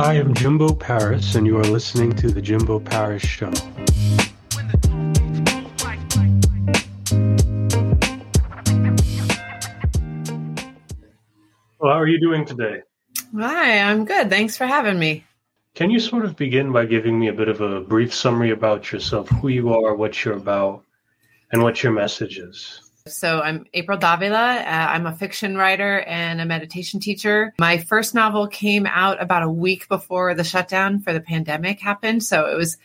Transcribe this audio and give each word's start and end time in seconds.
I 0.00 0.14
am 0.14 0.32
Jimbo 0.32 0.74
Paris, 0.74 1.34
and 1.34 1.44
you 1.44 1.58
are 1.58 1.64
listening 1.64 2.14
to 2.14 2.30
The 2.30 2.40
Jimbo 2.40 2.78
Paris 2.78 3.24
Show. 3.24 3.50
Well, 11.80 11.92
how 11.92 11.98
are 11.98 12.06
you 12.06 12.20
doing 12.20 12.44
today? 12.44 12.82
Hi, 13.36 13.80
I'm 13.80 14.04
good. 14.04 14.30
Thanks 14.30 14.56
for 14.56 14.68
having 14.68 15.00
me. 15.00 15.24
Can 15.74 15.90
you 15.90 15.98
sort 15.98 16.24
of 16.24 16.36
begin 16.36 16.70
by 16.70 16.86
giving 16.86 17.18
me 17.18 17.26
a 17.26 17.32
bit 17.32 17.48
of 17.48 17.60
a 17.60 17.80
brief 17.80 18.14
summary 18.14 18.52
about 18.52 18.92
yourself, 18.92 19.28
who 19.28 19.48
you 19.48 19.74
are, 19.74 19.96
what 19.96 20.24
you're 20.24 20.34
about, 20.34 20.84
and 21.50 21.60
what 21.60 21.82
your 21.82 21.90
message 21.90 22.38
is? 22.38 22.87
So, 23.12 23.40
I'm 23.40 23.66
April 23.74 23.98
Davila. 23.98 24.56
Uh, 24.56 24.64
I'm 24.64 25.06
a 25.06 25.14
fiction 25.14 25.56
writer 25.56 26.00
and 26.00 26.40
a 26.40 26.46
meditation 26.46 27.00
teacher. 27.00 27.54
My 27.58 27.78
first 27.78 28.14
novel 28.14 28.46
came 28.46 28.86
out 28.86 29.22
about 29.22 29.42
a 29.42 29.50
week 29.50 29.88
before 29.88 30.34
the 30.34 30.44
shutdown 30.44 31.00
for 31.00 31.12
the 31.12 31.20
pandemic 31.20 31.80
happened. 31.80 32.24
So, 32.24 32.46
it 32.46 32.56
was 32.56 32.76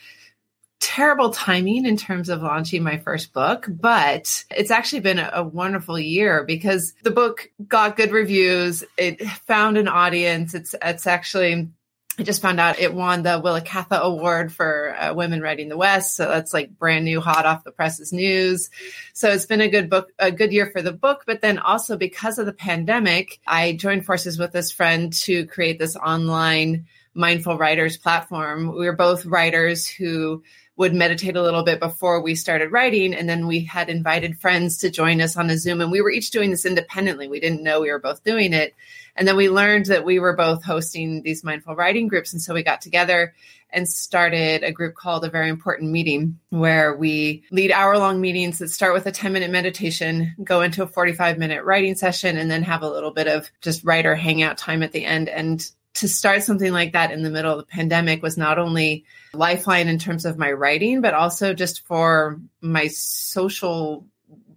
terrible 0.84 1.30
timing 1.30 1.86
in 1.86 1.96
terms 1.96 2.28
of 2.28 2.44
launching 2.44 2.84
my 2.84 2.98
first 2.98 3.32
book, 3.32 3.66
but 3.70 4.44
it's 4.52 4.70
actually 4.70 5.00
been 5.00 5.18
a, 5.18 5.32
a, 5.36 5.44
wonderful 5.44 5.98
year 5.98 6.44
because 6.44 6.94
the 7.04 7.10
book 7.10 7.50
got 7.70 7.96
good 7.96 8.12
reviews. 8.12 8.84
It 8.98 9.26
found 9.48 9.78
an 9.78 9.88
audience. 9.88 10.54
It's 10.54 10.76
it's 10.82 11.08
actually 11.08 11.70
I 12.18 12.24
just 12.24 12.44
found 12.44 12.60
out 12.60 12.80
it 12.80 12.94
won 12.94 13.24
the 13.24 13.40
Willa 13.40 13.62
Cather 13.62 14.00
Award 14.00 14.54
for 14.54 14.96
uh, 14.96 15.14
Women 15.16 15.42
Writing 15.42 15.68
the 15.68 15.78
West. 15.78 16.16
So 16.16 16.28
that's 16.28 16.54
like 16.54 16.78
brand 16.78 17.06
new, 17.06 17.20
hot 17.20 17.46
off 17.46 17.64
the 17.64 17.72
presses 17.72 18.14
news. 18.14 18.70
So 19.14 19.32
it's 19.32 19.48
been 19.48 19.62
a 19.62 19.68
good 19.68 19.90
book, 19.90 20.12
a 20.20 20.32
good 20.32 20.54
year 20.54 20.68
for 20.68 20.84
the 20.84 20.92
book. 20.92 21.24
But 21.26 21.42
then 21.42 21.58
also 21.58 21.98
because 21.98 22.38
of 22.38 22.46
the 22.46 22.54
pandemic, 22.54 23.40
I 23.48 23.74
joined 23.74 24.06
forces 24.06 24.38
with 24.38 24.52
this 24.52 24.72
friend 24.72 25.12
to 25.24 25.48
create 25.48 25.80
this 25.80 25.96
online 25.96 26.86
mindful 27.16 27.58
writers 27.58 27.98
platform. 27.98 28.68
We 28.68 28.86
were 28.86 28.96
both 28.96 29.26
writers 29.26 29.88
who 29.88 30.44
would 30.76 30.94
meditate 30.94 31.36
a 31.36 31.42
little 31.42 31.64
bit 31.64 31.80
before 31.80 32.22
we 32.22 32.34
started 32.34 32.72
writing. 32.72 33.14
And 33.14 33.30
then 33.30 33.46
we 33.46 33.64
had 33.64 33.90
invited 33.90 34.40
friends 34.40 34.78
to 34.80 34.90
join 34.90 35.22
us 35.22 35.38
on 35.38 35.50
a 35.50 35.58
Zoom. 35.58 35.82
And 35.82 35.92
we 35.92 36.02
were 36.02 36.10
each 36.10 36.32
doing 36.32 36.50
this 36.50 36.66
independently. 36.66 37.28
We 37.28 37.40
didn't 37.40 37.62
know 37.62 37.82
we 37.82 37.92
were 37.92 38.00
both 38.00 38.24
doing 38.24 38.54
it. 38.54 38.74
And 39.16 39.28
then 39.28 39.36
we 39.36 39.50
learned 39.50 39.86
that 39.88 40.04
we 40.04 40.18
were 40.18 40.36
both 40.36 40.64
hosting 40.64 41.22
these 41.22 41.44
mindful 41.44 41.76
writing 41.76 42.08
groups. 42.08 42.34
And 42.34 42.42
so 42.42 42.56
we 42.56 42.64
got 42.64 42.82
together 42.82 43.36
and 43.70 43.88
started 43.88 44.64
a 44.64 44.72
group 44.72 44.96
called 44.96 45.26
A 45.26 45.30
Very 45.30 45.50
Important 45.50 45.92
Meeting, 45.92 46.40
where 46.50 46.96
we 46.96 47.44
lead 47.52 47.72
hour 47.72 47.98
long 47.98 48.22
meetings 48.22 48.60
that 48.60 48.70
start 48.70 48.94
with 48.94 49.06
a 49.06 49.12
10 49.12 49.34
minute 49.34 49.52
meditation, 49.52 50.34
go 50.44 50.62
into 50.62 50.84
a 50.84 50.88
45 50.88 51.38
minute 51.38 51.64
writing 51.64 51.96
session, 51.96 52.38
and 52.38 52.50
then 52.50 52.64
have 52.64 52.82
a 52.82 52.90
little 52.90 53.12
bit 53.12 53.28
of 53.28 53.52
just 53.62 53.84
writer 53.84 54.16
hangout 54.16 54.58
time 54.58 54.82
at 54.82 54.92
the 54.92 55.06
end. 55.06 55.30
And 55.30 55.68
to 55.96 56.08
start 56.08 56.44
something 56.44 56.72
like 56.72 56.94
that 56.94 57.12
in 57.12 57.24
the 57.24 57.30
middle 57.30 57.52
of 57.52 57.60
the 57.60 57.72
pandemic 57.72 58.22
was 58.22 58.38
not 58.38 58.58
only 58.58 59.06
lifeline 59.34 59.88
in 59.88 60.00
terms 60.00 60.26
of 60.26 60.38
my 60.38 60.52
writing, 60.52 61.02
but 61.02 61.14
also 61.14 61.54
just 61.54 61.86
for 61.86 62.40
my 62.62 62.88
social 62.88 64.06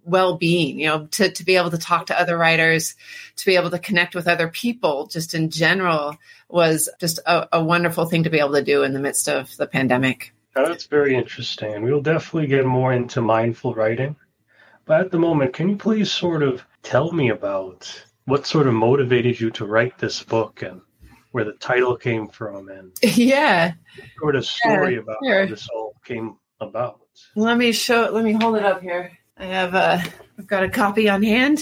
well-being 0.07 0.79
you 0.79 0.87
know 0.87 1.05
to, 1.07 1.29
to 1.29 1.43
be 1.43 1.57
able 1.57 1.69
to 1.69 1.77
talk 1.77 2.05
to 2.05 2.19
other 2.19 2.37
writers 2.37 2.95
to 3.35 3.45
be 3.45 3.57
able 3.57 3.69
to 3.69 3.77
connect 3.77 4.15
with 4.15 4.27
other 4.27 4.47
people 4.47 5.05
just 5.07 5.33
in 5.33 5.49
general 5.49 6.17
was 6.49 6.89
just 6.99 7.19
a, 7.25 7.47
a 7.51 7.63
wonderful 7.63 8.05
thing 8.05 8.23
to 8.23 8.29
be 8.29 8.39
able 8.39 8.53
to 8.53 8.63
do 8.63 8.83
in 8.83 8.93
the 8.93 9.01
midst 9.01 9.27
of 9.27 9.55
the 9.57 9.67
pandemic. 9.67 10.33
That's 10.55 10.85
very 10.85 11.15
interesting 11.15 11.83
we'll 11.83 12.01
definitely 12.01 12.47
get 12.47 12.65
more 12.65 12.93
into 12.93 13.21
mindful 13.21 13.75
writing. 13.75 14.15
But 14.85 15.01
at 15.01 15.11
the 15.11 15.19
moment 15.19 15.53
can 15.53 15.69
you 15.69 15.75
please 15.75 16.09
sort 16.09 16.41
of 16.41 16.63
tell 16.83 17.11
me 17.11 17.29
about 17.29 18.05
what 18.23 18.47
sort 18.47 18.67
of 18.67 18.73
motivated 18.73 19.39
you 19.39 19.51
to 19.51 19.65
write 19.65 19.97
this 19.97 20.23
book 20.23 20.61
and 20.61 20.81
where 21.37 21.45
the 21.45 21.53
title 21.53 21.95
came 21.95 22.27
from 22.27 22.67
and 22.67 22.97
yeah. 23.15 23.73
sort 24.19 24.35
of 24.35 24.43
story 24.43 24.95
yeah, 24.95 25.01
about 25.01 25.17
sure. 25.23 25.41
how 25.41 25.49
this 25.51 25.69
all 25.69 25.93
came 26.03 26.35
about. 26.59 26.99
Let 27.35 27.59
me 27.59 27.71
show 27.73 28.09
let 28.11 28.23
me 28.23 28.31
hold 28.31 28.57
it 28.57 28.65
up 28.65 28.81
here. 28.81 29.11
I 29.37 29.45
have 29.45 29.75
a 29.75 30.03
i've 30.39 30.47
got 30.47 30.63
a 30.63 30.69
copy 30.69 31.07
on 31.07 31.21
hand. 31.21 31.59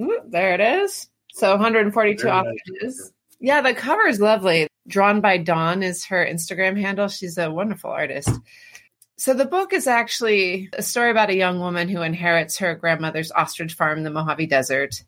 Ooh, 0.00 0.20
there 0.28 0.54
it 0.54 0.60
is. 0.60 1.08
So 1.32 1.50
142 1.50 2.22
Very 2.22 2.44
pages 2.44 2.96
nice. 2.96 3.12
yeah 3.40 3.60
the 3.60 3.74
cover 3.74 4.06
is 4.06 4.20
lovely. 4.20 4.68
Drawn 4.86 5.20
by 5.20 5.38
dawn 5.38 5.82
is 5.82 6.04
her 6.04 6.24
instagram 6.24 6.80
handle. 6.80 7.08
She's 7.08 7.38
a 7.38 7.50
wonderful 7.50 7.90
artist. 7.90 8.30
So 9.16 9.34
the 9.34 9.46
book 9.46 9.72
is 9.72 9.88
actually 9.88 10.70
a 10.74 10.82
story 10.82 11.10
about 11.10 11.30
a 11.30 11.34
young 11.34 11.58
woman 11.58 11.88
who 11.88 12.02
inherits 12.02 12.56
her 12.58 12.76
grandmother's 12.76 13.32
ostrich 13.32 13.74
farm 13.74 13.98
in 13.98 14.04
the 14.04 14.10
mojave 14.10 14.46
desert. 14.46 15.02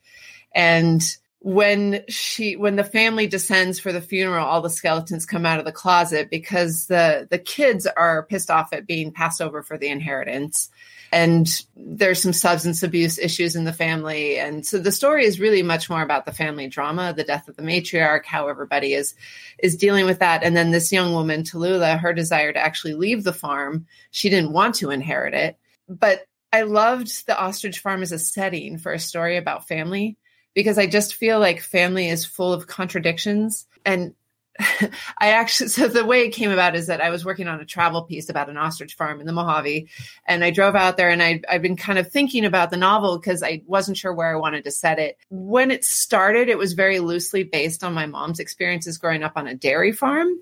And 0.52 1.00
when 1.42 2.04
she 2.06 2.54
when 2.54 2.76
the 2.76 2.84
family 2.84 3.26
descends 3.26 3.80
for 3.80 3.92
the 3.92 4.02
funeral 4.02 4.46
all 4.46 4.60
the 4.60 4.68
skeletons 4.68 5.24
come 5.24 5.46
out 5.46 5.58
of 5.58 5.64
the 5.64 5.72
closet 5.72 6.28
because 6.28 6.86
the 6.86 7.26
the 7.30 7.38
kids 7.38 7.86
are 7.86 8.26
pissed 8.26 8.50
off 8.50 8.74
at 8.74 8.86
being 8.86 9.10
passed 9.10 9.40
over 9.40 9.62
for 9.62 9.78
the 9.78 9.88
inheritance. 9.88 10.68
And 11.12 11.48
there's 11.74 12.22
some 12.22 12.34
substance 12.34 12.84
abuse 12.84 13.18
issues 13.18 13.56
in 13.56 13.64
the 13.64 13.72
family. 13.72 14.38
And 14.38 14.64
so 14.64 14.78
the 14.78 14.92
story 14.92 15.24
is 15.24 15.40
really 15.40 15.62
much 15.62 15.90
more 15.90 16.02
about 16.02 16.24
the 16.24 16.32
family 16.32 16.68
drama 16.68 17.14
the 17.16 17.24
death 17.24 17.48
of 17.48 17.56
the 17.56 17.62
matriarch 17.62 18.26
how 18.26 18.48
everybody 18.48 18.92
is 18.92 19.14
is 19.58 19.76
dealing 19.76 20.04
with 20.04 20.18
that. 20.18 20.42
And 20.42 20.54
then 20.54 20.72
this 20.72 20.92
young 20.92 21.14
woman 21.14 21.44
tallulah 21.44 21.98
her 21.98 22.12
desire 22.12 22.52
to 22.52 22.60
actually 22.60 22.94
leave 22.94 23.24
the 23.24 23.32
farm 23.32 23.86
she 24.10 24.28
didn't 24.28 24.52
want 24.52 24.74
to 24.76 24.90
inherit 24.90 25.32
it. 25.32 25.56
But 25.88 26.26
i 26.52 26.62
loved 26.62 27.26
the 27.26 27.40
ostrich 27.40 27.78
farm 27.78 28.02
as 28.02 28.12
a 28.12 28.18
setting 28.18 28.76
for 28.76 28.92
a 28.92 28.98
story 28.98 29.38
about 29.38 29.68
family 29.68 30.18
because 30.54 30.78
I 30.78 30.86
just 30.86 31.14
feel 31.14 31.38
like 31.38 31.60
family 31.60 32.08
is 32.08 32.24
full 32.24 32.52
of 32.52 32.66
contradictions. 32.66 33.66
And 33.84 34.14
I 35.18 35.30
actually, 35.30 35.68
so 35.68 35.88
the 35.88 36.04
way 36.04 36.22
it 36.22 36.30
came 36.30 36.50
about 36.50 36.74
is 36.76 36.88
that 36.88 37.00
I 37.00 37.10
was 37.10 37.24
working 37.24 37.48
on 37.48 37.60
a 37.60 37.64
travel 37.64 38.02
piece 38.02 38.28
about 38.28 38.50
an 38.50 38.56
ostrich 38.56 38.94
farm 38.94 39.20
in 39.20 39.26
the 39.26 39.32
Mojave. 39.32 39.88
And 40.26 40.44
I 40.44 40.50
drove 40.50 40.74
out 40.74 40.96
there 40.96 41.10
and 41.10 41.22
I, 41.22 41.40
I've 41.48 41.62
been 41.62 41.76
kind 41.76 41.98
of 41.98 42.10
thinking 42.10 42.44
about 42.44 42.70
the 42.70 42.76
novel 42.76 43.18
because 43.18 43.42
I 43.42 43.62
wasn't 43.66 43.96
sure 43.96 44.12
where 44.12 44.34
I 44.34 44.38
wanted 44.38 44.64
to 44.64 44.70
set 44.70 44.98
it. 44.98 45.16
When 45.30 45.70
it 45.70 45.84
started, 45.84 46.48
it 46.48 46.58
was 46.58 46.74
very 46.74 46.98
loosely 46.98 47.44
based 47.44 47.84
on 47.84 47.94
my 47.94 48.06
mom's 48.06 48.40
experiences 48.40 48.98
growing 48.98 49.22
up 49.22 49.32
on 49.36 49.46
a 49.46 49.54
dairy 49.54 49.92
farm. 49.92 50.40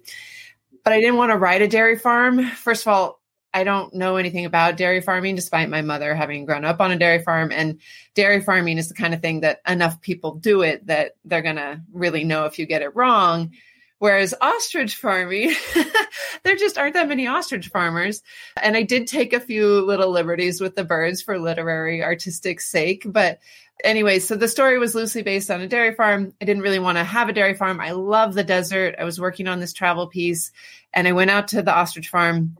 But 0.84 0.92
I 0.94 1.00
didn't 1.00 1.16
want 1.16 1.30
to 1.30 1.36
write 1.36 1.62
a 1.62 1.68
dairy 1.68 1.98
farm. 1.98 2.46
First 2.46 2.86
of 2.86 2.92
all, 2.92 3.17
I 3.54 3.64
don't 3.64 3.94
know 3.94 4.16
anything 4.16 4.44
about 4.44 4.76
dairy 4.76 5.00
farming, 5.00 5.34
despite 5.34 5.70
my 5.70 5.82
mother 5.82 6.14
having 6.14 6.44
grown 6.44 6.64
up 6.64 6.80
on 6.80 6.90
a 6.90 6.98
dairy 6.98 7.22
farm. 7.22 7.50
And 7.50 7.80
dairy 8.14 8.40
farming 8.40 8.78
is 8.78 8.88
the 8.88 8.94
kind 8.94 9.14
of 9.14 9.22
thing 9.22 9.40
that 9.40 9.60
enough 9.66 10.00
people 10.00 10.34
do 10.34 10.62
it 10.62 10.86
that 10.86 11.12
they're 11.24 11.42
going 11.42 11.56
to 11.56 11.80
really 11.92 12.24
know 12.24 12.44
if 12.44 12.58
you 12.58 12.66
get 12.66 12.82
it 12.82 12.94
wrong. 12.94 13.52
Whereas 13.98 14.34
ostrich 14.40 14.94
farming, 14.94 15.54
there 16.44 16.56
just 16.56 16.78
aren't 16.78 16.94
that 16.94 17.08
many 17.08 17.26
ostrich 17.26 17.68
farmers. 17.68 18.22
And 18.62 18.76
I 18.76 18.82
did 18.82 19.08
take 19.08 19.32
a 19.32 19.40
few 19.40 19.80
little 19.80 20.10
liberties 20.10 20.60
with 20.60 20.76
the 20.76 20.84
birds 20.84 21.20
for 21.20 21.38
literary, 21.38 22.04
artistic 22.04 22.60
sake. 22.60 23.02
But 23.06 23.40
anyway, 23.82 24.20
so 24.20 24.36
the 24.36 24.46
story 24.46 24.78
was 24.78 24.94
loosely 24.94 25.22
based 25.22 25.50
on 25.50 25.60
a 25.60 25.66
dairy 25.66 25.94
farm. 25.94 26.32
I 26.40 26.44
didn't 26.44 26.62
really 26.62 26.78
want 26.78 26.98
to 26.98 27.04
have 27.04 27.28
a 27.28 27.32
dairy 27.32 27.54
farm. 27.54 27.80
I 27.80 27.90
love 27.90 28.34
the 28.34 28.44
desert. 28.44 28.94
I 28.98 29.04
was 29.04 29.20
working 29.20 29.48
on 29.48 29.58
this 29.58 29.72
travel 29.72 30.06
piece 30.06 30.52
and 30.92 31.08
I 31.08 31.12
went 31.12 31.30
out 31.30 31.48
to 31.48 31.62
the 31.62 31.74
ostrich 31.74 32.08
farm 32.08 32.56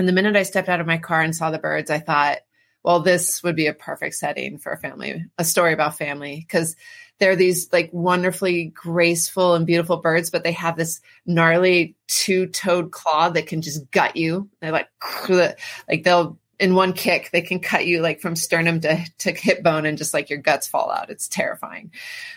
and 0.00 0.08
the 0.08 0.12
minute 0.12 0.34
I 0.34 0.42
stepped 0.42 0.68
out 0.68 0.80
of 0.80 0.86
my 0.86 0.98
car 0.98 1.20
and 1.20 1.36
saw 1.36 1.50
the 1.50 1.58
birds, 1.58 1.90
I 1.90 1.98
thought, 1.98 2.38
well, 2.82 3.00
this 3.00 3.42
would 3.42 3.54
be 3.54 3.66
a 3.66 3.74
perfect 3.74 4.14
setting 4.14 4.58
for 4.58 4.72
a 4.72 4.78
family, 4.78 5.26
a 5.38 5.44
story 5.44 5.72
about 5.72 5.98
family, 5.98 6.36
because 6.36 6.74
they're 7.18 7.36
these 7.36 7.70
like 7.70 7.90
wonderfully 7.92 8.72
graceful 8.74 9.54
and 9.54 9.66
beautiful 9.66 9.98
birds, 9.98 10.30
but 10.30 10.42
they 10.42 10.52
have 10.52 10.76
this 10.76 11.02
gnarly 11.26 11.94
two 12.08 12.46
toed 12.46 12.90
claw 12.90 13.28
that 13.28 13.46
can 13.46 13.60
just 13.60 13.90
gut 13.90 14.16
you. 14.16 14.48
They're 14.60 14.72
like, 14.72 14.88
like 15.28 16.02
they'll 16.02 16.38
in 16.60 16.74
one 16.74 16.92
kick 16.92 17.30
they 17.32 17.40
can 17.40 17.58
cut 17.58 17.86
you 17.86 18.00
like 18.02 18.20
from 18.20 18.36
sternum 18.36 18.80
to, 18.82 19.02
to 19.18 19.32
hip 19.32 19.62
bone 19.62 19.86
and 19.86 19.96
just 19.96 20.12
like 20.12 20.28
your 20.28 20.38
guts 20.38 20.68
fall 20.68 20.90
out. 20.90 21.08
It's 21.08 21.26
terrifying. 21.26 21.90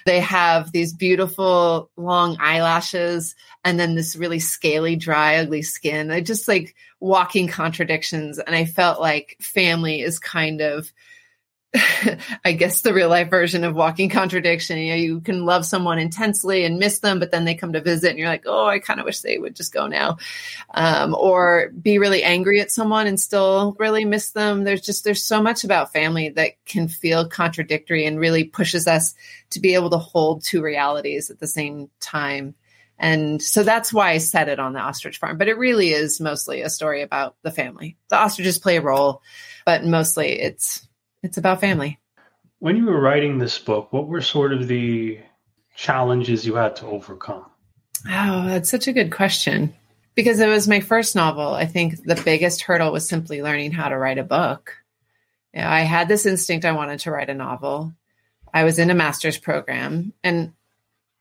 They 0.06 0.22
have 0.22 0.72
these 0.72 0.94
beautiful 0.94 1.92
long 1.98 2.38
eyelashes 2.40 3.36
and 3.66 3.78
then 3.78 3.96
this 3.96 4.16
really 4.16 4.40
scaly 4.40 4.96
dry 4.96 5.36
ugly 5.36 5.62
skin. 5.62 6.08
They 6.08 6.22
just 6.22 6.48
like 6.48 6.74
walking 7.02 7.50
contradictions. 7.50 8.40
And 8.40 8.56
i 8.56 8.64
felt 8.64 9.02
like 9.02 9.36
family 9.42 10.00
is 10.00 10.20
kind 10.20 10.62
of 10.62 10.92
I 12.46 12.52
guess 12.52 12.82
the 12.82 12.94
real 12.94 13.10
life 13.10 13.32
version 13.32 13.64
of 13.64 13.76
walking 13.76 14.10
contradiction. 14.10 14.78
You 14.78 14.90
know, 14.92 14.98
you 14.98 15.22
can 15.22 15.46
love 15.46 15.66
someone 15.66 15.98
intensely 15.98 16.66
and 16.66 16.78
miss 16.78 17.00
them, 17.00 17.20
but 17.20 17.32
then 17.32 17.46
they 17.46 17.56
come 17.56 17.74
to 17.74 17.82
visit 17.82 18.12
and 18.12 18.20
you're 18.20 18.28
like, 18.28 18.44
oh, 18.46 18.66
I 18.66 18.78
kind 18.78 19.00
of 19.00 19.06
wish 19.06 19.22
they 19.22 19.40
would 19.40 19.56
just 19.56 19.74
go 19.74 19.88
now. 19.88 20.18
Um, 20.76 21.16
or 21.16 21.72
be 21.82 21.98
really 21.98 22.24
angry 22.24 22.62
at 22.62 22.72
someone 22.72 23.08
and 23.08 23.20
still 23.20 23.76
really 23.80 24.06
miss 24.06 24.32
them. 24.32 24.64
There's 24.64 24.82
just, 24.82 25.04
there's 25.04 25.24
so 25.24 25.42
much 25.42 25.64
about 25.64 25.92
family 25.92 26.30
that 26.30 26.64
can 26.66 26.88
feel 26.88 27.28
contradictory 27.28 28.06
and 28.06 28.20
really 28.20 28.44
pushes 28.44 28.88
us 28.88 29.16
to 29.52 29.60
be 29.60 29.74
able 29.74 29.90
to 29.92 29.98
hold 29.98 30.44
two 30.44 30.62
realities 30.62 31.32
at 31.32 31.40
the 31.40 31.48
same 31.48 31.90
time. 32.00 32.54
And 33.00 33.42
so 33.42 33.64
that's 33.64 33.92
why 33.92 34.12
I 34.12 34.20
set 34.20 34.48
it 34.48 34.60
on 34.60 34.74
the 34.74 34.80
ostrich 34.80 35.18
farm. 35.18 35.40
But 35.40 35.48
it 35.48 35.58
really 35.58 35.90
is 35.90 36.22
mostly 36.22 36.62
a 36.62 36.70
story 36.70 37.02
about 37.02 37.36
the 37.42 37.52
family. 37.52 37.98
The 38.10 38.18
ostriches 38.18 38.60
play 38.60 38.78
a 38.78 38.82
role, 38.82 39.24
but 39.66 39.84
mostly 39.84 40.40
it's 40.40 40.88
it's 41.24 41.38
about 41.38 41.62
family. 41.62 42.00
When 42.60 42.78
you 42.78 42.86
were 42.86 43.02
writing 43.02 43.38
this 43.38 43.58
book, 43.58 43.92
what 43.92 44.08
were 44.08 44.22
sort 44.22 44.54
of 44.54 44.68
the 44.68 45.20
challenges 45.76 46.46
you 46.46 46.56
had 46.56 46.76
to 46.78 46.86
overcome? 46.86 47.46
Oh, 48.08 48.46
that's 48.46 48.70
such 48.70 48.88
a 48.88 48.94
good 48.94 49.12
question. 49.12 49.74
Because 50.16 50.40
it 50.40 50.48
was 50.48 50.68
my 50.68 50.80
first 50.80 51.16
novel, 51.16 51.54
I 51.54 51.66
think 51.66 52.04
the 52.04 52.22
biggest 52.24 52.62
hurdle 52.62 52.92
was 52.92 53.08
simply 53.08 53.42
learning 53.42 53.72
how 53.72 53.90
to 53.90 53.98
write 53.98 54.20
a 54.20 54.24
book. 54.24 54.78
I 55.56 55.82
had 55.82 56.08
this 56.08 56.26
instinct 56.26 56.66
I 56.66 56.72
wanted 56.74 57.00
to 57.02 57.12
write 57.12 57.30
a 57.30 57.34
novel. 57.34 57.94
I 58.54 58.64
was 58.64 58.78
in 58.78 58.92
a 58.92 58.96
master's 58.96 59.38
program 59.38 60.14
and 60.24 60.54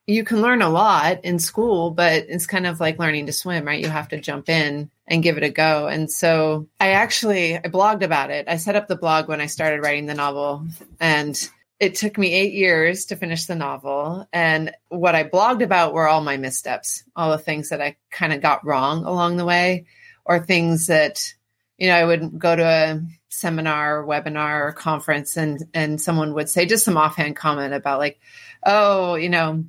you 0.06 0.24
can 0.24 0.42
learn 0.42 0.62
a 0.62 0.68
lot 0.68 1.24
in 1.24 1.38
school, 1.38 1.90
but 1.90 2.26
it's 2.28 2.46
kind 2.46 2.66
of 2.66 2.80
like 2.80 2.98
learning 2.98 3.26
to 3.26 3.32
swim, 3.32 3.64
right? 3.64 3.80
You 3.80 3.88
have 3.88 4.08
to 4.08 4.20
jump 4.20 4.48
in 4.48 4.90
and 5.06 5.22
give 5.22 5.36
it 5.36 5.44
a 5.44 5.50
go. 5.50 5.86
And 5.86 6.10
so 6.10 6.68
I 6.80 6.90
actually 6.92 7.56
I 7.56 7.62
blogged 7.62 8.02
about 8.02 8.30
it. 8.30 8.48
I 8.48 8.56
set 8.56 8.76
up 8.76 8.88
the 8.88 8.96
blog 8.96 9.28
when 9.28 9.40
I 9.40 9.46
started 9.46 9.82
writing 9.82 10.06
the 10.06 10.14
novel 10.14 10.66
and 10.98 11.36
it 11.78 11.96
took 11.96 12.16
me 12.16 12.32
8 12.32 12.52
years 12.52 13.06
to 13.06 13.16
finish 13.16 13.46
the 13.46 13.56
novel 13.56 14.26
and 14.32 14.72
what 14.88 15.14
I 15.14 15.24
blogged 15.24 15.62
about 15.62 15.92
were 15.92 16.08
all 16.08 16.20
my 16.20 16.36
missteps, 16.36 17.04
all 17.16 17.30
the 17.30 17.38
things 17.38 17.70
that 17.70 17.80
I 17.80 17.96
kind 18.10 18.32
of 18.32 18.40
got 18.40 18.64
wrong 18.64 19.04
along 19.04 19.36
the 19.36 19.44
way 19.44 19.86
or 20.24 20.40
things 20.40 20.86
that 20.88 21.34
you 21.78 21.88
know, 21.88 21.96
I 21.96 22.04
would 22.04 22.38
go 22.38 22.54
to 22.54 22.64
a 22.64 23.02
seminar 23.28 24.00
or 24.00 24.06
webinar 24.06 24.68
or 24.68 24.72
conference 24.72 25.36
and 25.36 25.64
and 25.74 26.00
someone 26.00 26.34
would 26.34 26.48
say 26.48 26.66
just 26.66 26.84
some 26.84 26.96
offhand 26.96 27.34
comment 27.34 27.74
about 27.74 27.98
like, 27.98 28.20
oh, 28.64 29.16
you 29.16 29.28
know, 29.28 29.64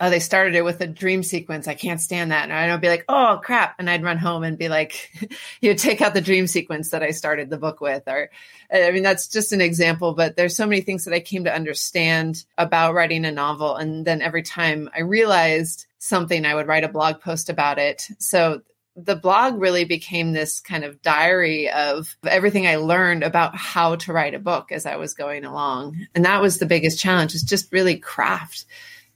oh, 0.00 0.10
they 0.10 0.20
started 0.20 0.54
it 0.54 0.64
with 0.64 0.80
a 0.80 0.86
dream 0.86 1.22
sequence. 1.22 1.68
I 1.68 1.74
can't 1.74 2.00
stand 2.00 2.32
that. 2.32 2.44
And 2.44 2.52
I'd 2.52 2.80
be 2.80 2.88
like, 2.88 3.04
oh 3.08 3.40
crap. 3.42 3.76
And 3.78 3.88
I'd 3.88 4.02
run 4.02 4.18
home 4.18 4.42
and 4.42 4.58
be 4.58 4.68
like, 4.68 5.10
you 5.60 5.70
know, 5.70 5.76
take 5.76 6.00
out 6.00 6.14
the 6.14 6.20
dream 6.20 6.46
sequence 6.46 6.90
that 6.90 7.02
I 7.02 7.10
started 7.10 7.48
the 7.48 7.58
book 7.58 7.80
with. 7.80 8.02
Or 8.06 8.30
I 8.72 8.90
mean, 8.90 9.02
that's 9.02 9.28
just 9.28 9.52
an 9.52 9.60
example, 9.60 10.14
but 10.14 10.36
there's 10.36 10.56
so 10.56 10.66
many 10.66 10.80
things 10.80 11.04
that 11.04 11.14
I 11.14 11.20
came 11.20 11.44
to 11.44 11.54
understand 11.54 12.44
about 12.58 12.94
writing 12.94 13.24
a 13.24 13.30
novel. 13.30 13.76
And 13.76 14.04
then 14.04 14.20
every 14.20 14.42
time 14.42 14.90
I 14.94 15.00
realized 15.00 15.86
something, 15.98 16.44
I 16.44 16.54
would 16.54 16.66
write 16.66 16.84
a 16.84 16.88
blog 16.88 17.20
post 17.20 17.48
about 17.48 17.78
it. 17.78 18.08
So 18.18 18.62
the 18.96 19.16
blog 19.16 19.60
really 19.60 19.84
became 19.84 20.32
this 20.32 20.60
kind 20.60 20.84
of 20.84 21.02
diary 21.02 21.68
of 21.70 22.16
everything 22.24 22.66
I 22.66 22.76
learned 22.76 23.24
about 23.24 23.56
how 23.56 23.96
to 23.96 24.12
write 24.12 24.34
a 24.34 24.38
book 24.38 24.70
as 24.70 24.86
I 24.86 24.96
was 24.96 25.14
going 25.14 25.44
along. 25.44 26.06
And 26.14 26.24
that 26.24 26.40
was 26.40 26.58
the 26.58 26.66
biggest 26.66 27.00
challenge 27.00 27.34
is 27.34 27.42
just 27.42 27.72
really 27.72 27.96
craft. 27.96 28.66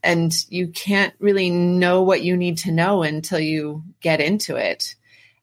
And 0.02 0.32
you 0.48 0.68
can't 0.68 1.14
really 1.18 1.50
know 1.50 2.02
what 2.02 2.22
you 2.22 2.36
need 2.36 2.58
to 2.58 2.72
know 2.72 3.02
until 3.02 3.40
you 3.40 3.82
get 4.00 4.20
into 4.20 4.56
it. 4.56 4.94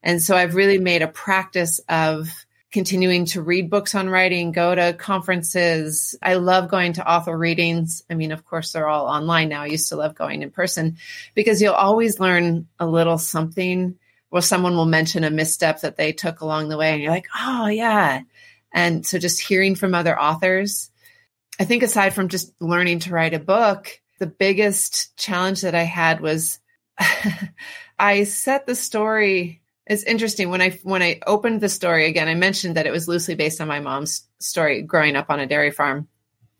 And 0.01 0.21
so 0.21 0.35
I've 0.35 0.55
really 0.55 0.77
made 0.77 1.01
a 1.01 1.07
practice 1.07 1.79
of 1.89 2.29
continuing 2.71 3.23
to 3.23 3.41
read 3.41 3.69
books 3.69 3.95
on 3.95 4.09
writing, 4.09 4.51
go 4.51 4.75
to 4.75 4.93
conferences. 4.93 6.13
I 6.21 6.33
love 6.33 6.69
going 6.69 6.93
to 6.93 7.09
author 7.09 7.35
readings. 7.37 8.03
I 8.09 8.15
mean, 8.15 8.33
of 8.33 8.45
course, 8.45 8.73
they're 8.73 8.87
all 8.87 9.07
online 9.07 9.47
now. 9.47 9.61
I 9.61 9.67
used 9.67 9.89
to 9.89 9.95
love 9.95 10.13
going 10.13 10.41
in 10.41 10.51
person 10.51 10.97
because 11.33 11.61
you'll 11.61 11.73
always 11.73 12.19
learn 12.19 12.67
a 12.77 12.85
little 12.85 13.17
something 13.17 13.97
or 14.29 14.41
someone 14.41 14.75
will 14.75 14.85
mention 14.85 15.23
a 15.23 15.29
misstep 15.29 15.81
that 15.81 15.95
they 15.95 16.11
took 16.11 16.41
along 16.41 16.67
the 16.67 16.77
way 16.77 16.91
and 16.91 17.01
you're 17.01 17.11
like, 17.11 17.27
oh, 17.33 17.67
yeah. 17.67 18.21
And 18.73 19.05
so 19.05 19.17
just 19.19 19.39
hearing 19.39 19.75
from 19.75 19.95
other 19.95 20.19
authors, 20.19 20.91
I 21.57 21.63
think 21.63 21.81
aside 21.81 22.13
from 22.13 22.27
just 22.27 22.53
learning 22.59 22.99
to 22.99 23.11
write 23.11 23.33
a 23.33 23.39
book, 23.39 24.01
the 24.19 24.27
biggest 24.27 25.15
challenge 25.17 25.62
that 25.62 25.75
I 25.75 25.83
had 25.83 26.21
was 26.21 26.59
I 28.00 28.23
set 28.23 28.65
the 28.65 28.75
story. 28.75 29.62
It's 29.85 30.03
interesting 30.03 30.50
when 30.50 30.62
I 30.62 30.79
when 30.83 31.01
I 31.03 31.19
opened 31.27 31.62
the 31.62 31.69
story 31.69 32.07
again. 32.07 32.27
I 32.27 32.35
mentioned 32.35 32.75
that 32.75 32.88
it 32.88 32.91
was 32.91 33.07
loosely 33.07 33.35
based 33.35 33.62
on 33.62 33.67
my 33.67 33.79
mom's 33.79 34.27
story 34.39 34.81
growing 34.81 35.15
up 35.15 35.29
on 35.29 35.39
a 35.39 35.47
dairy 35.47 35.71
farm, 35.71 36.07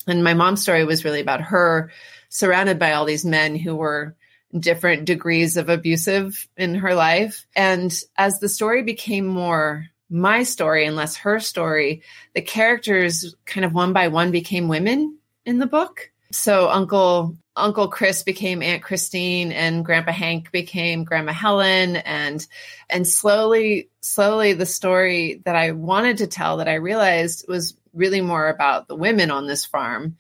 and 0.08 0.24
my 0.24 0.34
mom's 0.34 0.62
story 0.62 0.84
was 0.86 1.06
really 1.06 1.22
about 1.22 1.42
her 1.42 1.92
surrounded 2.30 2.78
by 2.78 2.94
all 2.94 3.06
these 3.06 3.26
men 3.26 3.56
who 3.56 3.76
were 3.76 4.16
different 4.58 5.06
degrees 5.06 5.58
of 5.58 5.70
abusive 5.70 6.48
in 6.58 6.76
her 6.76 6.96
life. 6.96 7.46
And 7.56 7.94
as 8.18 8.40
the 8.40 8.50
story 8.50 8.84
became 8.84 9.26
more 9.26 9.88
my 10.10 10.44
story 10.44 10.86
and 10.86 10.96
less 10.96 11.18
her 11.18 11.40
story, 11.40 12.04
the 12.34 12.42
characters 12.42 13.36
kind 13.46 13.66
of 13.66 13.74
one 13.74 13.92
by 13.92 14.08
one 14.08 14.32
became 14.32 14.68
women 14.68 15.18
in 15.46 15.60
the 15.60 15.66
book. 15.66 16.12
So 16.36 16.70
Uncle 16.70 17.38
Uncle 17.56 17.88
Chris 17.88 18.24
became 18.24 18.62
Aunt 18.62 18.84
Christine 18.84 19.52
and 19.54 19.86
Grandpa 19.86 20.12
Hank 20.12 20.52
became 20.52 21.06
Grandma 21.06 21.32
Helen. 21.32 21.96
And 21.96 22.46
and 22.90 23.08
slowly 23.08 23.90
slowly 24.02 24.54
the 24.54 24.66
story 24.66 25.42
that 25.46 25.56
I 25.56 25.72
wanted 25.72 26.18
to 26.18 26.28
tell 26.28 26.58
that 26.58 26.68
I 26.68 26.76
realized 26.76 27.46
was 27.48 27.78
really 27.94 28.22
more 28.22 28.50
about 28.50 28.88
the 28.88 28.96
women 28.96 29.32
on 29.32 29.48
this 29.48 29.66
farm 29.66 30.18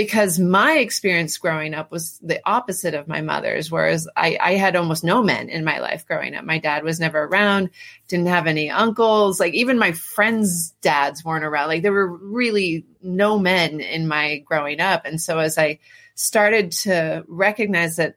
because 0.00 0.38
my 0.38 0.78
experience 0.78 1.36
growing 1.36 1.74
up 1.74 1.92
was 1.92 2.18
the 2.22 2.40
opposite 2.46 2.94
of 2.94 3.06
my 3.06 3.20
mother's, 3.20 3.70
whereas 3.70 4.08
I, 4.16 4.38
I, 4.40 4.54
had 4.54 4.74
almost 4.74 5.04
no 5.04 5.22
men 5.22 5.50
in 5.50 5.62
my 5.62 5.78
life 5.78 6.06
growing 6.06 6.34
up. 6.34 6.42
My 6.42 6.58
dad 6.58 6.84
was 6.84 6.98
never 6.98 7.24
around, 7.24 7.68
didn't 8.08 8.28
have 8.28 8.46
any 8.46 8.70
uncles. 8.70 9.38
Like 9.38 9.52
even 9.52 9.78
my 9.78 9.92
friends' 9.92 10.70
dads 10.80 11.22
weren't 11.22 11.44
around. 11.44 11.68
Like 11.68 11.82
there 11.82 11.92
were 11.92 12.16
really 12.16 12.86
no 13.02 13.38
men 13.38 13.80
in 13.80 14.08
my 14.08 14.38
growing 14.38 14.80
up. 14.80 15.04
And 15.04 15.20
so 15.20 15.38
as 15.38 15.58
I 15.58 15.80
started 16.14 16.72
to 16.72 17.22
recognize 17.28 17.96
that 17.96 18.14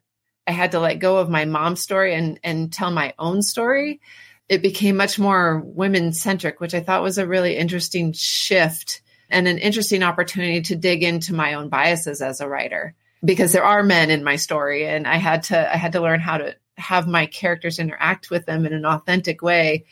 I 0.47 0.53
had 0.53 0.71
to 0.71 0.79
let 0.79 0.99
go 0.99 1.17
of 1.17 1.29
my 1.29 1.43
mom's 1.43 1.81
story 1.81 2.13
and, 2.13 2.39
and 2.45 2.71
tell 2.71 2.91
my 2.91 3.13
own 3.19 3.41
story, 3.41 3.99
it 4.47 4.61
became 4.61 4.95
much 4.95 5.19
more 5.19 5.59
women 5.59 6.13
centric, 6.13 6.61
which 6.61 6.73
I 6.73 6.79
thought 6.79 7.03
was 7.03 7.17
a 7.17 7.27
really 7.27 7.57
interesting 7.57 8.13
shift 8.13 9.01
and 9.33 9.47
an 9.47 9.57
interesting 9.57 10.03
opportunity 10.03 10.61
to 10.61 10.75
dig 10.75 11.03
into 11.03 11.33
my 11.33 11.55
own 11.55 11.69
biases 11.69 12.21
as 12.21 12.39
a 12.39 12.47
writer 12.47 12.95
because 13.25 13.51
there 13.51 13.63
are 13.63 13.83
men 13.83 14.11
in 14.11 14.23
my 14.23 14.35
story 14.35 14.87
and 14.87 15.07
I 15.07 15.17
had 15.17 15.43
to 15.43 15.73
I 15.73 15.77
had 15.77 15.93
to 15.93 16.01
learn 16.01 16.19
how 16.19 16.37
to 16.37 16.55
have 16.77 17.07
my 17.07 17.25
characters 17.25 17.79
interact 17.79 18.29
with 18.29 18.45
them 18.45 18.65
in 18.65 18.73
an 18.73 18.85
authentic 18.85 19.41
way 19.41 19.85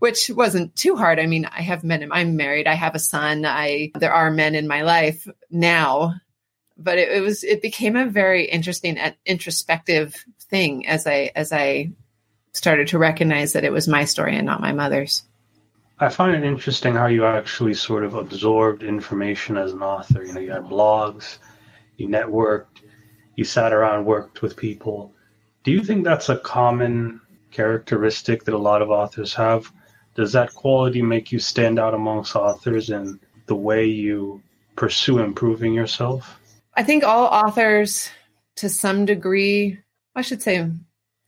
which 0.00 0.28
wasn't 0.28 0.76
too 0.76 0.96
hard. 0.96 1.18
I 1.18 1.24
mean, 1.24 1.46
I 1.46 1.62
have 1.62 1.82
men 1.82 2.06
I'm 2.12 2.36
married, 2.36 2.66
I 2.66 2.74
have 2.74 2.94
a 2.94 2.98
son, 2.98 3.46
I 3.46 3.90
there 3.94 4.12
are 4.12 4.30
men 4.30 4.54
in 4.54 4.68
my 4.68 4.82
life 4.82 5.26
now, 5.50 6.14
but 6.76 6.98
it, 6.98 7.08
it 7.10 7.20
was 7.20 7.42
it 7.42 7.62
became 7.62 7.96
a 7.96 8.06
very 8.06 8.44
interesting 8.44 8.98
introspective 9.24 10.24
thing 10.40 10.86
as 10.86 11.06
I 11.06 11.30
as 11.34 11.52
I 11.52 11.92
started 12.52 12.88
to 12.88 12.98
recognize 12.98 13.54
that 13.54 13.64
it 13.64 13.72
was 13.72 13.88
my 13.88 14.04
story 14.04 14.36
and 14.36 14.46
not 14.46 14.60
my 14.60 14.72
mother's. 14.72 15.22
I 16.00 16.08
find 16.08 16.34
it 16.34 16.44
interesting 16.44 16.94
how 16.94 17.06
you 17.06 17.24
actually 17.24 17.74
sort 17.74 18.04
of 18.04 18.14
absorbed 18.14 18.82
information 18.82 19.56
as 19.56 19.72
an 19.72 19.82
author. 19.82 20.24
You 20.24 20.32
know, 20.32 20.40
you 20.40 20.50
had 20.50 20.64
blogs, 20.64 21.38
you 21.96 22.08
networked, 22.08 22.82
you 23.36 23.44
sat 23.44 23.72
around, 23.72 24.04
worked 24.04 24.42
with 24.42 24.56
people. 24.56 25.12
Do 25.62 25.70
you 25.70 25.82
think 25.84 26.04
that's 26.04 26.28
a 26.28 26.38
common 26.38 27.20
characteristic 27.52 28.44
that 28.44 28.54
a 28.54 28.58
lot 28.58 28.82
of 28.82 28.90
authors 28.90 29.32
have? 29.34 29.70
Does 30.16 30.32
that 30.32 30.54
quality 30.54 31.00
make 31.00 31.30
you 31.30 31.38
stand 31.38 31.78
out 31.78 31.94
amongst 31.94 32.34
authors 32.34 32.90
in 32.90 33.20
the 33.46 33.54
way 33.54 33.84
you 33.86 34.42
pursue 34.76 35.20
improving 35.20 35.74
yourself? 35.74 36.40
I 36.74 36.82
think 36.82 37.04
all 37.04 37.26
authors, 37.26 38.10
to 38.56 38.68
some 38.68 39.04
degree, 39.04 39.78
I 40.16 40.22
should 40.22 40.42
say 40.42 40.68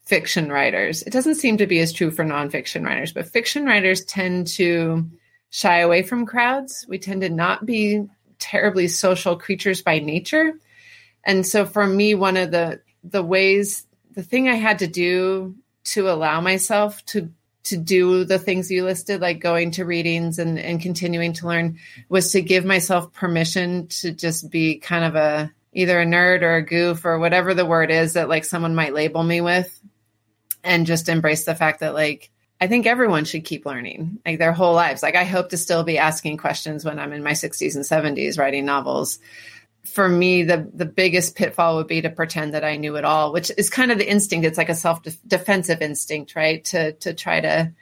fiction 0.06 0.50
writers. 0.50 1.02
It 1.02 1.12
doesn't 1.12 1.34
seem 1.34 1.58
to 1.58 1.66
be 1.66 1.80
as 1.80 1.92
true 1.92 2.10
for 2.10 2.24
nonfiction 2.24 2.84
writers, 2.84 3.12
but 3.12 3.28
fiction 3.28 3.66
writers 3.66 4.04
tend 4.04 4.46
to 4.48 5.10
shy 5.50 5.80
away 5.80 6.02
from 6.02 6.26
crowds. 6.26 6.86
We 6.88 6.98
tend 6.98 7.22
to 7.22 7.28
not 7.28 7.66
be 7.66 8.06
terribly 8.38 8.88
social 8.88 9.36
creatures 9.36 9.82
by 9.82 9.98
nature. 9.98 10.54
And 11.24 11.44
so 11.44 11.66
for 11.66 11.86
me, 11.86 12.14
one 12.14 12.36
of 12.36 12.50
the 12.50 12.80
the 13.02 13.22
ways 13.22 13.86
the 14.12 14.22
thing 14.22 14.48
I 14.48 14.54
had 14.54 14.78
to 14.80 14.86
do 14.86 15.56
to 15.84 16.08
allow 16.08 16.40
myself 16.40 17.04
to 17.06 17.30
to 17.64 17.76
do 17.76 18.24
the 18.24 18.38
things 18.38 18.70
you 18.70 18.84
listed, 18.84 19.20
like 19.20 19.40
going 19.40 19.72
to 19.72 19.84
readings 19.84 20.38
and, 20.38 20.56
and 20.56 20.80
continuing 20.80 21.32
to 21.32 21.48
learn, 21.48 21.78
was 22.08 22.30
to 22.30 22.40
give 22.40 22.64
myself 22.64 23.12
permission 23.12 23.88
to 23.88 24.12
just 24.12 24.50
be 24.50 24.78
kind 24.78 25.04
of 25.04 25.16
a 25.16 25.52
either 25.72 26.00
a 26.00 26.06
nerd 26.06 26.42
or 26.42 26.56
a 26.56 26.64
goof 26.64 27.04
or 27.04 27.18
whatever 27.18 27.54
the 27.54 27.66
word 27.66 27.90
is 27.90 28.12
that 28.12 28.28
like 28.28 28.44
someone 28.44 28.74
might 28.74 28.94
label 28.94 29.22
me 29.22 29.40
with 29.40 29.80
and 30.66 30.86
just 30.86 31.08
embrace 31.08 31.44
the 31.44 31.54
fact 31.54 31.80
that 31.80 31.94
like 31.94 32.30
I 32.60 32.66
think 32.66 32.86
everyone 32.86 33.24
should 33.24 33.44
keep 33.44 33.66
learning 33.66 34.18
like 34.24 34.38
their 34.38 34.52
whole 34.52 34.74
lives. 34.74 35.02
Like 35.02 35.14
I 35.14 35.24
hope 35.24 35.50
to 35.50 35.56
still 35.56 35.84
be 35.84 35.98
asking 35.98 36.38
questions 36.38 36.84
when 36.84 36.98
I'm 36.98 37.12
in 37.12 37.22
my 37.22 37.32
60s 37.32 37.74
and 37.74 37.84
70s 37.84 38.38
writing 38.38 38.64
novels. 38.64 39.18
For 39.84 40.08
me, 40.08 40.42
the 40.42 40.68
the 40.74 40.84
biggest 40.86 41.36
pitfall 41.36 41.76
would 41.76 41.86
be 41.86 42.02
to 42.02 42.10
pretend 42.10 42.54
that 42.54 42.64
I 42.64 42.76
knew 42.76 42.96
it 42.96 43.04
all, 43.04 43.32
which 43.32 43.52
is 43.56 43.70
kind 43.70 43.92
of 43.92 43.98
the 43.98 44.10
instinct. 44.10 44.46
It's 44.46 44.58
like 44.58 44.68
a 44.68 44.74
self 44.74 45.00
defensive 45.26 45.80
instinct, 45.80 46.34
right? 46.34 46.64
To 46.66 46.92
to 46.92 47.14
try 47.14 47.40
to 47.40 47.72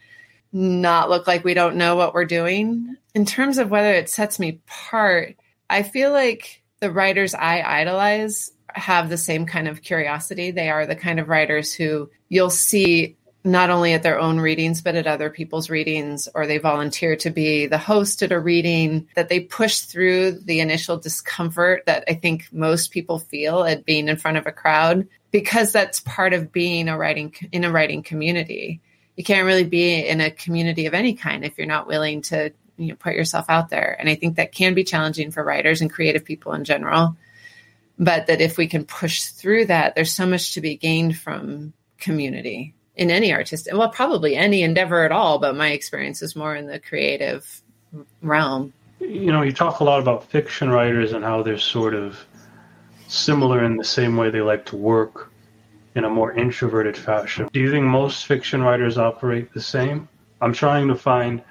not 0.52 1.10
look 1.10 1.26
like 1.26 1.44
we 1.44 1.54
don't 1.54 1.76
know 1.76 1.96
what 1.96 2.14
we're 2.14 2.26
doing. 2.26 2.96
In 3.14 3.24
terms 3.24 3.58
of 3.58 3.70
whether 3.70 3.92
it 3.92 4.10
sets 4.10 4.38
me 4.38 4.60
apart, 4.66 5.36
I 5.70 5.82
feel 5.82 6.12
like 6.12 6.62
the 6.80 6.90
writers 6.90 7.34
I 7.34 7.62
idolize 7.62 8.52
have 8.74 9.08
the 9.08 9.16
same 9.16 9.46
kind 9.46 9.68
of 9.68 9.82
curiosity. 9.82 10.50
They 10.50 10.68
are 10.68 10.86
the 10.86 10.96
kind 10.96 11.20
of 11.20 11.28
writers 11.28 11.72
who 11.72 12.10
you'll 12.28 12.50
see 12.50 13.16
not 13.46 13.68
only 13.68 13.92
at 13.92 14.02
their 14.02 14.18
own 14.18 14.40
readings, 14.40 14.80
but 14.80 14.94
at 14.94 15.06
other 15.06 15.28
people's 15.28 15.68
readings, 15.68 16.28
or 16.34 16.46
they 16.46 16.56
volunteer 16.56 17.14
to 17.14 17.28
be 17.28 17.66
the 17.66 17.76
host 17.76 18.22
at 18.22 18.32
a 18.32 18.40
reading, 18.40 19.06
that 19.16 19.28
they 19.28 19.40
push 19.40 19.80
through 19.80 20.32
the 20.32 20.60
initial 20.60 20.96
discomfort 20.96 21.82
that 21.84 22.04
I 22.08 22.14
think 22.14 22.48
most 22.50 22.90
people 22.90 23.18
feel 23.18 23.62
at 23.64 23.84
being 23.84 24.08
in 24.08 24.16
front 24.16 24.38
of 24.38 24.46
a 24.46 24.52
crowd, 24.52 25.06
because 25.30 25.72
that's 25.72 26.00
part 26.00 26.32
of 26.32 26.52
being 26.52 26.88
a 26.88 26.96
writing 26.96 27.34
in 27.52 27.64
a 27.64 27.70
writing 27.70 28.02
community. 28.02 28.80
You 29.14 29.24
can't 29.24 29.46
really 29.46 29.64
be 29.64 30.06
in 30.06 30.22
a 30.22 30.30
community 30.30 30.86
of 30.86 30.94
any 30.94 31.12
kind 31.12 31.44
if 31.44 31.58
you're 31.58 31.66
not 31.66 31.86
willing 31.86 32.22
to 32.22 32.50
you 32.78 32.88
know, 32.88 32.94
put 32.96 33.14
yourself 33.14 33.50
out 33.50 33.68
there. 33.68 33.94
And 33.98 34.08
I 34.08 34.14
think 34.14 34.36
that 34.36 34.52
can 34.52 34.72
be 34.72 34.84
challenging 34.84 35.30
for 35.30 35.44
writers 35.44 35.82
and 35.82 35.92
creative 35.92 36.24
people 36.24 36.54
in 36.54 36.64
general. 36.64 37.16
But 37.98 38.26
that 38.26 38.40
if 38.40 38.58
we 38.58 38.66
can 38.66 38.84
push 38.84 39.24
through 39.24 39.66
that, 39.66 39.94
there's 39.94 40.12
so 40.12 40.26
much 40.26 40.54
to 40.54 40.60
be 40.60 40.76
gained 40.76 41.16
from 41.16 41.72
community 41.98 42.74
in 42.96 43.10
any 43.10 43.32
artist, 43.32 43.68
well, 43.72 43.88
probably 43.88 44.36
any 44.36 44.62
endeavor 44.62 45.04
at 45.04 45.12
all, 45.12 45.38
but 45.38 45.56
my 45.56 45.70
experience 45.70 46.22
is 46.22 46.36
more 46.36 46.54
in 46.54 46.66
the 46.66 46.78
creative 46.78 47.62
realm. 48.22 48.72
You 49.00 49.32
know, 49.32 49.42
you 49.42 49.52
talk 49.52 49.80
a 49.80 49.84
lot 49.84 50.00
about 50.00 50.30
fiction 50.30 50.70
writers 50.70 51.12
and 51.12 51.24
how 51.24 51.42
they're 51.42 51.58
sort 51.58 51.94
of 51.94 52.24
similar 53.08 53.64
in 53.64 53.76
the 53.76 53.84
same 53.84 54.16
way 54.16 54.30
they 54.30 54.40
like 54.40 54.64
to 54.66 54.76
work 54.76 55.30
in 55.94 56.04
a 56.04 56.10
more 56.10 56.32
introverted 56.32 56.96
fashion. 56.96 57.48
Do 57.52 57.60
you 57.60 57.70
think 57.70 57.84
most 57.84 58.26
fiction 58.26 58.62
writers 58.62 58.98
operate 58.98 59.52
the 59.52 59.60
same? 59.60 60.08
I'm 60.40 60.52
trying 60.52 60.88
to 60.88 60.94
find 60.94 61.42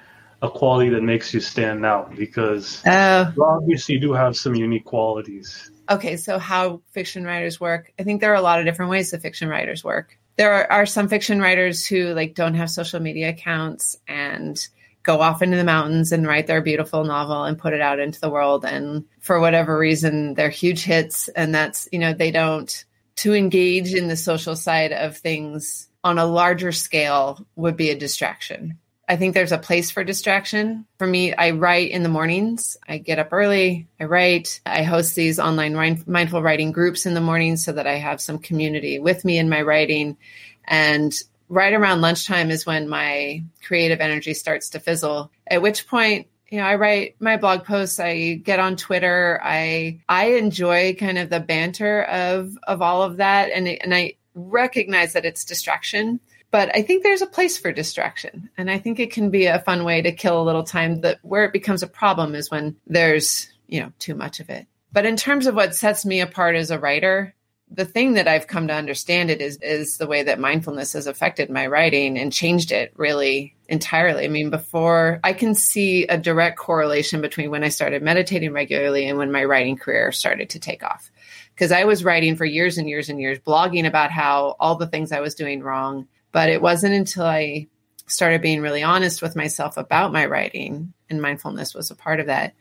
a 0.42 0.50
quality 0.50 0.90
that 0.90 1.02
makes 1.02 1.32
you 1.32 1.40
stand 1.40 1.86
out 1.86 2.14
because 2.14 2.84
uh, 2.84 3.32
you 3.34 3.44
obviously 3.44 3.98
do 3.98 4.12
have 4.12 4.36
some 4.36 4.54
unique 4.54 4.84
qualities. 4.84 5.70
Okay, 5.90 6.16
so 6.16 6.38
how 6.38 6.80
fiction 6.92 7.24
writers 7.24 7.60
work? 7.60 7.92
I 7.98 8.02
think 8.02 8.20
there 8.20 8.32
are 8.32 8.36
a 8.36 8.42
lot 8.42 8.58
of 8.58 8.64
different 8.64 8.90
ways 8.90 9.10
that 9.10 9.22
fiction 9.22 9.48
writers 9.48 9.84
work 9.84 10.18
there 10.36 10.52
are, 10.52 10.70
are 10.70 10.86
some 10.86 11.08
fiction 11.08 11.40
writers 11.40 11.86
who 11.86 12.12
like 12.14 12.34
don't 12.34 12.54
have 12.54 12.70
social 12.70 13.00
media 13.00 13.30
accounts 13.30 13.96
and 14.08 14.66
go 15.02 15.20
off 15.20 15.42
into 15.42 15.56
the 15.56 15.64
mountains 15.64 16.12
and 16.12 16.26
write 16.26 16.46
their 16.46 16.62
beautiful 16.62 17.04
novel 17.04 17.44
and 17.44 17.58
put 17.58 17.74
it 17.74 17.80
out 17.80 18.00
into 18.00 18.20
the 18.20 18.30
world 18.30 18.64
and 18.64 19.04
for 19.20 19.38
whatever 19.38 19.78
reason 19.78 20.34
they're 20.34 20.48
huge 20.48 20.82
hits 20.82 21.28
and 21.28 21.54
that's 21.54 21.88
you 21.92 21.98
know 21.98 22.12
they 22.12 22.30
don't 22.30 22.84
to 23.16 23.34
engage 23.34 23.94
in 23.94 24.08
the 24.08 24.16
social 24.16 24.56
side 24.56 24.92
of 24.92 25.16
things 25.16 25.88
on 26.02 26.18
a 26.18 26.26
larger 26.26 26.72
scale 26.72 27.46
would 27.54 27.76
be 27.76 27.90
a 27.90 27.98
distraction 27.98 28.78
I 29.08 29.16
think 29.16 29.34
there's 29.34 29.52
a 29.52 29.58
place 29.58 29.90
for 29.90 30.04
distraction. 30.04 30.86
For 30.98 31.06
me, 31.06 31.34
I 31.34 31.50
write 31.50 31.90
in 31.90 32.02
the 32.02 32.08
mornings. 32.08 32.76
I 32.88 32.98
get 32.98 33.18
up 33.18 33.32
early, 33.32 33.86
I 34.00 34.04
write. 34.04 34.60
I 34.64 34.82
host 34.82 35.14
these 35.14 35.38
online 35.38 36.02
mindful 36.06 36.42
writing 36.42 36.72
groups 36.72 37.06
in 37.06 37.14
the 37.14 37.20
mornings 37.20 37.64
so 37.64 37.72
that 37.72 37.86
I 37.86 37.96
have 37.96 38.20
some 38.20 38.38
community 38.38 38.98
with 38.98 39.24
me 39.24 39.38
in 39.38 39.48
my 39.48 39.62
writing. 39.62 40.16
And 40.64 41.12
right 41.48 41.72
around 41.72 42.00
lunchtime 42.00 42.50
is 42.50 42.64
when 42.64 42.88
my 42.88 43.44
creative 43.66 44.00
energy 44.00 44.34
starts 44.34 44.70
to 44.70 44.80
fizzle, 44.80 45.30
at 45.46 45.60
which 45.60 45.86
point, 45.86 46.28
you 46.50 46.58
know, 46.58 46.64
I 46.64 46.76
write 46.76 47.16
my 47.20 47.36
blog 47.36 47.64
posts, 47.64 48.00
I 48.00 48.34
get 48.34 48.60
on 48.60 48.76
Twitter, 48.76 49.40
I 49.42 50.00
I 50.08 50.36
enjoy 50.36 50.94
kind 50.94 51.18
of 51.18 51.28
the 51.28 51.40
banter 51.40 52.02
of 52.02 52.56
of 52.62 52.80
all 52.80 53.02
of 53.02 53.18
that 53.18 53.50
and 53.50 53.68
and 53.68 53.94
I 53.94 54.14
recognize 54.34 55.12
that 55.12 55.24
it's 55.24 55.44
distraction 55.44 56.20
but 56.54 56.70
I 56.72 56.82
think 56.82 57.02
there's 57.02 57.20
a 57.20 57.26
place 57.26 57.58
for 57.58 57.72
distraction. 57.72 58.48
And 58.56 58.70
I 58.70 58.78
think 58.78 59.00
it 59.00 59.10
can 59.10 59.30
be 59.30 59.46
a 59.46 59.58
fun 59.58 59.82
way 59.82 60.02
to 60.02 60.12
kill 60.12 60.40
a 60.40 60.44
little 60.44 60.62
time 60.62 61.00
that 61.00 61.18
where 61.22 61.44
it 61.44 61.52
becomes 61.52 61.82
a 61.82 61.88
problem 61.88 62.36
is 62.36 62.48
when 62.48 62.76
there's, 62.86 63.48
you 63.66 63.80
know, 63.80 63.92
too 63.98 64.14
much 64.14 64.38
of 64.38 64.48
it. 64.50 64.68
But 64.92 65.04
in 65.04 65.16
terms 65.16 65.48
of 65.48 65.56
what 65.56 65.74
sets 65.74 66.06
me 66.06 66.20
apart 66.20 66.54
as 66.54 66.70
a 66.70 66.78
writer, 66.78 67.34
the 67.68 67.84
thing 67.84 68.12
that 68.12 68.28
I've 68.28 68.46
come 68.46 68.68
to 68.68 68.72
understand 68.72 69.32
it 69.32 69.40
is 69.40 69.58
is 69.62 69.96
the 69.96 70.06
way 70.06 70.22
that 70.22 70.38
mindfulness 70.38 70.92
has 70.92 71.08
affected 71.08 71.50
my 71.50 71.66
writing 71.66 72.16
and 72.16 72.32
changed 72.32 72.70
it 72.70 72.92
really 72.94 73.56
entirely. 73.68 74.24
I 74.24 74.28
mean, 74.28 74.50
before 74.50 75.18
I 75.24 75.32
can 75.32 75.56
see 75.56 76.06
a 76.06 76.16
direct 76.16 76.56
correlation 76.56 77.20
between 77.20 77.50
when 77.50 77.64
I 77.64 77.68
started 77.68 78.00
meditating 78.00 78.52
regularly 78.52 79.08
and 79.08 79.18
when 79.18 79.32
my 79.32 79.42
writing 79.42 79.76
career 79.76 80.12
started 80.12 80.50
to 80.50 80.60
take 80.60 80.84
off. 80.84 81.10
Because 81.52 81.72
I 81.72 81.82
was 81.82 82.04
writing 82.04 82.36
for 82.36 82.44
years 82.44 82.78
and 82.78 82.88
years 82.88 83.08
and 83.08 83.20
years, 83.20 83.40
blogging 83.40 83.88
about 83.88 84.12
how 84.12 84.54
all 84.60 84.76
the 84.76 84.86
things 84.86 85.10
I 85.10 85.18
was 85.18 85.34
doing 85.34 85.60
wrong, 85.60 86.06
but 86.34 86.48
it 86.48 86.60
wasn't 86.60 86.92
until 86.92 87.24
I 87.24 87.68
started 88.08 88.42
being 88.42 88.60
really 88.60 88.82
honest 88.82 89.22
with 89.22 89.36
myself 89.36 89.76
about 89.76 90.12
my 90.12 90.26
writing, 90.26 90.92
and 91.08 91.22
mindfulness 91.22 91.76
was 91.76 91.92
a 91.92 91.94
part 91.94 92.18
of 92.18 92.26
that, 92.26 92.54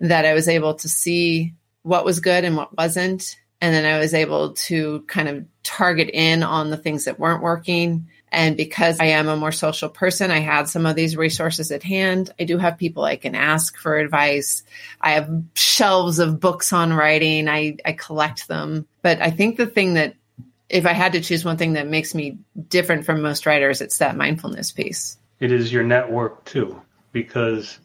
that 0.00 0.24
I 0.24 0.32
was 0.32 0.48
able 0.48 0.76
to 0.76 0.88
see 0.88 1.52
what 1.82 2.06
was 2.06 2.20
good 2.20 2.44
and 2.44 2.56
what 2.56 2.74
wasn't. 2.74 3.36
And 3.60 3.74
then 3.74 3.84
I 3.84 3.98
was 3.98 4.14
able 4.14 4.54
to 4.54 5.04
kind 5.08 5.28
of 5.28 5.44
target 5.62 6.08
in 6.10 6.42
on 6.42 6.70
the 6.70 6.78
things 6.78 7.04
that 7.04 7.18
weren't 7.18 7.42
working. 7.42 8.08
And 8.32 8.56
because 8.56 8.98
I 8.98 9.06
am 9.06 9.28
a 9.28 9.36
more 9.36 9.52
social 9.52 9.90
person, 9.90 10.30
I 10.30 10.38
had 10.38 10.70
some 10.70 10.86
of 10.86 10.96
these 10.96 11.14
resources 11.14 11.70
at 11.70 11.82
hand. 11.82 12.30
I 12.40 12.44
do 12.44 12.56
have 12.56 12.78
people 12.78 13.04
I 13.04 13.16
can 13.16 13.34
ask 13.34 13.76
for 13.76 13.98
advice. 13.98 14.62
I 15.02 15.12
have 15.12 15.30
shelves 15.54 16.18
of 16.18 16.40
books 16.40 16.72
on 16.72 16.94
writing. 16.94 17.46
I, 17.46 17.76
I 17.84 17.92
collect 17.92 18.48
them. 18.48 18.86
But 19.02 19.20
I 19.20 19.30
think 19.30 19.58
the 19.58 19.66
thing 19.66 19.94
that 19.94 20.14
if 20.68 20.86
I 20.86 20.92
had 20.92 21.12
to 21.12 21.20
choose 21.20 21.44
one 21.44 21.56
thing 21.56 21.72
that 21.74 21.88
makes 21.88 22.14
me 22.14 22.38
different 22.68 23.04
from 23.04 23.22
most 23.22 23.46
writers, 23.46 23.80
it's 23.80 23.98
that 23.98 24.16
mindfulness 24.16 24.70
piece. 24.70 25.18
It 25.40 25.52
is 25.52 25.72
your 25.72 25.84
network 25.84 26.44
too, 26.44 26.80
because 27.12 27.78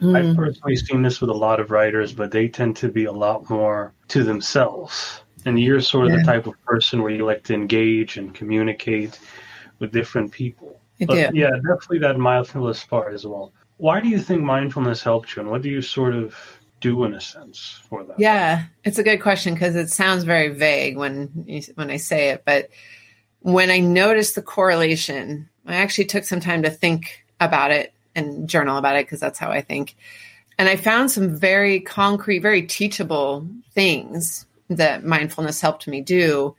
mm. 0.00 0.16
I've 0.16 0.36
personally 0.36 0.76
seen 0.76 1.02
this 1.02 1.20
with 1.20 1.30
a 1.30 1.34
lot 1.34 1.60
of 1.60 1.70
writers, 1.70 2.12
but 2.12 2.30
they 2.30 2.48
tend 2.48 2.76
to 2.78 2.88
be 2.88 3.04
a 3.04 3.12
lot 3.12 3.50
more 3.50 3.92
to 4.08 4.24
themselves. 4.24 5.20
And 5.44 5.58
you're 5.58 5.80
sort 5.80 6.06
of 6.06 6.12
yeah. 6.12 6.18
the 6.18 6.24
type 6.24 6.46
of 6.46 6.54
person 6.64 7.02
where 7.02 7.10
you 7.10 7.24
like 7.24 7.44
to 7.44 7.54
engage 7.54 8.16
and 8.16 8.34
communicate 8.34 9.18
with 9.78 9.92
different 9.92 10.32
people. 10.32 10.78
I 11.00 11.06
but 11.06 11.14
do. 11.14 11.38
yeah, 11.38 11.50
definitely 11.50 11.98
that 12.00 12.18
mindfulness 12.18 12.84
part 12.84 13.14
as 13.14 13.26
well. 13.26 13.52
Why 13.78 14.00
do 14.00 14.08
you 14.08 14.18
think 14.18 14.42
mindfulness 14.42 15.02
helped 15.02 15.34
you, 15.34 15.40
and 15.40 15.50
what 15.50 15.62
do 15.62 15.70
you 15.70 15.80
sort 15.80 16.14
of 16.14 16.36
do 16.80 17.04
in 17.04 17.14
a 17.14 17.20
sense 17.20 17.80
for 17.88 18.04
that? 18.04 18.18
Yeah, 18.18 18.64
it's 18.84 18.98
a 18.98 19.04
good 19.04 19.20
question 19.20 19.54
because 19.54 19.76
it 19.76 19.90
sounds 19.90 20.24
very 20.24 20.48
vague 20.48 20.96
when 20.96 21.44
you, 21.46 21.62
when 21.74 21.90
I 21.90 21.96
say 21.96 22.30
it, 22.30 22.42
but 22.44 22.70
when 23.40 23.70
I 23.70 23.78
noticed 23.78 24.34
the 24.34 24.42
correlation, 24.42 25.48
I 25.66 25.76
actually 25.76 26.06
took 26.06 26.24
some 26.24 26.40
time 26.40 26.62
to 26.62 26.70
think 26.70 27.24
about 27.38 27.70
it 27.70 27.92
and 28.14 28.48
journal 28.48 28.76
about 28.76 28.96
it 28.96 29.06
because 29.06 29.20
that's 29.20 29.38
how 29.38 29.50
I 29.50 29.60
think. 29.60 29.96
And 30.58 30.68
I 30.68 30.76
found 30.76 31.10
some 31.10 31.36
very 31.36 31.80
concrete, 31.80 32.40
very 32.40 32.62
teachable 32.62 33.48
things 33.72 34.46
that 34.68 35.04
mindfulness 35.04 35.60
helped 35.60 35.88
me 35.88 36.00
do. 36.00 36.54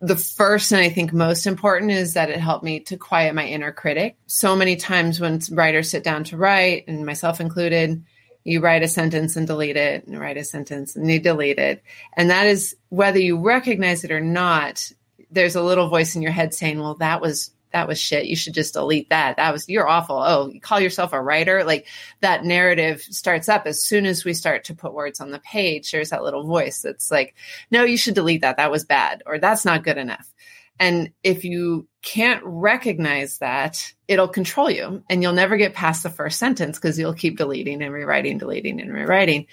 The 0.00 0.16
first 0.16 0.72
and 0.72 0.80
I 0.80 0.88
think 0.88 1.12
most 1.12 1.46
important 1.46 1.90
is 1.92 2.14
that 2.14 2.28
it 2.28 2.38
helped 2.38 2.64
me 2.64 2.80
to 2.80 2.96
quiet 2.96 3.34
my 3.34 3.46
inner 3.46 3.72
critic. 3.72 4.16
So 4.26 4.56
many 4.56 4.76
times 4.76 5.20
when 5.20 5.40
writers 5.52 5.90
sit 5.90 6.04
down 6.04 6.24
to 6.24 6.36
write, 6.36 6.84
and 6.88 7.06
myself 7.06 7.40
included, 7.40 8.04
you 8.46 8.60
write 8.60 8.84
a 8.84 8.88
sentence 8.88 9.34
and 9.34 9.44
delete 9.48 9.76
it 9.76 10.06
and 10.06 10.20
write 10.20 10.36
a 10.36 10.44
sentence 10.44 10.94
and 10.94 11.10
you 11.10 11.18
delete 11.18 11.58
it. 11.58 11.82
And 12.12 12.30
that 12.30 12.46
is 12.46 12.76
whether 12.90 13.18
you 13.18 13.38
recognize 13.38 14.04
it 14.04 14.12
or 14.12 14.20
not 14.20 14.92
there's 15.32 15.56
a 15.56 15.62
little 15.62 15.88
voice 15.88 16.14
in 16.14 16.22
your 16.22 16.30
head 16.30 16.54
saying 16.54 16.78
well 16.78 16.94
that 16.94 17.20
was 17.20 17.50
that 17.72 17.88
was 17.88 18.00
shit. 18.00 18.26
You 18.26 18.36
should 18.36 18.54
just 18.54 18.74
delete 18.74 19.10
that. 19.10 19.36
That 19.36 19.52
was 19.52 19.68
you're 19.68 19.88
awful. 19.88 20.22
Oh 20.24 20.46
you 20.46 20.60
call 20.60 20.78
yourself 20.78 21.12
a 21.12 21.20
writer? 21.20 21.64
Like 21.64 21.88
that 22.20 22.44
narrative 22.44 23.00
starts 23.02 23.48
up 23.48 23.66
as 23.66 23.82
soon 23.82 24.06
as 24.06 24.24
we 24.24 24.32
start 24.32 24.62
to 24.64 24.74
put 24.74 24.94
words 24.94 25.20
on 25.20 25.32
the 25.32 25.40
page. 25.40 25.90
There's 25.90 26.10
that 26.10 26.22
little 26.22 26.44
voice 26.44 26.82
that's 26.82 27.10
like 27.10 27.34
no 27.72 27.82
you 27.82 27.96
should 27.96 28.14
delete 28.14 28.42
that. 28.42 28.58
That 28.58 28.70
was 28.70 28.84
bad 28.84 29.24
or 29.26 29.38
that's 29.38 29.64
not 29.64 29.82
good 29.82 29.98
enough 29.98 30.32
and 30.78 31.10
if 31.22 31.44
you 31.44 31.88
can't 32.02 32.42
recognize 32.44 33.38
that, 33.38 33.92
it'll 34.06 34.28
control 34.28 34.70
you 34.70 35.02
and 35.10 35.22
you'll 35.22 35.32
never 35.32 35.56
get 35.56 35.74
past 35.74 36.02
the 36.02 36.10
first 36.10 36.38
sentence 36.38 36.78
because 36.78 36.98
you'll 36.98 37.14
keep 37.14 37.38
deleting 37.38 37.82
and 37.82 37.92
rewriting, 37.92 38.38
deleting 38.38 38.80
and 38.80 38.92
rewriting. 38.92 39.46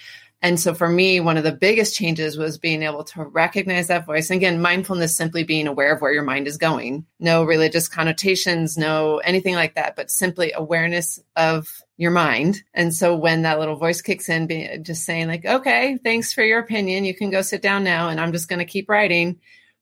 And 0.43 0.59
so 0.59 0.73
for 0.73 0.89
me, 0.89 1.21
one 1.21 1.37
of 1.37 1.45
the 1.45 1.53
biggest 1.53 1.95
changes 1.95 2.37
was 2.37 2.57
being 2.57 2.83
able 2.83 3.05
to 3.05 3.23
recognize 3.23 3.87
that 3.87 4.05
voice. 4.05 4.29
And 4.29 4.37
again, 4.37 4.61
mindfulness 4.61 5.15
simply 5.15 5.45
being 5.45 5.67
aware 5.67 5.93
of 5.93 6.01
where 6.01 6.11
your 6.11 6.23
mind 6.23 6.47
is 6.47 6.57
going. 6.57 7.05
No 7.17 7.45
religious 7.45 7.87
connotations, 7.87 8.77
no 8.77 9.19
anything 9.19 9.55
like 9.55 9.75
that, 9.75 9.95
but 9.95 10.11
simply 10.11 10.51
awareness 10.53 11.17
of 11.37 11.81
your 11.95 12.11
mind. 12.11 12.61
And 12.73 12.93
so 12.93 13.15
when 13.15 13.43
that 13.43 13.57
little 13.57 13.77
voice 13.77 14.01
kicks 14.01 14.27
in, 14.27 14.45
be, 14.45 14.79
just 14.81 15.05
saying 15.05 15.29
like, 15.29 15.45
okay, 15.45 15.97
thanks 16.03 16.33
for 16.33 16.43
your 16.43 16.59
opinion. 16.59 17.05
You 17.05 17.15
can 17.15 17.29
go 17.29 17.41
sit 17.41 17.61
down 17.61 17.85
now 17.85 18.09
and 18.09 18.19
I'm 18.19 18.33
just 18.33 18.49
going 18.49 18.59
to 18.59 18.65
keep 18.65 18.89
writing 18.89 19.39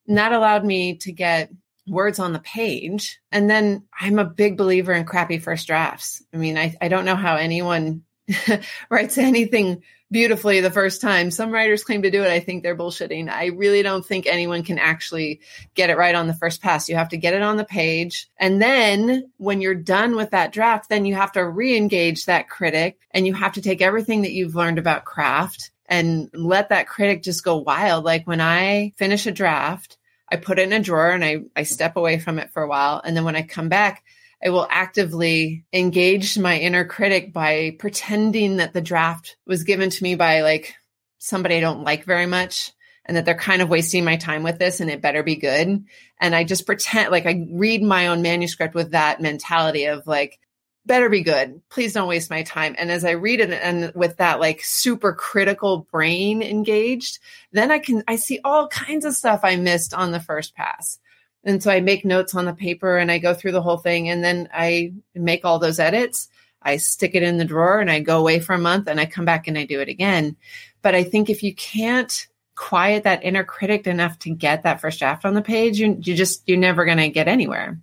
and 0.08 0.18
that 0.18 0.34
allowed 0.34 0.66
me 0.66 0.98
to 0.98 1.12
get 1.12 1.52
words 1.88 2.20
on 2.20 2.34
the 2.34 2.40
page. 2.40 3.20
And 3.32 3.50
then 3.50 3.84
I'm 4.00 4.20
a 4.20 4.26
big 4.26 4.58
believer 4.58 4.94
in 4.94 5.06
crappy 5.06 5.40
first 5.40 5.68
drafts. 5.68 6.24
I 6.34 6.38
mean, 6.38 6.58
I, 6.58 6.76
I 6.80 6.88
don't 6.88 7.06
know 7.06 7.16
how 7.16 7.36
anyone 7.36 8.04
writes 8.90 9.18
anything 9.18 9.84
beautifully 10.12 10.60
the 10.60 10.70
first 10.70 11.02
time. 11.02 11.32
Some 11.32 11.52
writers 11.52 11.84
claim 11.84 12.02
to 12.02 12.12
do 12.12 12.22
it. 12.24 12.30
I 12.30 12.42
think 12.42 12.64
they're 12.64 12.76
bullshitting. 12.76 13.30
I 13.30 13.48
really 13.48 13.82
don't 13.82 14.06
think 14.06 14.28
anyone 14.28 14.64
can 14.64 14.78
actually 14.78 15.40
get 15.74 15.90
it 15.90 15.98
right 15.98 16.14
on 16.14 16.28
the 16.28 16.34
first 16.34 16.62
pass. 16.62 16.90
You 16.90 16.96
have 16.98 17.10
to 17.10 17.18
get 17.18 17.34
it 17.34 17.42
on 17.42 17.58
the 17.58 17.64
page. 17.64 18.30
And 18.38 18.62
then 18.62 19.32
when 19.38 19.62
you're 19.62 19.74
done 19.74 20.16
with 20.16 20.32
that 20.32 20.52
draft, 20.52 20.90
then 20.90 21.06
you 21.06 21.16
have 21.16 21.32
to 21.34 21.48
re 21.48 21.78
engage 21.78 22.26
that 22.26 22.50
critic 22.50 23.00
and 23.12 23.26
you 23.26 23.34
have 23.34 23.54
to 23.54 23.62
take 23.62 23.82
everything 23.82 24.24
that 24.24 24.34
you've 24.34 24.56
learned 24.56 24.78
about 24.78 25.06
craft 25.06 25.72
and 25.92 26.30
let 26.34 26.70
that 26.70 26.88
critic 26.88 27.22
just 27.22 27.44
go 27.44 27.58
wild. 27.58 28.06
Like 28.06 28.26
when 28.26 28.40
I 28.40 28.94
finish 28.96 29.28
a 29.28 29.32
draft, 29.32 29.98
I 30.32 30.38
put 30.38 30.58
it 30.58 30.64
in 30.64 30.74
a 30.74 30.80
drawer 30.80 31.12
and 31.12 31.24
I, 31.24 31.42
I 31.54 31.64
step 31.64 31.98
away 31.98 32.18
from 32.18 32.40
it 32.40 32.50
for 32.52 32.64
a 32.64 32.68
while. 32.68 33.02
And 33.04 33.16
then 33.16 33.26
when 33.26 33.36
I 33.36 33.42
come 33.42 33.68
back, 33.68 34.02
I 34.44 34.50
will 34.50 34.66
actively 34.72 35.66
engage 35.74 36.40
my 36.40 36.58
inner 36.58 36.86
critic 36.86 37.34
by 37.34 37.76
pretending 37.78 38.58
that 38.58 38.72
the 38.72 38.82
draft 38.82 39.36
was 39.46 39.66
given 39.66 39.90
to 39.90 40.04
me 40.04 40.16
by 40.16 40.42
like 40.42 40.76
somebody 41.18 41.58
I 41.58 41.60
don't 41.60 41.84
like 41.84 42.06
very 42.06 42.26
much 42.26 42.72
and 43.04 43.18
that 43.18 43.26
they're 43.26 43.36
kind 43.36 43.62
of 43.62 43.68
wasting 43.68 44.06
my 44.06 44.16
time 44.16 44.44
with 44.44 44.60
this 44.60 44.80
and 44.80 44.90
it 44.90 45.02
better 45.02 45.24
be 45.24 45.36
good. 45.36 45.84
And 46.22 46.34
I 46.34 46.46
just 46.46 46.66
pretend 46.66 47.12
like 47.12 47.26
I 47.26 47.46
read 47.52 47.84
my 47.84 48.08
own 48.08 48.22
manuscript 48.22 48.76
with 48.76 48.92
that 48.92 49.20
mentality 49.20 49.86
of 49.86 50.08
like, 50.08 50.40
better 50.86 51.10
be 51.10 51.22
good. 51.22 51.62
Please 51.70 51.94
don't 51.94 52.08
waste 52.08 52.30
my 52.30 52.44
time. 52.44 52.76
And 52.78 52.92
as 52.92 53.06
I 53.06 53.12
read 53.12 53.40
it 53.40 53.52
and 53.52 53.92
with 53.94 54.18
that 54.18 54.40
like 54.40 54.64
super 54.64 55.14
critical 55.14 55.88
brain 55.92 56.42
engaged, 56.42 57.20
then 57.52 57.72
I 57.72 57.80
can, 57.80 58.04
I 58.08 58.16
see 58.16 58.40
all 58.44 58.68
kinds 58.68 59.06
of 59.06 59.14
stuff 59.14 59.42
I 59.44 59.56
missed 59.56 59.94
on 59.94 60.12
the 60.12 60.20
first 60.20 60.56
pass. 60.56 61.00
And 61.44 61.62
so 61.62 61.72
I 61.72 61.82
make 61.82 62.06
notes 62.06 62.36
on 62.36 62.46
the 62.46 62.54
paper 62.54 62.98
and 62.98 63.12
I 63.12 63.18
go 63.18 63.34
through 63.34 63.52
the 63.52 63.62
whole 63.62 63.78
thing 63.78 64.10
and 64.10 64.24
then 64.24 64.50
I 64.54 64.94
make 65.16 65.46
all 65.46 65.60
those 65.60 65.80
edits. 65.80 66.30
I 66.62 66.78
stick 66.78 67.16
it 67.16 67.24
in 67.24 67.38
the 67.38 67.46
drawer 67.46 67.80
and 67.80 67.90
I 67.90 68.00
go 68.00 68.20
away 68.20 68.40
for 68.40 68.54
a 68.54 68.60
month 68.60 68.88
and 68.88 69.00
I 69.00 69.06
come 69.06 69.26
back 69.26 69.48
and 69.48 69.58
I 69.58 69.66
do 69.66 69.80
it 69.82 69.90
again. 69.90 70.36
But 70.82 70.94
I 70.94 71.04
think 71.04 71.30
if 71.30 71.42
you 71.42 71.56
can't 71.56 72.28
quiet 72.56 73.04
that 73.04 73.24
inner 73.24 73.44
critic 73.44 73.88
enough 73.88 74.20
to 74.20 74.30
get 74.30 74.64
that 74.64 74.82
first 74.82 75.00
draft 75.00 75.26
on 75.26 75.34
the 75.34 75.42
page, 75.42 75.80
you, 75.80 75.98
you 76.02 76.16
just, 76.16 76.44
you're 76.46 76.58
never 76.58 76.86
going 76.86 77.00
to 77.00 77.10
get 77.10 77.28
anywhere. 77.28 77.80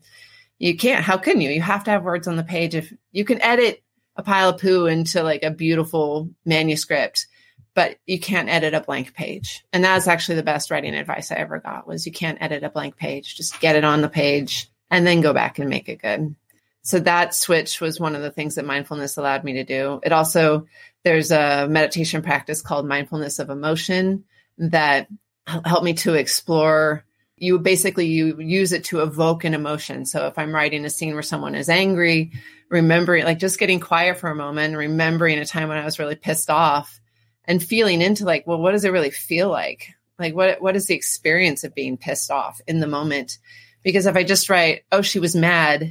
You 0.59 0.77
can't, 0.77 1.05
how 1.05 1.17
can 1.19 1.41
you? 1.41 1.51
You 1.51 1.63
have 1.63 1.85
to 1.85 1.91
have 1.91 2.03
words 2.03 2.27
on 2.27 2.37
the 2.37 2.43
page. 2.43 2.75
If 2.75 2.93
you 3.13 3.25
can 3.25 3.41
edit 3.43 3.83
a 4.17 4.23
pile 4.23 4.51
of 4.51 4.61
poo 4.61 4.87
into 4.87 5.23
like 5.23 5.45
a 5.45 5.51
beautiful 5.51 6.31
manuscript, 6.45 7.27
but 7.75 7.99
you 8.07 8.19
can't 8.19 8.49
edit 8.49 8.75
a 8.75 8.81
blank 8.81 9.15
page. 9.15 9.65
And 9.73 9.85
that's 9.85 10.09
actually 10.09 10.35
the 10.35 10.43
best 10.43 10.71
writing 10.71 10.95
advice 10.95 11.31
I 11.31 11.37
ever 11.37 11.61
got 11.61 11.87
was 11.87 12.07
you 12.07 12.13
can't 12.13 12.43
edit 12.43 12.65
a 12.65 12.71
blank 12.71 12.97
page. 12.97 13.37
Just 13.37 13.61
get 13.61 13.77
it 13.77 13.85
on 13.85 14.01
the 14.01 14.09
page 14.09 14.69
and 14.91 15.07
then 15.07 15.21
go 15.21 15.33
back 15.33 15.61
and 15.61 15.71
make 15.71 15.89
it 15.89 16.03
good. 16.03 16.35
So 16.83 16.99
that 17.01 17.35
switch 17.35 17.81
was 17.81 18.01
one 18.01 18.17
of 18.17 18.23
the 18.23 18.31
things 18.31 18.57
that 18.57 18.65
mindfulness 18.65 19.17
allowed 19.17 19.45
me 19.45 19.53
to 19.55 19.65
do. 19.65 20.01
It 20.03 20.11
also, 20.11 20.67
there's 21.05 21.31
a 21.31 21.69
meditation 21.69 22.23
practice 22.23 22.63
called 22.63 22.89
mindfulness 22.89 23.39
of 23.39 23.51
emotion 23.51 24.25
that 24.57 25.07
helped 25.47 25.85
me 25.85 25.95
to 25.95 26.15
explore 26.15 27.05
you 27.41 27.59
basically 27.59 28.07
you 28.07 28.39
use 28.41 28.73
it 28.73 28.85
to 28.85 29.01
evoke 29.01 29.45
an 29.45 29.55
emotion. 29.55 30.07
So 30.07 30.27
if 30.27 30.39
i'm 30.39 30.55
writing 30.55 30.85
a 30.85 30.91
scene 30.91 31.15
where 31.15 31.23
someone 31.23 31.55
is 31.55 31.69
angry 31.69 32.33
remembering 32.71 33.25
like 33.25 33.39
just 33.39 33.59
getting 33.59 33.81
quiet 33.81 34.19
for 34.19 34.31
a 34.31 34.35
moment 34.35 34.77
remembering 34.77 35.39
a 35.39 35.47
time 35.47 35.69
when 35.69 35.79
i 35.79 35.85
was 35.87 35.99
really 35.99 36.15
pissed 36.15 36.51
off 36.51 37.01
and 37.47 37.63
feeling 37.63 38.03
into 38.03 38.27
like 38.27 38.47
well 38.47 38.59
what 38.59 38.73
does 38.73 38.85
it 38.85 38.93
really 38.93 39.11
feel 39.11 39.49
like? 39.49 39.89
Like 40.19 40.35
what 40.35 40.61
what 40.61 40.77
is 40.77 40.87
the 40.87 40.95
experience 40.95 41.65
of 41.65 41.75
being 41.75 41.97
pissed 41.97 42.31
off 42.31 42.61
in 42.67 42.81
the 42.81 42.87
moment? 42.87 43.39
Because 43.83 44.07
if 44.07 44.17
i 44.17 44.25
just 44.25 44.51
write 44.51 44.83
oh 44.93 45.03
she 45.03 45.19
was 45.19 45.35
mad 45.35 45.83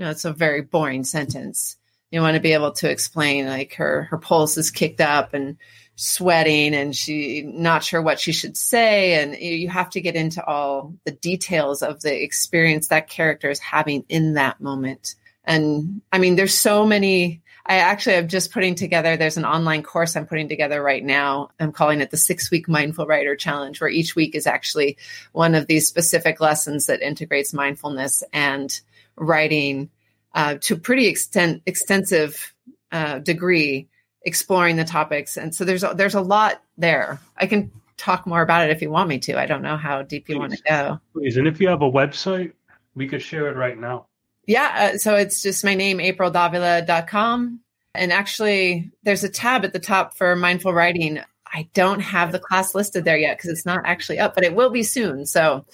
you 0.00 0.06
know 0.06 0.10
it's 0.10 0.24
a 0.24 0.32
very 0.32 0.62
boring 0.62 1.04
sentence. 1.04 1.76
You 2.10 2.22
want 2.22 2.34
to 2.34 2.40
be 2.40 2.54
able 2.54 2.72
to 2.72 2.90
explain 2.90 3.46
like 3.46 3.74
her 3.74 4.04
her 4.04 4.16
pulse 4.16 4.56
is 4.56 4.70
kicked 4.70 5.02
up 5.02 5.34
and 5.34 5.58
sweating 6.00 6.74
and 6.74 6.96
she 6.96 7.42
not 7.42 7.84
sure 7.84 8.00
what 8.00 8.18
she 8.18 8.32
should 8.32 8.56
say. 8.56 9.22
And 9.22 9.36
you 9.36 9.68
have 9.68 9.90
to 9.90 10.00
get 10.00 10.16
into 10.16 10.44
all 10.44 10.94
the 11.04 11.12
details 11.12 11.82
of 11.82 12.00
the 12.00 12.22
experience 12.22 12.88
that 12.88 13.08
character 13.08 13.50
is 13.50 13.58
having 13.58 14.04
in 14.08 14.34
that 14.34 14.60
moment. 14.60 15.14
And 15.44 16.00
i 16.12 16.18
mean 16.18 16.36
there's 16.36 16.54
so 16.54 16.86
many 16.86 17.42
i 17.66 17.76
actually 17.76 18.16
i'm 18.16 18.28
just 18.28 18.52
putting 18.52 18.74
together 18.74 19.16
there's 19.16 19.38
an 19.38 19.44
online 19.44 19.82
course 19.82 20.14
i'm 20.14 20.26
putting 20.26 20.48
together 20.48 20.82
right 20.82 21.02
now. 21.02 21.50
I'm 21.58 21.72
calling 21.72 22.00
it 22.00 22.10
the 22.10 22.16
six 22.16 22.50
week 22.50 22.68
mindful 22.68 23.06
writer 23.06 23.34
challenge 23.36 23.80
where 23.80 23.90
each 23.90 24.14
week 24.14 24.34
is 24.34 24.46
actually 24.46 24.96
one 25.32 25.54
of 25.54 25.66
these 25.66 25.88
specific 25.88 26.40
lessons 26.40 26.86
that 26.86 27.02
integrates 27.02 27.52
mindfulness 27.52 28.22
and 28.32 28.80
writing 29.16 29.90
uh, 30.34 30.56
to 30.60 30.76
pretty 30.76 31.06
extent, 31.06 31.62
extensive 31.66 32.54
uh, 32.92 33.18
degree 33.18 33.88
exploring 34.22 34.76
the 34.76 34.84
topics. 34.84 35.36
And 35.36 35.54
so 35.54 35.64
there's 35.64 35.82
a, 35.82 35.94
there's 35.94 36.14
a 36.14 36.20
lot 36.20 36.62
there. 36.76 37.20
I 37.36 37.46
can 37.46 37.70
talk 37.96 38.26
more 38.26 38.42
about 38.42 38.64
it 38.64 38.70
if 38.70 38.82
you 38.82 38.90
want 38.90 39.08
me 39.08 39.18
to. 39.18 39.38
I 39.38 39.46
don't 39.46 39.62
know 39.62 39.76
how 39.76 40.02
deep 40.02 40.28
you 40.28 40.36
please, 40.36 40.38
want 40.38 40.52
to 40.52 40.62
go. 40.66 41.00
Please, 41.12 41.36
and 41.36 41.46
if 41.46 41.60
you 41.60 41.68
have 41.68 41.82
a 41.82 41.90
website, 41.90 42.52
we 42.94 43.06
could 43.06 43.22
share 43.22 43.48
it 43.48 43.56
right 43.56 43.78
now. 43.78 44.06
Yeah, 44.46 44.92
uh, 44.94 44.98
so 44.98 45.14
it's 45.14 45.42
just 45.42 45.64
my 45.64 45.74
name, 45.74 45.98
aprildavila.com. 45.98 47.60
And 47.94 48.12
actually, 48.12 48.90
there's 49.02 49.24
a 49.24 49.28
tab 49.28 49.64
at 49.64 49.72
the 49.72 49.78
top 49.78 50.16
for 50.16 50.34
mindful 50.36 50.72
writing. 50.72 51.20
I 51.52 51.68
don't 51.74 52.00
have 52.00 52.32
the 52.32 52.38
class 52.38 52.74
listed 52.74 53.04
there 53.04 53.18
yet 53.18 53.36
because 53.36 53.50
it's 53.50 53.66
not 53.66 53.82
actually 53.84 54.18
up, 54.18 54.34
but 54.34 54.44
it 54.44 54.54
will 54.54 54.70
be 54.70 54.82
soon. 54.82 55.26
So 55.26 55.66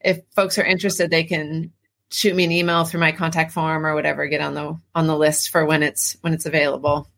if 0.00 0.20
folks 0.34 0.58
are 0.58 0.64
interested, 0.64 1.10
they 1.10 1.24
can 1.24 1.72
shoot 2.10 2.36
me 2.36 2.44
an 2.44 2.52
email 2.52 2.84
through 2.84 3.00
my 3.00 3.10
contact 3.10 3.52
form 3.52 3.84
or 3.84 3.94
whatever, 3.94 4.26
get 4.28 4.40
on 4.40 4.54
the 4.54 4.78
on 4.94 5.08
the 5.08 5.16
list 5.16 5.50
for 5.50 5.66
when 5.66 5.82
it's 5.82 6.16
when 6.20 6.32
it's 6.32 6.46
available 6.46 7.10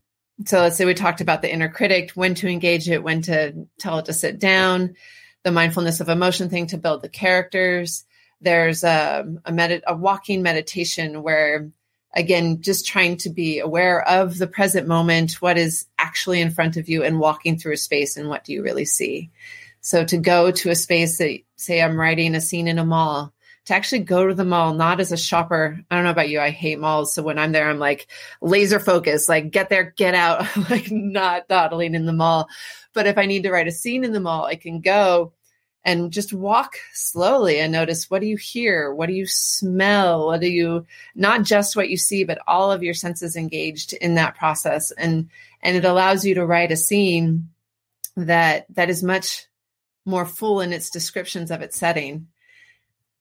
so 0.44 0.60
let's 0.60 0.76
say 0.76 0.84
we 0.84 0.94
talked 0.94 1.20
about 1.20 1.42
the 1.42 1.52
inner 1.52 1.68
critic, 1.68 2.12
when 2.12 2.34
to 2.36 2.48
engage 2.48 2.88
it, 2.88 3.02
when 3.02 3.22
to 3.22 3.66
tell 3.78 3.98
it 3.98 4.06
to 4.06 4.12
sit 4.12 4.38
down, 4.38 4.94
the 5.42 5.50
mindfulness 5.50 6.00
of 6.00 6.08
emotion 6.08 6.48
thing 6.48 6.68
to 6.68 6.78
build 6.78 7.02
the 7.02 7.08
characters. 7.08 8.04
There's 8.40 8.84
um, 8.84 9.40
a, 9.44 9.50
a, 9.50 9.52
med- 9.52 9.82
a 9.86 9.96
walking 9.96 10.42
meditation 10.42 11.22
where, 11.22 11.70
again, 12.14 12.62
just 12.62 12.86
trying 12.86 13.16
to 13.18 13.30
be 13.30 13.58
aware 13.58 14.00
of 14.06 14.38
the 14.38 14.46
present 14.46 14.86
moment, 14.86 15.42
what 15.42 15.58
is 15.58 15.86
actually 15.98 16.40
in 16.40 16.50
front 16.50 16.76
of 16.76 16.88
you, 16.88 17.02
and 17.02 17.18
walking 17.18 17.58
through 17.58 17.74
a 17.74 17.78
space 17.78 18.16
and 18.16 18.28
what 18.28 18.44
do 18.44 18.52
you 18.52 18.62
really 18.62 18.84
see. 18.84 19.30
So 19.80 20.04
to 20.04 20.18
go 20.18 20.50
to 20.50 20.70
a 20.70 20.74
space 20.74 21.18
that, 21.18 21.38
say, 21.56 21.82
I'm 21.82 21.98
writing 21.98 22.34
a 22.34 22.40
scene 22.40 22.68
in 22.68 22.78
a 22.78 22.84
mall, 22.84 23.32
to 23.68 23.74
actually 23.74 23.98
go 23.98 24.26
to 24.26 24.32
the 24.32 24.46
mall, 24.46 24.72
not 24.72 24.98
as 24.98 25.12
a 25.12 25.16
shopper. 25.18 25.78
I 25.90 25.94
don't 25.94 26.04
know 26.04 26.10
about 26.10 26.30
you. 26.30 26.40
I 26.40 26.48
hate 26.48 26.78
malls. 26.78 27.14
So 27.14 27.22
when 27.22 27.38
I'm 27.38 27.52
there, 27.52 27.68
I'm 27.68 27.78
like 27.78 28.06
laser 28.40 28.80
focused, 28.80 29.28
like 29.28 29.50
get 29.50 29.68
there, 29.68 29.92
get 29.94 30.14
out, 30.14 30.46
like 30.70 30.90
not 30.90 31.48
dawdling 31.48 31.94
in 31.94 32.06
the 32.06 32.14
mall. 32.14 32.48
But 32.94 33.06
if 33.06 33.18
I 33.18 33.26
need 33.26 33.42
to 33.42 33.50
write 33.50 33.68
a 33.68 33.72
scene 33.72 34.04
in 34.04 34.14
the 34.14 34.20
mall, 34.20 34.46
I 34.46 34.54
can 34.54 34.80
go 34.80 35.34
and 35.84 36.10
just 36.10 36.32
walk 36.32 36.76
slowly 36.94 37.60
and 37.60 37.70
notice 37.70 38.08
what 38.08 38.22
do 38.22 38.26
you 38.26 38.38
hear? 38.38 38.90
What 38.94 39.06
do 39.06 39.12
you 39.12 39.26
smell? 39.26 40.28
What 40.28 40.40
do 40.40 40.48
you, 40.48 40.86
not 41.14 41.42
just 41.42 41.76
what 41.76 41.90
you 41.90 41.98
see, 41.98 42.24
but 42.24 42.38
all 42.46 42.72
of 42.72 42.82
your 42.82 42.94
senses 42.94 43.36
engaged 43.36 43.92
in 43.92 44.14
that 44.14 44.34
process. 44.34 44.92
And, 44.92 45.28
and 45.60 45.76
it 45.76 45.84
allows 45.84 46.24
you 46.24 46.36
to 46.36 46.46
write 46.46 46.72
a 46.72 46.76
scene 46.76 47.50
that, 48.16 48.64
that 48.70 48.88
is 48.88 49.02
much 49.02 49.46
more 50.06 50.24
full 50.24 50.62
in 50.62 50.72
its 50.72 50.88
descriptions 50.88 51.50
of 51.50 51.60
its 51.60 51.76
setting 51.76 52.28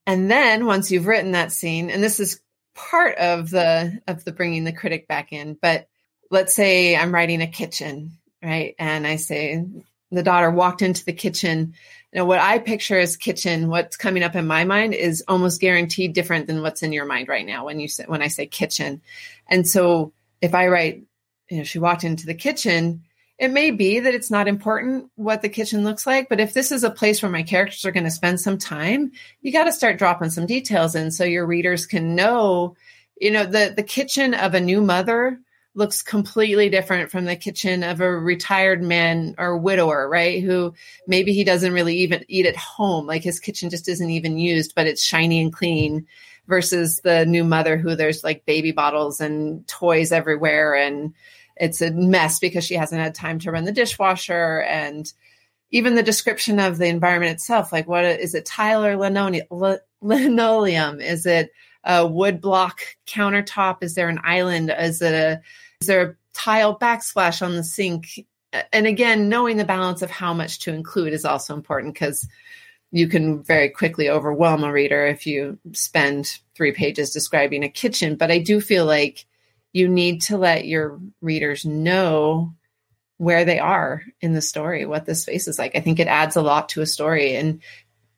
and 0.07 0.31
then 0.31 0.65
once 0.65 0.89
you've 0.89 1.05
written 1.05 1.33
that 1.33 1.51
scene, 1.51 1.89
and 1.89 2.01
this 2.01 2.19
is 2.19 2.41
part 2.73 3.17
of 3.17 3.49
the 3.49 4.01
of 4.07 4.23
the 4.23 4.31
bringing 4.31 4.63
the 4.63 4.71
critic 4.71 5.07
back 5.07 5.33
in, 5.33 5.57
but 5.61 5.87
let's 6.31 6.55
say 6.55 6.95
I'm 6.95 7.13
writing 7.13 7.41
a 7.41 7.47
kitchen, 7.47 8.17
right? 8.41 8.73
And 8.79 9.05
I 9.05 9.17
say 9.17 9.63
the 10.09 10.23
daughter 10.23 10.49
walked 10.49 10.81
into 10.81 11.03
the 11.03 11.13
kitchen. 11.13 11.73
You 12.13 12.19
know, 12.19 12.25
what 12.25 12.39
I 12.39 12.59
picture 12.59 12.97
as 12.97 13.17
kitchen, 13.17 13.67
what's 13.67 13.97
coming 13.97 14.23
up 14.23 14.35
in 14.35 14.47
my 14.47 14.63
mind 14.63 14.93
is 14.93 15.23
almost 15.27 15.59
guaranteed 15.59 16.13
different 16.13 16.47
than 16.47 16.61
what's 16.61 16.83
in 16.83 16.93
your 16.93 17.05
mind 17.05 17.27
right 17.27 17.45
now 17.45 17.65
when 17.65 17.81
you 17.81 17.89
say 17.89 18.05
when 18.07 18.21
I 18.21 18.29
say 18.29 18.47
kitchen. 18.47 19.01
And 19.47 19.67
so 19.67 20.13
if 20.41 20.55
I 20.55 20.67
write, 20.67 21.03
you 21.49 21.57
know, 21.57 21.63
she 21.63 21.79
walked 21.79 22.05
into 22.05 22.25
the 22.25 22.33
kitchen, 22.33 23.03
it 23.39 23.51
may 23.51 23.69
be 23.71 23.99
that 23.99 24.15
it's 24.15 24.31
not 24.31 24.47
important 24.47 25.11
what 25.15 25.41
the 25.41 25.49
kitchen 25.49 25.83
looks 25.83 26.07
like, 26.07 26.27
but 26.27 26.39
if 26.39 26.53
this 26.53 26.71
is 26.71 26.83
a 26.83 26.89
place 26.89 27.21
where 27.21 27.31
my 27.31 27.43
characters 27.43 27.85
are 27.85 27.91
going 27.91 28.03
to 28.03 28.11
spend 28.11 28.39
some 28.39 28.57
time, 28.57 29.11
you 29.41 29.51
got 29.51 29.65
to 29.65 29.71
start 29.71 29.99
dropping 29.99 30.31
some 30.31 30.47
details 30.47 30.95
in 30.95 31.11
so 31.11 31.23
your 31.23 31.45
readers 31.45 31.85
can 31.85 32.15
know, 32.15 32.75
you 33.19 33.31
know, 33.31 33.45
the 33.45 33.73
the 33.75 33.83
kitchen 33.83 34.33
of 34.33 34.55
a 34.55 34.59
new 34.59 34.81
mother 34.81 35.39
looks 35.75 36.01
completely 36.01 36.69
different 36.69 37.11
from 37.11 37.25
the 37.25 37.35
kitchen 37.35 37.83
of 37.83 38.01
a 38.01 38.09
retired 38.09 38.81
man 38.81 39.35
or 39.37 39.55
widower, 39.55 40.09
right? 40.09 40.41
Who 40.41 40.73
maybe 41.05 41.33
he 41.33 41.43
doesn't 41.43 41.73
really 41.73 41.97
even 41.97 42.25
eat 42.27 42.47
at 42.47 42.55
home, 42.55 43.05
like 43.05 43.21
his 43.21 43.39
kitchen 43.39 43.69
just 43.69 43.87
isn't 43.87 44.09
even 44.09 44.39
used, 44.39 44.73
but 44.73 44.87
it's 44.87 45.03
shiny 45.03 45.39
and 45.39 45.53
clean 45.53 46.07
versus 46.47 47.01
the 47.01 47.27
new 47.27 47.43
mother 47.43 47.77
who 47.77 47.95
there's 47.95 48.23
like 48.23 48.47
baby 48.47 48.71
bottles 48.71 49.21
and 49.21 49.67
toys 49.67 50.11
everywhere 50.11 50.73
and 50.73 51.13
it's 51.59 51.81
a 51.81 51.91
mess 51.91 52.39
because 52.39 52.63
she 52.63 52.75
hasn't 52.75 53.01
had 53.01 53.15
time 53.15 53.39
to 53.39 53.51
run 53.51 53.65
the 53.65 53.71
dishwasher. 53.71 54.61
And 54.61 55.11
even 55.71 55.95
the 55.95 56.03
description 56.03 56.59
of 56.59 56.77
the 56.77 56.87
environment 56.87 57.31
itself 57.31 57.71
like 57.71 57.87
what 57.87 58.05
is 58.05 58.33
it 58.33 58.45
tile 58.45 58.85
or 58.85 58.95
linoleum? 60.01 61.01
Is 61.01 61.25
it 61.25 61.51
a 61.83 62.05
wood 62.07 62.41
block 62.41 62.81
countertop? 63.05 63.83
Is 63.83 63.95
there 63.95 64.09
an 64.09 64.19
island? 64.23 64.73
Is 64.77 65.01
it 65.01 65.13
a 65.13 65.41
is 65.81 65.87
there 65.87 66.01
a 66.01 66.15
tile 66.33 66.77
backsplash 66.77 67.41
on 67.41 67.55
the 67.55 67.63
sink? 67.63 68.25
And 68.71 68.87
again 68.87 69.29
knowing 69.29 69.57
the 69.57 69.65
balance 69.65 70.01
of 70.01 70.09
how 70.09 70.33
much 70.33 70.59
to 70.59 70.73
include 70.73 71.13
is 71.13 71.25
also 71.25 71.53
important 71.53 71.93
because 71.93 72.27
you 72.91 73.07
can 73.07 73.43
very 73.43 73.69
quickly 73.69 74.09
overwhelm 74.09 74.63
a 74.63 74.71
reader 74.71 75.05
if 75.05 75.27
you 75.27 75.59
spend 75.73 76.39
three 76.55 76.71
pages 76.71 77.11
describing 77.11 77.63
a 77.63 77.69
kitchen. 77.69 78.15
But 78.15 78.31
i 78.31 78.39
do 78.39 78.61
feel 78.61 78.85
like 78.85 79.25
you 79.73 79.87
need 79.87 80.21
to 80.23 80.37
let 80.37 80.65
your 80.65 80.99
readers 81.21 81.65
know 81.65 82.53
where 83.17 83.45
they 83.45 83.59
are 83.59 84.03
in 84.21 84.33
the 84.33 84.41
story, 84.41 84.85
what 84.85 85.05
the 85.05 85.15
space 85.15 85.47
is 85.47 85.57
like. 85.57 85.75
I 85.75 85.79
think 85.81 85.99
it 85.99 86.07
adds 86.07 86.35
a 86.35 86.41
lot 86.41 86.69
to 86.69 86.81
a 86.81 86.85
story. 86.85 87.35
And 87.35 87.61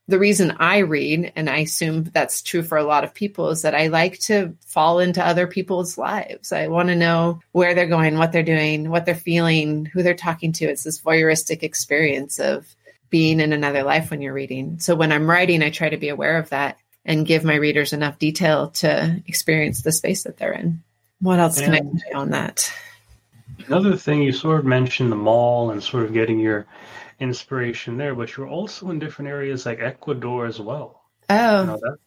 the 0.07 0.19
reason 0.19 0.57
I 0.59 0.79
read, 0.79 1.31
and 1.35 1.49
I 1.49 1.59
assume 1.59 2.03
that's 2.05 2.41
true 2.41 2.63
for 2.63 2.77
a 2.77 2.83
lot 2.83 3.03
of 3.03 3.13
people, 3.13 3.49
is 3.49 3.61
that 3.61 3.75
I 3.75 3.87
like 3.87 4.19
to 4.21 4.55
fall 4.65 4.99
into 4.99 5.25
other 5.25 5.47
people's 5.47 5.97
lives. 5.97 6.51
I 6.51 6.67
want 6.67 6.89
to 6.89 6.95
know 6.95 7.41
where 7.51 7.75
they're 7.75 7.85
going, 7.85 8.17
what 8.17 8.31
they're 8.31 8.43
doing, 8.43 8.89
what 8.89 9.05
they're 9.05 9.15
feeling, 9.15 9.85
who 9.85 10.01
they're 10.01 10.15
talking 10.15 10.51
to. 10.53 10.65
It's 10.65 10.83
this 10.83 10.99
voyeuristic 10.99 11.61
experience 11.61 12.39
of 12.39 12.67
being 13.09 13.39
in 13.39 13.53
another 13.53 13.83
life 13.83 14.09
when 14.11 14.21
you're 14.21 14.33
reading. 14.33 14.79
So 14.79 14.95
when 14.95 15.11
I'm 15.11 15.29
writing, 15.29 15.61
I 15.61 15.69
try 15.69 15.89
to 15.89 15.97
be 15.97 16.09
aware 16.09 16.37
of 16.37 16.49
that 16.49 16.77
and 17.05 17.25
give 17.25 17.43
my 17.43 17.55
readers 17.55 17.93
enough 17.93 18.19
detail 18.19 18.69
to 18.69 19.21
experience 19.27 19.81
the 19.81 19.91
space 19.91 20.23
that 20.23 20.37
they're 20.37 20.53
in. 20.53 20.83
What 21.21 21.39
else 21.39 21.59
can 21.59 21.73
I 21.73 21.79
say 21.79 22.11
on 22.13 22.29
that? 22.31 22.71
Another 23.67 23.95
thing 23.95 24.21
you 24.21 24.31
sort 24.31 24.59
of 24.59 24.65
mentioned 24.65 25.11
the 25.11 25.17
mall 25.17 25.71
and 25.71 25.83
sort 25.83 26.05
of 26.05 26.13
getting 26.13 26.39
your 26.39 26.65
inspiration 27.19 27.97
there, 27.97 28.15
but 28.15 28.35
you're 28.35 28.47
also 28.47 28.89
in 28.89 28.99
different 28.99 29.29
areas 29.29 29.65
like 29.65 29.79
Ecuador 29.79 30.45
as 30.45 30.59
well. 30.59 31.03
Oh, 31.29 31.61
you 31.61 31.67
know, 31.67 31.79
that, 31.81 31.97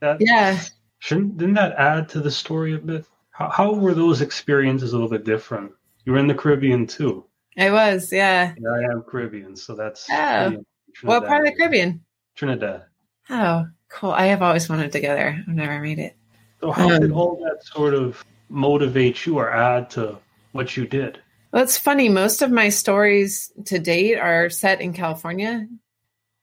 that 0.00 0.16
yeah. 0.20 0.60
Shouldn't 0.98 1.38
didn't 1.38 1.54
that 1.54 1.72
add 1.76 2.10
to 2.10 2.20
the 2.20 2.30
story 2.30 2.74
a 2.74 2.78
bit? 2.78 3.06
How, 3.30 3.48
how 3.48 3.72
were 3.72 3.94
those 3.94 4.20
experiences 4.20 4.92
a 4.92 4.96
little 4.96 5.08
bit 5.08 5.24
different? 5.24 5.72
You 6.04 6.12
were 6.12 6.18
in 6.18 6.26
the 6.26 6.34
Caribbean 6.34 6.86
too. 6.86 7.24
I 7.56 7.70
was, 7.70 8.12
yeah. 8.12 8.54
yeah 8.58 8.70
I 8.70 8.92
am 8.92 9.02
Caribbean, 9.02 9.56
so 9.56 9.74
that's 9.74 10.06
oh. 10.10 10.64
What 11.02 11.26
part 11.26 11.46
of 11.46 11.52
the 11.52 11.56
Caribbean? 11.56 12.04
Trinidad. 12.34 12.84
Oh, 13.30 13.66
cool. 13.88 14.10
I 14.10 14.26
have 14.26 14.42
always 14.42 14.68
wanted 14.68 14.92
to 14.92 15.00
go 15.00 15.14
there. 15.14 15.42
I've 15.46 15.54
never 15.54 15.80
made 15.80 15.98
it. 15.98 16.16
So 16.60 16.70
how 16.70 16.90
um, 16.90 17.00
did 17.00 17.12
all 17.12 17.36
that 17.44 17.64
sort 17.64 17.94
of 17.94 18.22
motivate 18.50 19.24
you 19.24 19.38
or 19.38 19.50
add 19.50 19.90
to 19.90 20.18
what 20.52 20.76
you 20.76 20.86
did? 20.86 21.20
Well, 21.52 21.62
it's 21.62 21.78
funny. 21.78 22.08
Most 22.08 22.42
of 22.42 22.50
my 22.50 22.68
stories 22.68 23.52
to 23.66 23.78
date 23.78 24.16
are 24.16 24.50
set 24.50 24.80
in 24.80 24.92
California, 24.92 25.66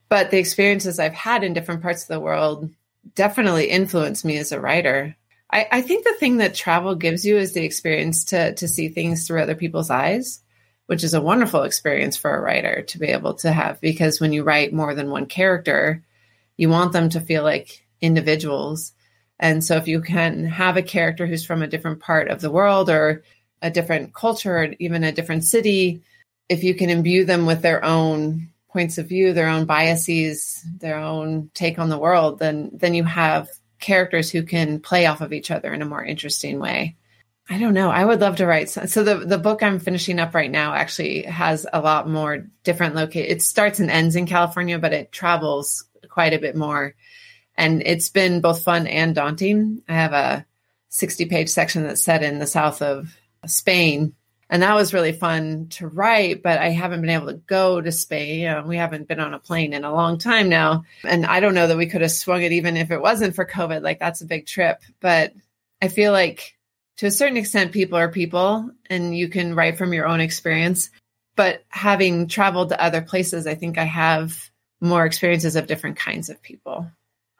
but 0.09 0.31
the 0.31 0.37
experiences 0.37 0.99
I've 0.99 1.13
had 1.13 1.43
in 1.43 1.53
different 1.53 1.81
parts 1.81 2.03
of 2.03 2.07
the 2.09 2.19
world 2.19 2.69
definitely 3.15 3.69
influenced 3.69 4.25
me 4.25 4.37
as 4.37 4.51
a 4.51 4.59
writer. 4.59 5.15
I, 5.51 5.67
I 5.71 5.81
think 5.81 6.03
the 6.03 6.15
thing 6.19 6.37
that 6.37 6.55
travel 6.55 6.95
gives 6.95 7.25
you 7.25 7.37
is 7.37 7.53
the 7.53 7.63
experience 7.63 8.25
to 8.25 8.53
to 8.55 8.67
see 8.67 8.89
things 8.89 9.25
through 9.25 9.41
other 9.41 9.55
people's 9.55 9.89
eyes, 9.89 10.41
which 10.87 11.03
is 11.03 11.13
a 11.13 11.21
wonderful 11.21 11.63
experience 11.63 12.17
for 12.17 12.35
a 12.35 12.41
writer 12.41 12.81
to 12.83 12.99
be 12.99 13.07
able 13.07 13.35
to 13.35 13.51
have. 13.51 13.79
Because 13.79 14.19
when 14.19 14.33
you 14.33 14.43
write 14.43 14.73
more 14.73 14.93
than 14.93 15.09
one 15.09 15.25
character, 15.25 16.03
you 16.57 16.69
want 16.69 16.91
them 16.91 17.09
to 17.09 17.21
feel 17.21 17.43
like 17.43 17.85
individuals. 18.01 18.91
And 19.39 19.63
so 19.63 19.77
if 19.77 19.87
you 19.87 20.01
can 20.01 20.45
have 20.45 20.77
a 20.77 20.81
character 20.81 21.27
who's 21.27 21.45
from 21.45 21.61
a 21.61 21.67
different 21.67 21.99
part 21.99 22.29
of 22.29 22.41
the 22.41 22.51
world 22.51 22.89
or 22.89 23.23
a 23.61 23.69
different 23.69 24.13
culture, 24.13 24.57
or 24.57 24.73
even 24.79 25.03
a 25.03 25.11
different 25.11 25.43
city, 25.45 26.01
if 26.49 26.63
you 26.63 26.73
can 26.75 26.89
imbue 26.89 27.25
them 27.25 27.45
with 27.45 27.61
their 27.61 27.83
own 27.83 28.49
points 28.69 28.97
of 28.97 29.07
view, 29.07 29.33
their 29.33 29.49
own 29.49 29.65
biases, 29.65 30.63
their 30.79 30.97
own 30.97 31.49
take 31.53 31.79
on 31.79 31.89
the 31.89 31.97
world, 31.97 32.39
then 32.39 32.69
then 32.73 32.93
you 32.93 33.03
have 33.03 33.49
characters 33.79 34.29
who 34.31 34.43
can 34.43 34.79
play 34.79 35.05
off 35.05 35.21
of 35.21 35.33
each 35.33 35.51
other 35.51 35.73
in 35.73 35.81
a 35.81 35.85
more 35.85 36.03
interesting 36.03 36.59
way. 36.59 36.95
I 37.49 37.59
don't 37.59 37.73
know. 37.73 37.89
I 37.89 38.03
would 38.03 38.19
love 38.19 38.37
to 38.37 38.45
write. 38.45 38.69
So 38.69 39.03
the 39.03 39.15
the 39.15 39.37
book 39.37 39.63
I'm 39.63 39.79
finishing 39.79 40.19
up 40.19 40.35
right 40.35 40.51
now 40.51 40.73
actually 40.73 41.23
has 41.23 41.65
a 41.71 41.81
lot 41.81 42.09
more 42.09 42.45
different 42.63 42.95
locate. 42.95 43.29
It 43.29 43.41
starts 43.41 43.79
and 43.79 43.89
ends 43.89 44.15
in 44.15 44.25
California, 44.25 44.77
but 44.79 44.93
it 44.93 45.11
travels 45.11 45.85
quite 46.09 46.33
a 46.33 46.39
bit 46.39 46.55
more, 46.55 46.93
and 47.57 47.81
it's 47.85 48.09
been 48.09 48.41
both 48.41 48.63
fun 48.63 48.87
and 48.87 49.15
daunting. 49.15 49.81
I 49.89 49.93
have 49.93 50.13
a 50.13 50.45
60 50.89 51.25
page 51.25 51.49
section 51.49 51.83
that's 51.83 52.03
set 52.03 52.23
in 52.23 52.39
the 52.39 52.47
south 52.47 52.81
of 52.81 53.17
Spain. 53.45 54.13
And 54.49 54.63
that 54.63 54.75
was 54.75 54.93
really 54.93 55.11
fun 55.11 55.67
to 55.71 55.87
write, 55.87 56.41
but 56.41 56.57
I 56.59 56.69
haven't 56.69 57.01
been 57.01 57.09
able 57.09 57.27
to 57.27 57.33
go 57.33 57.81
to 57.81 57.91
Spain. 57.91 58.39
You 58.39 58.47
know, 58.47 58.63
we 58.65 58.77
haven't 58.77 59.07
been 59.07 59.19
on 59.19 59.33
a 59.33 59.39
plane 59.39 59.73
in 59.73 59.83
a 59.83 59.93
long 59.93 60.19
time 60.19 60.47
now. 60.47 60.85
And 61.03 61.25
I 61.25 61.41
don't 61.41 61.53
know 61.53 61.67
that 61.67 61.75
we 61.75 61.87
could 61.87 62.01
have 62.01 62.11
swung 62.11 62.43
it 62.43 62.53
even 62.53 62.77
if 62.77 62.89
it 62.89 63.01
wasn't 63.01 63.35
for 63.35 63.45
COVID. 63.45 63.81
Like, 63.81 63.99
that's 63.99 64.21
a 64.21 64.25
big 64.25 64.45
trip. 64.45 64.81
But 65.01 65.33
I 65.81 65.89
feel 65.89 66.13
like 66.13 66.55
to 66.97 67.07
a 67.07 67.11
certain 67.11 67.35
extent, 67.35 67.73
people 67.73 67.97
are 67.97 68.09
people 68.09 68.71
and 68.89 69.17
you 69.17 69.27
can 69.27 69.53
write 69.53 69.77
from 69.77 69.91
your 69.91 70.07
own 70.07 70.21
experience. 70.21 70.91
But 71.35 71.65
having 71.67 72.27
traveled 72.27 72.69
to 72.69 72.81
other 72.81 73.01
places, 73.01 73.47
I 73.47 73.55
think 73.55 73.77
I 73.77 73.83
have 73.83 74.49
more 74.79 75.05
experiences 75.05 75.57
of 75.57 75.67
different 75.67 75.97
kinds 75.97 76.29
of 76.29 76.41
people 76.41 76.89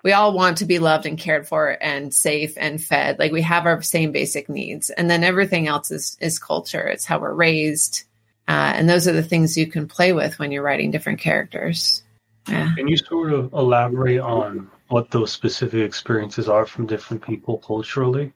we 0.04 0.14
all 0.14 0.34
want 0.34 0.58
to 0.58 0.66
be 0.66 0.80
loved 0.80 1.06
and 1.06 1.18
cared 1.18 1.48
for 1.48 1.78
and 1.82 2.14
safe 2.14 2.54
and 2.58 2.82
fed. 2.82 3.20
Like 3.20 3.32
we 3.32 3.42
have 3.42 3.66
our 3.66 3.82
same 3.82 4.12
basic 4.12 4.48
needs. 4.50 4.90
And 4.90 5.10
then 5.10 5.24
everything 5.24 5.68
else 5.68 5.92
is, 5.92 6.18
is 6.22 6.40
culture. 6.40 6.88
It's 6.88 7.06
how 7.06 7.20
we're 7.20 7.34
raised. 7.34 8.04
Uh, 8.48 8.74
and 8.76 8.90
those 8.90 9.08
are 9.08 9.14
the 9.14 9.24
things 9.24 9.58
you 9.58 9.68
can 9.68 9.88
play 9.88 10.14
with 10.14 10.40
when 10.40 10.52
you're 10.52 10.64
writing 10.64 10.92
different 10.92 11.20
characters. 11.20 12.04
Yeah. 12.48 12.74
Can 12.76 12.88
you 12.88 12.96
sort 12.96 13.34
of 13.34 13.52
elaborate 13.54 14.22
on 14.22 14.70
what 14.88 15.12
those 15.12 15.32
specific 15.32 15.82
experiences 15.82 16.48
are 16.48 16.66
from 16.66 16.86
different 16.86 17.24
people 17.24 17.58
culturally? 17.58 18.32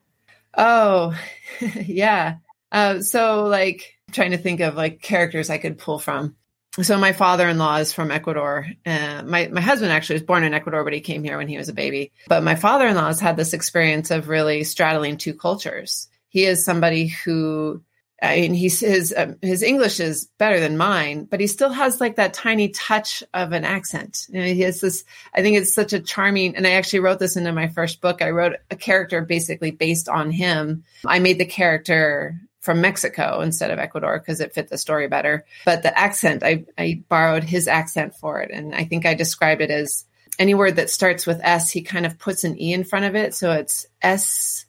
Oh, 0.57 1.17
yeah. 1.85 2.37
Uh, 2.73 2.99
so, 2.99 3.45
like, 3.45 3.95
trying 4.11 4.31
to 4.31 4.37
think 4.37 4.59
of 4.59 4.75
like 4.75 5.01
characters 5.01 5.49
I 5.49 5.57
could 5.57 5.77
pull 5.77 5.99
from 5.99 6.35
so 6.79 6.97
my 6.97 7.11
father-in-law 7.11 7.77
is 7.77 7.91
from 7.91 8.11
Ecuador. 8.11 8.65
Uh, 8.85 9.23
my 9.25 9.47
my 9.47 9.61
husband 9.61 9.91
actually 9.91 10.15
was 10.15 10.23
born 10.23 10.43
in 10.43 10.53
Ecuador, 10.53 10.83
but 10.83 10.93
he 10.93 11.01
came 11.01 11.23
here 11.23 11.37
when 11.37 11.49
he 11.49 11.57
was 11.57 11.69
a 11.69 11.73
baby. 11.73 12.11
But 12.27 12.43
my 12.43 12.55
father-in-law 12.55 13.07
has 13.07 13.19
had 13.19 13.35
this 13.35 13.53
experience 13.53 14.09
of 14.09 14.29
really 14.29 14.63
straddling 14.63 15.17
two 15.17 15.33
cultures. 15.33 16.07
He 16.29 16.45
is 16.45 16.63
somebody 16.63 17.07
who, 17.07 17.83
I 18.21 18.37
mean, 18.37 18.53
he's 18.53 18.79
his 18.79 19.11
uh, 19.11 19.33
his 19.41 19.63
English 19.63 19.99
is 19.99 20.29
better 20.37 20.61
than 20.61 20.77
mine, 20.77 21.25
but 21.25 21.41
he 21.41 21.47
still 21.47 21.71
has 21.71 21.99
like 21.99 22.15
that 22.15 22.33
tiny 22.33 22.69
touch 22.69 23.21
of 23.33 23.51
an 23.51 23.65
accent. 23.65 24.27
You 24.29 24.39
know, 24.39 24.45
he 24.45 24.61
has 24.61 24.79
this. 24.79 25.03
I 25.33 25.41
think 25.41 25.57
it's 25.57 25.73
such 25.73 25.91
a 25.91 25.99
charming. 25.99 26.55
And 26.55 26.65
I 26.65 26.71
actually 26.71 26.99
wrote 26.99 27.19
this 27.19 27.35
into 27.35 27.51
my 27.51 27.67
first 27.67 27.99
book. 27.99 28.21
I 28.21 28.29
wrote 28.29 28.55
a 28.69 28.77
character 28.77 29.21
basically 29.21 29.71
based 29.71 30.07
on 30.07 30.31
him. 30.31 30.85
I 31.05 31.19
made 31.19 31.37
the 31.37 31.45
character 31.45 32.39
from 32.61 32.79
Mexico 32.79 33.41
instead 33.41 33.71
of 33.71 33.79
Ecuador 33.79 34.19
because 34.19 34.39
it 34.39 34.53
fit 34.53 34.69
the 34.69 34.77
story 34.77 35.07
better. 35.07 35.45
But 35.65 35.83
the 35.83 35.97
accent, 35.97 36.43
I, 36.43 36.65
I 36.77 37.03
borrowed 37.09 37.43
his 37.43 37.67
accent 37.67 38.15
for 38.15 38.39
it. 38.39 38.51
And 38.51 38.73
I 38.73 38.85
think 38.85 39.05
I 39.05 39.15
described 39.15 39.61
it 39.61 39.71
as 39.71 40.05
any 40.39 40.53
word 40.53 40.77
that 40.77 40.89
starts 40.89 41.27
with 41.27 41.41
S, 41.43 41.69
he 41.69 41.81
kind 41.81 42.05
of 42.05 42.17
puts 42.17 42.43
an 42.43 42.59
E 42.59 42.73
in 42.73 42.83
front 42.83 43.05
of 43.05 43.15
it. 43.15 43.35
So 43.35 43.51
it's 43.51 43.85
S. 44.01 44.65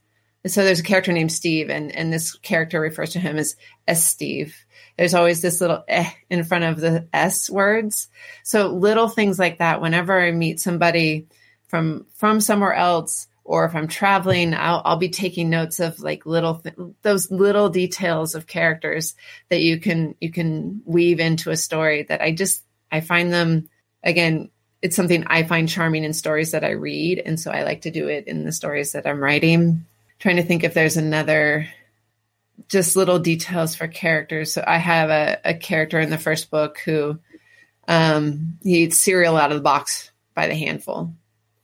So 0.46 0.64
there's 0.64 0.81
a 0.81 0.85
character 0.85 1.12
named 1.12 1.31
Steve, 1.31 1.70
and, 1.70 1.94
and 1.94 2.12
this 2.12 2.35
character 2.35 2.81
refers 2.81 3.11
to 3.11 3.20
him 3.20 3.38
as 3.38 3.55
S 3.87 4.05
Steve. 4.05 4.57
There's 4.96 5.14
always 5.14 5.40
this 5.40 5.61
little 5.61 5.85
eh 5.87 6.11
in 6.28 6.42
front 6.44 6.64
of 6.64 6.81
the 6.81 7.09
S 7.12 7.48
words. 7.48 8.09
So 8.42 8.68
little 8.68 9.09
things 9.09 9.38
like 9.38 9.59
that. 9.59 9.81
Whenever 9.81 10.20
I 10.20 10.33
meet 10.33 10.61
somebody 10.61 11.26
from 11.68 12.07
from 12.16 12.40
somewhere 12.40 12.74
else, 12.74 13.28
or 13.44 13.64
if 13.64 13.74
I'm 13.74 13.88
traveling, 13.88 14.55
I'll, 14.55 14.83
I'll 14.85 14.96
be 14.96 15.09
taking 15.09 15.50
notes 15.50 15.81
of 15.81 15.98
like 16.00 16.26
little 16.26 16.57
th- 16.57 16.76
those 17.02 17.31
little 17.31 17.68
details 17.68 18.35
of 18.35 18.46
characters 18.46 19.14
that 19.48 19.61
you 19.61 19.81
can 19.81 20.14
you 20.20 20.31
can 20.31 20.83
weave 20.85 21.20
into 21.20 21.50
a 21.50 21.57
story 21.57 22.05
that 22.05 22.20
I 22.20 22.33
just 22.33 22.62
I 22.90 23.00
find 23.00 23.33
them 23.33 23.68
again 24.05 24.50
it's 24.81 24.96
something 24.96 25.24
I 25.26 25.44
find 25.44 25.68
charming 25.68 26.05
in 26.05 26.12
stories 26.12 26.52
that 26.52 26.64
I 26.64 26.70
read 26.70 27.20
and 27.24 27.38
so 27.38 27.50
I 27.50 27.62
like 27.62 27.83
to 27.83 27.90
do 27.90 28.09
it 28.09 28.26
in 28.26 28.44
the 28.44 28.52
stories 28.52 28.92
that 28.92 29.07
I'm 29.07 29.22
writing. 29.22 29.87
Trying 30.18 30.37
to 30.37 30.42
think 30.42 30.62
if 30.62 30.74
there's 30.74 30.96
another 30.96 31.68
just 32.68 32.96
little 32.96 33.18
details 33.18 33.74
for 33.74 33.88
characters. 33.88 34.52
So 34.52 34.62
I 34.64 34.78
have 34.78 35.11
a, 35.11 35.38
a 35.44 35.55
character 35.55 35.98
in 35.98 36.11
the 36.11 36.18
first 36.18 36.50
book 36.50 36.78
who 36.85 37.18
um 37.88 38.59
he 38.62 38.85
eats 38.85 38.98
cereal 38.98 39.37
out 39.37 39.50
of 39.50 39.59
the 39.59 39.62
box 39.62 40.12
by 40.35 40.46
the 40.46 40.55
handful. 40.55 41.12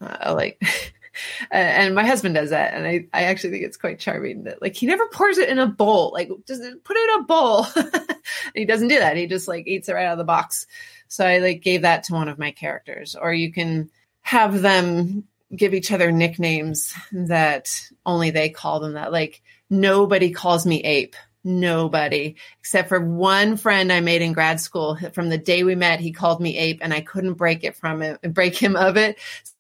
Uh, 0.00 0.34
like 0.34 0.60
and 1.50 1.94
my 1.94 2.07
husband 2.07 2.35
does 2.35 2.50
that. 2.50 2.74
And 2.74 2.87
I, 2.87 3.07
I 3.12 3.24
actually 3.24 3.50
think 3.50 3.64
it's 3.64 3.76
quite 3.76 3.98
charming 3.98 4.44
that 4.44 4.61
like 4.62 4.76
he 4.76 4.87
never 4.87 5.07
pours 5.09 5.38
it 5.38 5.48
in 5.48 5.59
a 5.59 5.66
bowl. 5.66 6.11
Like 6.12 6.31
just 6.46 6.62
put 6.85 6.96
it 6.96 7.11
in 7.11 7.20
a 7.20 7.24
bowl. 7.24 7.66
He 8.54 8.64
doesn't 8.64 8.88
do 8.88 8.98
that. 8.98 9.16
He 9.16 9.26
just 9.26 9.48
like 9.48 9.66
eats 9.66 9.88
it 9.88 9.92
right 9.92 10.07
out 10.07 10.12
of 10.12 10.18
the 10.18 10.24
box. 10.24 10.66
So 11.09 11.26
i 11.26 11.38
like 11.38 11.62
gave 11.62 11.83
that 11.83 12.04
to 12.04 12.14
one 12.14 12.28
of 12.28 12.38
my 12.38 12.50
characters. 12.50 13.14
Or 13.14 13.33
you 13.33 13.52
can 13.52 13.90
have 14.20 14.61
them 14.61 15.24
give 15.54 15.74
each 15.74 15.90
other 15.90 16.12
nicknames 16.12 16.94
that 17.12 17.88
only 18.04 18.31
they 18.31 18.50
call 18.50 18.81
them 18.81 18.94
that. 18.94 19.12
Like 19.12 19.42
nobody 19.70 20.31
calls 20.31 20.66
me 20.66 20.83
ape. 20.83 21.16
Nobody. 21.44 22.37
Except 22.61 22.88
for 22.88 23.00
one 23.00 23.57
friend 23.57 23.92
I 23.92 24.00
made 24.00 24.22
in 24.22 24.33
grad 24.33 24.61
school. 24.61 24.98
From 25.14 25.31
the 25.31 25.38
day 25.38 25.62
we 25.62 25.74
met, 25.74 26.00
he 26.00 26.12
called 26.12 26.40
me 26.40 26.59
ape, 26.59 26.81
and 26.83 26.92
I 26.92 27.00
couldn't 27.00 27.35
break 27.35 27.64
it 27.64 27.76
from 27.76 28.02
it, 28.02 28.20
break 28.35 28.57
him 28.57 28.76
of 28.76 28.96
it. 28.96 29.16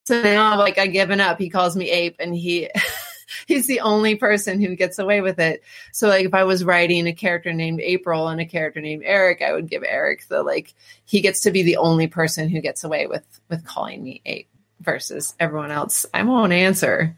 So 0.08 0.22
now, 0.22 0.56
like, 0.58 0.78
I've 0.78 0.92
given 0.92 1.20
up. 1.20 1.38
He 1.38 1.50
calls 1.50 1.76
me 1.76 1.90
ape, 1.90 2.16
and 2.18 2.34
he. 2.34 2.70
he's 3.46 3.66
the 3.66 3.80
only 3.80 4.14
person 4.14 4.58
who 4.58 4.74
gets 4.74 4.98
away 4.98 5.20
with 5.20 5.38
it. 5.38 5.62
So 5.92 6.08
like 6.08 6.24
if 6.24 6.32
I 6.32 6.44
was 6.44 6.64
writing 6.64 7.06
a 7.06 7.12
character 7.12 7.52
named 7.52 7.80
April 7.80 8.28
and 8.28 8.40
a 8.40 8.46
character 8.46 8.80
named 8.80 9.02
Eric, 9.04 9.42
I 9.42 9.52
would 9.52 9.68
give 9.68 9.84
Eric 9.86 10.26
the 10.28 10.42
like 10.42 10.72
he 11.04 11.20
gets 11.20 11.42
to 11.42 11.50
be 11.50 11.62
the 11.62 11.76
only 11.76 12.06
person 12.06 12.48
who 12.48 12.62
gets 12.62 12.84
away 12.84 13.06
with 13.06 13.24
with 13.50 13.66
calling 13.66 14.02
me 14.02 14.22
ape 14.24 14.48
versus 14.80 15.34
everyone 15.38 15.70
else. 15.70 16.06
I 16.14 16.22
won't 16.22 16.52
answer. 16.52 17.14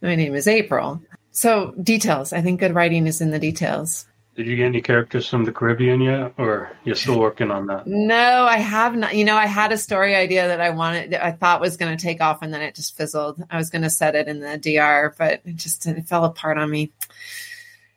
My 0.00 0.14
name 0.14 0.34
is 0.34 0.48
April. 0.48 1.02
So 1.32 1.72
details. 1.82 2.32
I 2.32 2.40
think 2.40 2.60
good 2.60 2.74
writing 2.74 3.06
is 3.06 3.20
in 3.20 3.30
the 3.30 3.38
details 3.38 4.06
Did 4.40 4.48
you 4.48 4.56
get 4.56 4.64
any 4.64 4.80
characters 4.80 5.28
from 5.28 5.44
the 5.44 5.52
Caribbean 5.52 6.00
yet, 6.00 6.32
or 6.38 6.74
you're 6.84 6.94
still 6.94 7.20
working 7.20 7.50
on 7.50 7.66
that? 7.66 7.86
No, 7.86 8.46
I 8.46 8.56
have 8.56 8.96
not. 8.96 9.14
You 9.14 9.26
know, 9.26 9.36
I 9.36 9.44
had 9.44 9.70
a 9.70 9.76
story 9.76 10.14
idea 10.14 10.48
that 10.48 10.62
I 10.62 10.70
wanted, 10.70 11.10
that 11.10 11.22
I 11.22 11.32
thought 11.32 11.60
was 11.60 11.76
going 11.76 11.94
to 11.94 12.02
take 12.02 12.22
off, 12.22 12.40
and 12.40 12.50
then 12.50 12.62
it 12.62 12.74
just 12.74 12.96
fizzled. 12.96 13.44
I 13.50 13.58
was 13.58 13.68
going 13.68 13.82
to 13.82 13.90
set 13.90 14.14
it 14.14 14.28
in 14.28 14.40
the 14.40 14.56
DR, 14.56 15.14
but 15.18 15.42
it 15.44 15.56
just 15.56 15.86
it 15.86 16.08
fell 16.08 16.24
apart 16.24 16.56
on 16.56 16.70
me. 16.70 16.90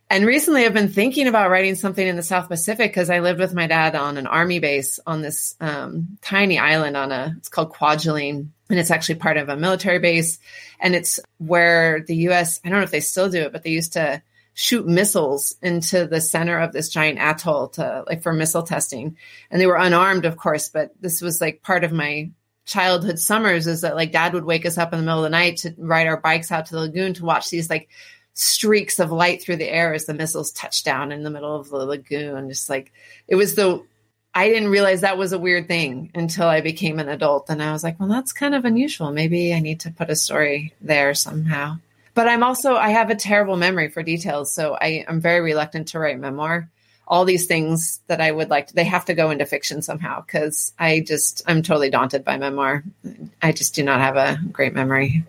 And 0.09 0.25
recently, 0.25 0.65
I've 0.65 0.73
been 0.73 0.89
thinking 0.89 1.29
about 1.29 1.49
writing 1.49 1.75
something 1.75 2.05
in 2.05 2.17
the 2.17 2.23
South 2.23 2.49
Pacific 2.49 2.91
because 2.91 3.09
I 3.09 3.19
lived 3.19 3.39
with 3.39 3.53
my 3.53 3.67
dad 3.67 3.95
on 3.95 4.17
an 4.17 4.27
army 4.27 4.59
base 4.59 4.99
on 5.07 5.21
this 5.21 5.55
um, 5.61 6.17
tiny 6.21 6.59
island 6.59 6.97
on 6.97 7.13
a. 7.13 7.35
It's 7.37 7.47
called 7.47 7.71
Kwajalein, 7.71 8.49
and 8.69 8.79
it's 8.79 8.91
actually 8.91 9.15
part 9.15 9.37
of 9.37 9.47
a 9.47 9.55
military 9.55 9.99
base, 9.99 10.39
and 10.77 10.93
it's 10.93 11.21
where 11.37 12.03
the 12.05 12.17
U.S. 12.27 12.59
I 12.65 12.69
don't 12.69 12.79
know 12.79 12.83
if 12.83 12.91
they 12.91 12.99
still 12.99 13.29
do 13.29 13.43
it, 13.43 13.53
but 13.53 13.63
they 13.63 13.69
used 13.69 13.93
to 13.93 14.21
shoot 14.53 14.85
missiles 14.85 15.55
into 15.61 16.05
the 16.05 16.21
center 16.21 16.59
of 16.59 16.71
this 16.71 16.89
giant 16.89 17.19
atoll 17.19 17.69
to 17.69 18.03
like 18.07 18.21
for 18.21 18.33
missile 18.33 18.63
testing. 18.63 19.17
And 19.49 19.59
they 19.59 19.65
were 19.65 19.77
unarmed, 19.77 20.25
of 20.25 20.37
course, 20.37 20.69
but 20.69 20.91
this 21.01 21.21
was 21.21 21.41
like 21.41 21.63
part 21.63 21.83
of 21.83 21.91
my 21.91 22.31
childhood 22.65 23.19
summers 23.19 23.67
is 23.67 23.81
that 23.81 23.95
like 23.95 24.11
dad 24.11 24.33
would 24.33 24.45
wake 24.45 24.65
us 24.65 24.77
up 24.77 24.93
in 24.93 24.99
the 24.99 25.05
middle 25.05 25.19
of 25.19 25.23
the 25.23 25.29
night 25.29 25.57
to 25.57 25.73
ride 25.77 26.07
our 26.07 26.17
bikes 26.17 26.51
out 26.51 26.67
to 26.67 26.75
the 26.75 26.81
lagoon 26.81 27.13
to 27.13 27.25
watch 27.25 27.49
these 27.49 27.69
like 27.69 27.89
streaks 28.35 28.99
of 28.99 29.11
light 29.11 29.41
through 29.41 29.57
the 29.57 29.69
air 29.69 29.93
as 29.93 30.05
the 30.05 30.13
missiles 30.13 30.51
touched 30.51 30.85
down 30.85 31.11
in 31.11 31.23
the 31.23 31.29
middle 31.29 31.55
of 31.55 31.69
the 31.69 31.77
lagoon. 31.77 32.49
Just 32.49 32.69
like 32.69 32.91
it 33.27 33.35
was 33.35 33.55
the 33.55 33.83
I 34.35 34.47
didn't 34.47 34.69
realize 34.69 35.01
that 35.01 35.17
was 35.17 35.31
a 35.31 35.39
weird 35.39 35.67
thing 35.67 36.11
until 36.15 36.47
I 36.47 36.61
became 36.61 36.99
an 36.99 37.09
adult. 37.09 37.49
And 37.49 37.61
I 37.61 37.71
was 37.71 37.83
like, 37.83 37.99
well, 37.99 38.09
that's 38.09 38.33
kind 38.33 38.55
of 38.55 38.65
unusual. 38.65 39.11
Maybe 39.11 39.53
I 39.53 39.59
need 39.59 39.81
to 39.81 39.91
put 39.91 40.09
a 40.09 40.15
story 40.15 40.73
there 40.81 41.13
somehow 41.13 41.77
but 42.13 42.27
I'm 42.27 42.43
also 42.43 42.75
I 42.75 42.89
have 42.89 43.09
a 43.09 43.15
terrible 43.15 43.57
memory 43.57 43.89
for 43.89 44.03
details, 44.03 44.53
so 44.53 44.75
I 44.75 45.05
am 45.07 45.19
very 45.19 45.41
reluctant 45.41 45.87
to 45.89 45.99
write 45.99 46.19
memoir. 46.19 46.69
All 47.07 47.25
these 47.25 47.47
things 47.47 47.99
that 48.07 48.21
I 48.21 48.31
would 48.31 48.49
like, 48.49 48.67
to, 48.67 48.75
they 48.75 48.85
have 48.85 49.05
to 49.05 49.13
go 49.13 49.29
into 49.29 49.45
fiction 49.45 49.81
somehow 49.81 50.21
because 50.21 50.73
I 50.79 51.01
just 51.01 51.43
I'm 51.47 51.61
totally 51.61 51.89
daunted 51.89 52.23
by 52.23 52.37
memoir. 52.37 52.83
I 53.41 53.51
just 53.51 53.75
do 53.75 53.83
not 53.83 53.99
have 53.99 54.15
a 54.15 54.39
great 54.51 54.73
memory. 54.73 55.25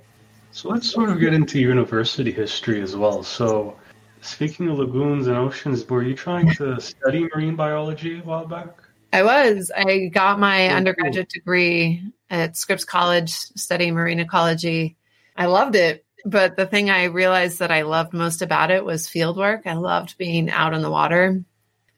So 0.52 0.68
let's 0.68 0.88
sort 0.88 1.10
of 1.10 1.18
get 1.18 1.34
into 1.34 1.58
university 1.58 2.30
history 2.30 2.80
as 2.80 2.94
well. 2.94 3.24
So, 3.24 3.76
speaking 4.20 4.68
of 4.68 4.78
lagoons 4.78 5.26
and 5.26 5.36
oceans, 5.36 5.88
were 5.88 6.04
you 6.04 6.14
trying 6.14 6.48
to 6.54 6.80
study 6.80 7.26
marine 7.34 7.56
biology 7.56 8.20
a 8.20 8.22
while 8.22 8.46
back? 8.46 8.68
I 9.12 9.22
was. 9.22 9.72
I 9.74 10.10
got 10.12 10.38
my 10.38 10.68
undergraduate 10.68 11.28
degree 11.28 12.04
at 12.30 12.56
Scripps 12.56 12.84
College 12.84 13.32
studying 13.32 13.94
marine 13.94 14.20
ecology. 14.20 14.96
I 15.36 15.46
loved 15.46 15.74
it 15.74 16.03
but 16.24 16.56
the 16.56 16.66
thing 16.66 16.90
I 16.90 17.04
realized 17.04 17.58
that 17.58 17.70
I 17.70 17.82
loved 17.82 18.14
most 18.14 18.40
about 18.40 18.70
it 18.70 18.84
was 18.84 19.08
field 19.08 19.36
work. 19.36 19.66
I 19.66 19.74
loved 19.74 20.16
being 20.16 20.50
out 20.50 20.72
on 20.72 20.82
the 20.82 20.90
water. 20.90 21.44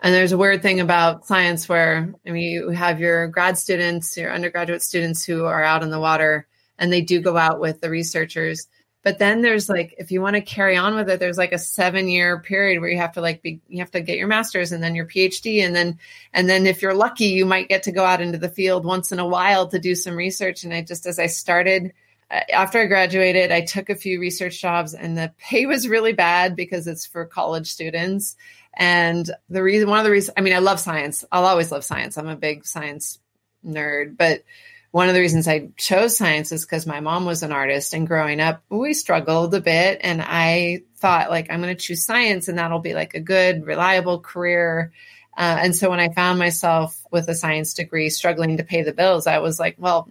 And 0.01 0.15
there's 0.15 0.33
a 0.33 0.39
weird 0.39 0.63
thing 0.63 0.81
about 0.81 1.27
science 1.27 1.69
where 1.69 2.13
I 2.27 2.31
mean 2.31 2.51
you 2.51 2.71
have 2.71 3.01
your 3.01 3.29
grad 3.29 3.57
students, 3.57 4.17
your 4.17 4.33
undergraduate 4.33 4.83
students 4.83 5.25
who 5.25 5.45
are 5.45 5.63
out 5.63 5.83
in 5.83 5.91
the 5.91 6.01
water 6.01 6.47
and 6.79 6.93
they 6.93 7.01
do 7.01 7.21
go 7.21 7.37
out 7.37 7.61
with 7.61 7.81
the 7.81 7.89
researchers. 7.89 8.67
But 9.03 9.21
then 9.21 9.41
there's 9.41 9.69
like 9.69 9.95
if 9.99 10.11
you 10.11 10.21
want 10.21 10.35
to 10.35 10.43
carry 10.43 10.77
on 10.77 10.97
with 10.97 11.09
it, 11.09 11.21
there's 11.21 11.39
like 11.39 11.53
a 11.53 11.59
seven 11.59 12.09
year 12.09 12.41
period 12.41 12.81
where 12.81 12.91
you 12.91 12.99
have 12.99 13.13
to 13.13 13.21
like 13.21 13.41
be 13.41 13.61
you 13.69 13.79
have 13.79 13.93
to 13.93 14.01
get 14.01 14.19
your 14.19 14.27
master's 14.27 14.73
and 14.73 14.83
then 14.83 14.97
your 14.97 15.07
PhD 15.07 15.65
and 15.65 15.75
then 15.75 15.99
and 16.33 16.49
then 16.49 16.67
if 16.67 16.83
you're 16.83 16.95
lucky, 16.95 17.27
you 17.27 17.47
might 17.47 17.69
get 17.69 17.85
to 17.85 17.93
go 17.93 18.05
out 18.05 18.21
into 18.21 18.39
the 18.39 18.49
field 18.49 18.85
once 18.85 19.13
in 19.13 19.21
a 19.21 19.27
while 19.27 19.69
to 19.69 19.79
do 19.79 19.95
some 19.95 20.17
research. 20.17 20.65
And 20.65 20.75
I 20.75 20.83
just 20.83 21.07
as 21.07 21.21
I 21.21 21.27
started 21.27 21.93
after 22.31 22.81
I 22.81 22.87
graduated, 22.87 23.53
I 23.53 23.61
took 23.61 23.89
a 23.89 23.95
few 23.95 24.21
research 24.21 24.61
jobs 24.61 24.95
and 24.95 25.17
the 25.17 25.33
pay 25.39 25.67
was 25.67 25.89
really 25.89 26.13
bad 26.13 26.57
because 26.57 26.87
it's 26.87 27.07
for 27.07 27.25
college 27.25 27.71
students. 27.71 28.37
And 28.75 29.31
the 29.49 29.63
reason, 29.63 29.89
one 29.89 29.99
of 29.99 30.05
the 30.05 30.11
reasons, 30.11 30.35
I 30.37 30.41
mean, 30.41 30.53
I 30.53 30.59
love 30.59 30.81
science. 30.81 31.25
I'll 31.31 31.47
always 31.47 31.71
love 31.71 31.85
science. 31.85 32.19
I'm 32.19 32.29
a 32.29 32.37
big 32.37 32.67
science 32.67 33.19
nerd. 33.65 34.17
But 34.17 34.43
one 34.91 35.09
of 35.09 35.15
the 35.15 35.21
reasons 35.21 35.47
I 35.47 35.69
chose 35.77 36.17
science 36.17 36.53
is 36.53 36.65
because 36.65 36.87
my 36.87 37.01
mom 37.01 37.27
was 37.27 37.43
an 37.43 37.53
artist 37.53 37.95
and 37.95 38.07
growing 38.07 38.41
up, 38.41 38.63
we 38.69 38.93
struggled 38.93 39.55
a 39.55 39.61
bit. 39.61 40.01
And 40.03 40.21
I 40.21 40.83
thought, 40.97 41.31
like, 41.31 41.51
I'm 41.51 41.63
going 41.63 41.75
to 41.75 41.81
choose 41.81 42.05
science 42.05 42.49
and 42.49 42.59
that'll 42.59 42.81
be 42.81 42.95
like 42.95 43.15
a 43.15 43.21
good, 43.21 43.67
reliable 43.67 44.21
career. 44.21 44.93
Uh, 45.37 45.59
and 45.61 45.77
so 45.77 45.91
when 45.91 46.01
I 46.01 46.09
found 46.09 46.39
myself 46.39 47.01
with 47.13 47.29
a 47.29 47.35
science 47.35 47.75
degree 47.75 48.11
struggling 48.11 48.57
to 48.57 48.65
pay 48.65 48.83
the 48.83 48.93
bills, 48.93 49.27
I 49.27 49.39
was 49.39 49.61
like, 49.61 49.77
well, 49.79 50.09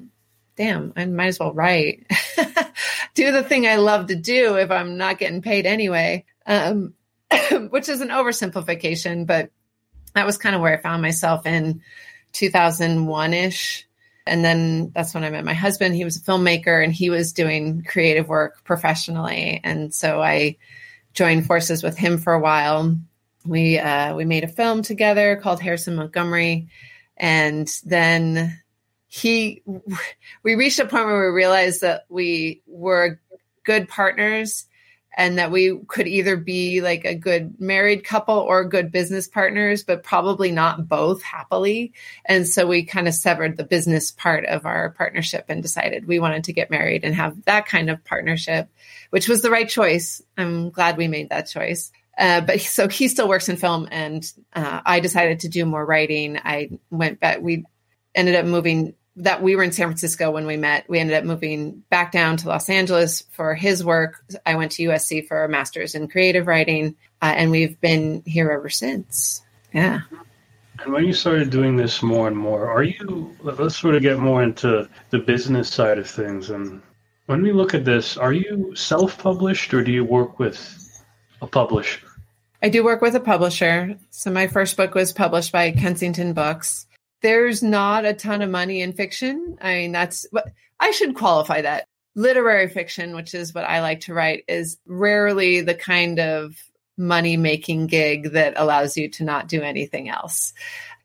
damn, 0.56 0.94
I 0.96 1.06
might 1.06 1.28
as 1.28 1.40
well 1.40 1.54
write. 1.54 2.06
do 3.14 3.32
the 3.32 3.44
thing 3.44 3.68
I 3.68 3.78
love 3.78 4.08
to 4.08 4.16
do 4.16 4.56
if 4.58 4.72
I'm 4.72 4.98
not 4.98 5.20
getting 5.20 5.42
paid 5.42 5.66
anyway. 5.66 6.26
Um, 6.46 6.94
which 7.70 7.90
is 7.90 8.02
an 8.02 8.10
oversimplification, 8.10 9.26
but 9.26 9.50
that 10.14 10.26
was 10.26 10.38
kind 10.38 10.56
of 10.56 10.62
where 10.62 10.78
I 10.78 10.82
found 10.82 11.02
myself 11.02 11.46
in 11.46 11.82
2001 12.34 13.34
ish. 13.34 13.88
And 14.28 14.44
then 14.44 14.92
that's 14.94 15.14
when 15.14 15.24
I 15.24 15.30
met 15.30 15.46
my 15.46 15.54
husband. 15.54 15.96
He 15.96 16.04
was 16.04 16.18
a 16.18 16.22
filmmaker 16.22 16.84
and 16.84 16.94
he 16.94 17.10
was 17.10 17.34
doing 17.34 17.84
creative 17.84 18.28
work 18.28 18.64
professionally. 18.64 19.62
And 19.64 19.94
so 19.94 20.22
I 20.22 20.58
joined 21.14 21.46
forces 21.46 21.84
with 21.84 21.98
him 21.98 22.18
for 22.18 22.34
a 22.34 22.40
while. 22.40 22.98
We 23.46 23.78
uh, 23.78 24.16
we 24.16 24.26
made 24.26 24.44
a 24.44 24.48
film 24.48 24.82
together 24.82 25.36
called 25.36 25.62
Harrison 25.62 25.96
Montgomery, 25.96 26.70
and 27.16 27.72
then 27.86 28.60
he 29.16 29.64
we 30.44 30.56
reached 30.56 30.80
a 30.80 30.86
point 30.86 31.06
where 31.06 31.32
we 31.32 31.36
realized 31.36 31.82
that 31.82 32.06
we 32.10 32.62
were 32.68 33.20
good 33.64 33.88
partners 33.88 34.66
and 35.18 35.38
that 35.38 35.52
we 35.52 35.80
could 35.88 36.06
either 36.06 36.36
be 36.36 36.82
like 36.82 37.06
a 37.06 37.16
good 37.16 37.56
married 37.58 38.04
couple 38.04 38.36
or 38.36 38.66
good 38.66 38.92
business 38.92 39.30
partners, 39.30 39.86
but 39.86 40.04
probably 40.04 40.52
not 40.52 40.90
both 40.90 41.24
happily. 41.24 41.94
And 42.26 42.46
so 42.46 42.68
we 42.68 42.84
kind 42.84 43.08
of 43.08 43.14
severed 43.14 43.56
the 43.56 43.64
business 43.64 44.12
part 44.12 44.46
of 44.46 44.66
our 44.66 44.90
partnership 44.90 45.46
and 45.48 45.64
decided 45.64 46.06
we 46.06 46.20
wanted 46.20 46.44
to 46.44 46.54
get 46.54 46.70
married 46.70 47.06
and 47.06 47.16
have 47.16 47.46
that 47.46 47.68
kind 47.68 47.90
of 47.90 48.04
partnership, 48.04 48.68
which 49.12 49.30
was 49.30 49.42
the 49.42 49.50
right 49.50 49.70
choice. 49.70 50.22
I'm 50.38 50.72
glad 50.72 50.98
we 50.98 51.08
made 51.08 51.30
that 51.30 51.48
choice. 51.48 51.94
Uh, 52.18 52.42
but 52.42 52.60
so 52.60 52.90
he 52.90 53.08
still 53.08 53.30
works 53.30 53.48
in 53.48 53.56
film, 53.56 53.88
and 53.92 54.30
uh, 54.54 54.82
I 54.86 55.00
decided 55.00 55.42
to 55.42 55.50
do 55.50 55.66
more 55.66 55.86
writing. 55.86 56.38
I 56.44 56.72
went 56.90 57.22
back. 57.22 57.42
We 57.42 57.64
ended 58.14 58.36
up 58.36 58.46
moving 58.46 58.94
that 59.18 59.42
we 59.42 59.56
were 59.56 59.64
in 59.64 59.72
San 59.72 59.88
Francisco 59.88 60.32
when 60.32 60.46
we 60.46 60.58
met. 60.58 60.90
We 60.90 61.00
ended 61.00 61.16
up 61.16 61.24
moving 61.24 61.84
back 61.90 62.12
down 62.12 62.38
to 62.38 62.50
Los 62.50 62.70
Angeles 62.70 63.24
for 63.32 63.56
his 63.56 63.84
work. 63.84 64.24
I 64.46 64.56
went 64.56 64.74
to 64.74 64.84
USC 64.84 65.28
for 65.28 65.44
a 65.44 65.50
master's 65.50 65.96
in 65.96 66.08
creative 66.08 66.48
writing, 66.48 66.96
uh, 67.22 67.34
and 67.36 67.52
we've 67.52 67.80
been 67.80 68.24
here 68.26 68.52
ever 68.52 68.70
since. 68.70 69.42
Yeah. 69.74 70.02
And 70.80 70.94
when 70.94 71.06
you 71.06 71.14
started 71.14 71.50
doing 71.50 71.78
this 71.78 72.04
more 72.04 72.28
and 72.28 72.38
more, 72.38 72.70
are 72.70 72.84
you, 72.84 73.36
let's 73.42 73.78
sort 73.78 73.96
of 73.96 74.02
get 74.02 74.20
more 74.20 74.44
into 74.44 74.90
the 75.10 75.20
business 75.20 75.70
side 75.70 75.98
of 75.98 76.10
things. 76.10 76.50
And 76.50 76.82
when 77.28 77.42
we 77.42 77.54
look 77.54 77.74
at 77.74 77.86
this, 77.86 78.18
are 78.18 78.34
you 78.34 78.76
self 78.76 79.18
published 79.18 79.74
or 79.74 79.84
do 79.84 79.92
you 79.92 80.04
work 80.04 80.38
with 80.38 81.04
a 81.42 81.48
publisher? 81.48 82.06
I 82.62 82.70
do 82.70 82.84
work 82.84 83.02
with 83.02 83.16
a 83.16 83.20
publisher. 83.22 83.98
So 84.10 84.32
my 84.32 84.48
first 84.48 84.76
book 84.76 84.94
was 84.94 85.14
published 85.14 85.52
by 85.52 85.72
Kensington 85.72 86.34
Books 86.34 86.88
there's 87.22 87.64
not 87.64 88.06
a 88.06 88.14
ton 88.14 88.42
of 88.42 88.50
money 88.50 88.82
in 88.82 88.94
fiction. 88.94 89.58
I 89.62 89.74
mean, 89.76 89.92
that's 89.92 90.26
what 90.32 90.48
I 90.80 90.92
should 90.92 91.16
qualify 91.16 91.62
that. 91.62 91.88
Literary 92.16 92.70
fiction, 92.70 93.16
which 93.16 93.34
is 93.34 93.54
what 93.54 93.66
I 93.66 93.82
like 93.82 94.02
to 94.02 94.14
write, 94.14 94.44
is 94.48 94.78
rarely 94.86 95.62
the 95.62 95.76
kind 95.76 96.20
of 96.20 96.56
money 96.98 97.38
making 97.38 97.88
gig 97.88 98.32
that 98.32 98.54
allows 98.56 98.96
you 98.96 99.10
to 99.10 99.24
not 99.24 99.48
do 99.48 99.62
anything 99.62 100.10
else. 100.10 100.54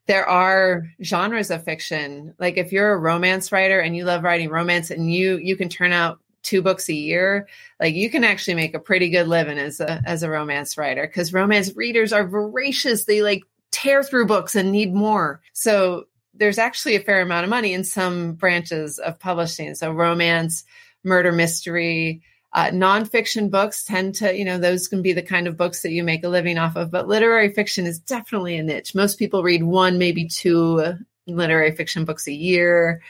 There 0.06 0.28
are 0.28 0.88
genres 1.02 1.50
of 1.50 1.64
fiction. 1.64 2.34
Like 2.38 2.56
if 2.56 2.72
you're 2.72 2.92
a 2.92 2.98
romance 2.98 3.52
writer 3.52 3.80
and 3.80 3.96
you 3.96 4.04
love 4.04 4.22
writing 4.22 4.50
romance 4.50 4.90
and 4.90 5.12
you 5.12 5.36
you 5.38 5.56
can 5.56 5.68
turn 5.68 5.92
out 5.92 6.20
two 6.42 6.62
books 6.62 6.88
a 6.88 6.94
year, 6.94 7.48
like 7.78 7.94
you 7.94 8.10
can 8.10 8.24
actually 8.24 8.54
make 8.54 8.74
a 8.74 8.80
pretty 8.80 9.10
good 9.10 9.28
living 9.28 9.58
as 9.58 9.80
a 9.80 10.02
as 10.04 10.22
a 10.22 10.30
romance 10.30 10.76
writer 10.76 11.06
because 11.06 11.32
romance 11.32 11.74
readers 11.76 12.12
are 12.12 12.26
voracious. 12.26 13.04
They 13.04 13.22
like 13.22 13.42
tear 13.70 14.02
through 14.02 14.26
books 14.26 14.54
and 14.54 14.72
need 14.72 14.94
more. 14.94 15.40
So 15.52 16.04
there's 16.34 16.58
actually 16.58 16.96
a 16.96 17.00
fair 17.00 17.20
amount 17.20 17.44
of 17.44 17.50
money 17.50 17.72
in 17.72 17.84
some 17.84 18.34
branches 18.34 18.98
of 18.98 19.18
publishing. 19.18 19.74
So 19.74 19.92
romance, 19.92 20.64
murder 21.04 21.32
mystery, 21.32 22.22
uh, 22.52 22.70
nonfiction 22.70 23.50
books 23.50 23.84
tend 23.84 24.14
to, 24.16 24.36
you 24.36 24.44
know, 24.44 24.58
those 24.58 24.88
can 24.88 25.02
be 25.02 25.12
the 25.12 25.22
kind 25.22 25.46
of 25.46 25.56
books 25.56 25.82
that 25.82 25.92
you 25.92 26.02
make 26.02 26.24
a 26.24 26.28
living 26.28 26.58
off 26.58 26.76
of. 26.76 26.90
But 26.90 27.06
literary 27.06 27.52
fiction 27.52 27.86
is 27.86 27.98
definitely 27.98 28.56
a 28.56 28.62
niche. 28.62 28.94
Most 28.94 29.18
people 29.18 29.42
read 29.42 29.62
one, 29.62 29.98
maybe 29.98 30.26
two 30.26 30.96
literary 31.26 31.74
fiction 31.76 32.04
books 32.04 32.26
a 32.26 32.32
year. 32.32 33.02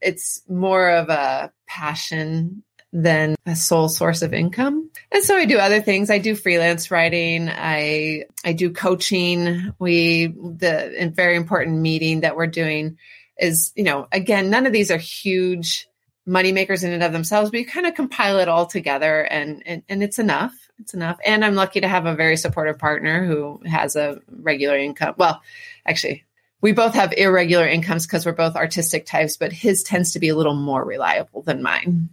It's 0.00 0.42
more 0.48 0.90
of 0.90 1.08
a 1.10 1.52
passion 1.66 2.64
than 2.92 3.36
a 3.44 3.54
sole 3.54 3.88
source 3.88 4.22
of 4.22 4.32
income. 4.32 4.90
And 5.12 5.22
so 5.22 5.36
I 5.36 5.44
do 5.44 5.58
other 5.58 5.80
things. 5.80 6.10
I 6.10 6.18
do 6.18 6.34
freelance 6.34 6.90
writing. 6.90 7.48
I 7.48 8.24
I 8.44 8.52
do 8.52 8.70
coaching. 8.70 9.72
We 9.78 10.28
the 10.28 11.12
very 11.14 11.36
important 11.36 11.78
meeting 11.78 12.20
that 12.20 12.36
we're 12.36 12.46
doing 12.46 12.98
is, 13.38 13.72
you 13.76 13.84
know, 13.84 14.08
again, 14.10 14.50
none 14.50 14.66
of 14.66 14.72
these 14.72 14.90
are 14.90 14.98
huge 14.98 15.88
money 16.28 16.52
makers 16.52 16.84
in 16.84 16.92
and 16.92 17.02
of 17.02 17.12
themselves, 17.12 17.50
but 17.50 17.58
you 17.58 17.66
kind 17.66 17.86
of 17.86 17.94
compile 17.94 18.38
it 18.38 18.48
all 18.48 18.66
together 18.66 19.22
and, 19.22 19.62
and, 19.64 19.82
and 19.88 20.02
it's 20.02 20.18
enough. 20.18 20.52
it's 20.78 20.92
enough. 20.92 21.18
And 21.24 21.44
I'm 21.44 21.54
lucky 21.54 21.80
to 21.80 21.88
have 21.88 22.04
a 22.04 22.14
very 22.14 22.36
supportive 22.36 22.78
partner 22.78 23.24
who 23.24 23.62
has 23.64 23.96
a 23.96 24.20
regular 24.28 24.76
income. 24.76 25.14
Well, 25.16 25.40
actually, 25.86 26.24
we 26.60 26.72
both 26.72 26.94
have 26.94 27.14
irregular 27.16 27.66
incomes 27.66 28.06
because 28.06 28.26
we're 28.26 28.32
both 28.32 28.56
artistic 28.56 29.06
types, 29.06 29.36
but 29.36 29.52
his 29.52 29.82
tends 29.82 30.12
to 30.12 30.18
be 30.18 30.28
a 30.28 30.36
little 30.36 30.54
more 30.54 30.84
reliable 30.84 31.42
than 31.42 31.62
mine. 31.62 32.10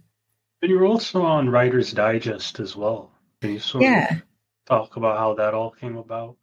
And 0.62 0.70
you're 0.70 0.86
also 0.86 1.22
on 1.22 1.50
Writer's 1.50 1.92
Digest 1.92 2.60
as 2.60 2.74
well. 2.74 3.10
Can 3.40 3.52
you 3.52 3.58
sort 3.58 3.84
yeah. 3.84 4.14
of 4.14 4.22
talk 4.66 4.96
about 4.96 5.18
how 5.18 5.34
that 5.34 5.54
all 5.54 5.70
came 5.70 5.96
about? 5.96 6.36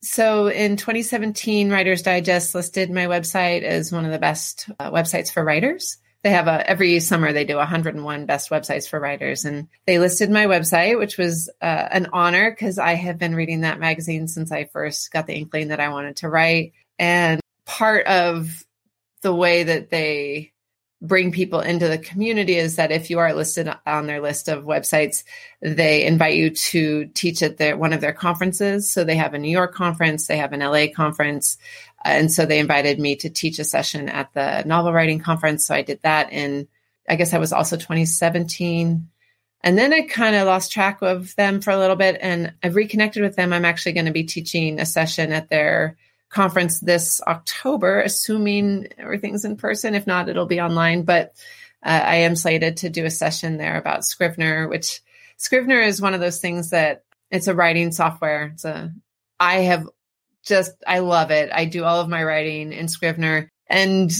So 0.00 0.46
in 0.46 0.76
2017, 0.76 1.70
Writer's 1.70 2.02
Digest 2.02 2.54
listed 2.54 2.90
my 2.90 3.06
website 3.06 3.62
as 3.62 3.92
one 3.92 4.04
of 4.04 4.12
the 4.12 4.18
best 4.18 4.70
uh, 4.78 4.90
websites 4.90 5.32
for 5.32 5.44
writers. 5.44 5.98
They 6.22 6.30
have 6.30 6.48
a 6.48 6.68
every 6.68 6.98
summer 6.98 7.32
they 7.32 7.44
do 7.44 7.56
101 7.56 8.26
best 8.26 8.50
websites 8.50 8.88
for 8.88 8.98
writers, 8.98 9.44
and 9.44 9.68
they 9.86 10.00
listed 10.00 10.30
my 10.30 10.46
website, 10.46 10.98
which 10.98 11.16
was 11.16 11.48
uh, 11.62 11.88
an 11.90 12.08
honor 12.12 12.50
because 12.50 12.78
I 12.78 12.94
have 12.94 13.18
been 13.18 13.36
reading 13.36 13.60
that 13.60 13.78
magazine 13.78 14.26
since 14.26 14.50
I 14.50 14.64
first 14.64 15.12
got 15.12 15.26
the 15.26 15.34
inkling 15.34 15.68
that 15.68 15.78
I 15.78 15.90
wanted 15.90 16.16
to 16.16 16.28
write. 16.28 16.72
And 16.98 17.40
part 17.66 18.06
of 18.06 18.64
the 19.22 19.34
way 19.34 19.64
that 19.64 19.90
they 19.90 20.52
bring 21.00 21.30
people 21.30 21.60
into 21.60 21.86
the 21.86 21.98
community 21.98 22.56
is 22.56 22.76
that 22.76 22.90
if 22.90 23.08
you 23.08 23.20
are 23.20 23.32
listed 23.32 23.72
on 23.86 24.06
their 24.06 24.20
list 24.20 24.48
of 24.48 24.64
websites, 24.64 25.22
they 25.62 26.04
invite 26.04 26.34
you 26.34 26.50
to 26.50 27.06
teach 27.14 27.42
at 27.42 27.56
their 27.56 27.76
one 27.76 27.92
of 27.92 28.00
their 28.00 28.12
conferences. 28.12 28.90
So 28.90 29.04
they 29.04 29.16
have 29.16 29.34
a 29.34 29.38
New 29.38 29.50
York 29.50 29.74
conference, 29.74 30.26
they 30.26 30.38
have 30.38 30.52
an 30.52 30.60
LA 30.60 30.86
conference, 30.94 31.56
and 32.04 32.32
so 32.32 32.46
they 32.46 32.58
invited 32.58 32.98
me 32.98 33.14
to 33.16 33.30
teach 33.30 33.58
a 33.58 33.64
session 33.64 34.08
at 34.08 34.32
the 34.34 34.62
novel 34.64 34.92
writing 34.92 35.20
conference. 35.20 35.66
So 35.66 35.74
I 35.74 35.82
did 35.82 36.02
that 36.02 36.32
in, 36.32 36.66
I 37.08 37.14
guess 37.14 37.32
I 37.32 37.38
was 37.38 37.52
also 37.52 37.76
2017. 37.76 39.08
And 39.60 39.76
then 39.76 39.92
I 39.92 40.02
kind 40.02 40.36
of 40.36 40.46
lost 40.46 40.72
track 40.72 41.02
of 41.02 41.34
them 41.36 41.60
for 41.60 41.70
a 41.70 41.78
little 41.78 41.96
bit, 41.96 42.18
and 42.20 42.54
I've 42.62 42.76
reconnected 42.76 43.22
with 43.22 43.36
them. 43.36 43.52
I'm 43.52 43.64
actually 43.64 43.92
going 43.92 44.06
to 44.06 44.12
be 44.12 44.24
teaching 44.24 44.80
a 44.80 44.86
session 44.86 45.32
at 45.32 45.48
their 45.48 45.96
conference 46.30 46.80
this 46.80 47.20
October, 47.26 48.00
assuming 48.00 48.88
everything's 48.98 49.44
in 49.44 49.56
person. 49.56 49.94
If 49.94 50.06
not, 50.06 50.28
it'll 50.28 50.46
be 50.46 50.60
online. 50.60 51.02
But 51.02 51.34
uh, 51.82 51.88
I 52.04 52.16
am 52.16 52.36
slated 52.36 52.78
to 52.78 52.90
do 52.90 53.04
a 53.04 53.10
session 53.10 53.56
there 53.56 53.78
about 53.78 54.04
Scrivener, 54.04 54.68
which 54.68 55.00
Scrivener 55.36 55.80
is 55.80 56.02
one 56.02 56.14
of 56.14 56.20
those 56.20 56.38
things 56.38 56.70
that 56.70 57.04
it's 57.30 57.46
a 57.46 57.54
writing 57.54 57.92
software. 57.92 58.50
It's 58.54 58.64
a 58.64 58.92
I 59.38 59.60
have 59.60 59.86
just 60.44 60.72
I 60.86 61.00
love 61.00 61.30
it. 61.30 61.50
I 61.52 61.66
do 61.66 61.84
all 61.84 62.00
of 62.00 62.08
my 62.08 62.24
writing 62.24 62.72
in 62.72 62.88
Scrivener, 62.88 63.50
and 63.68 64.10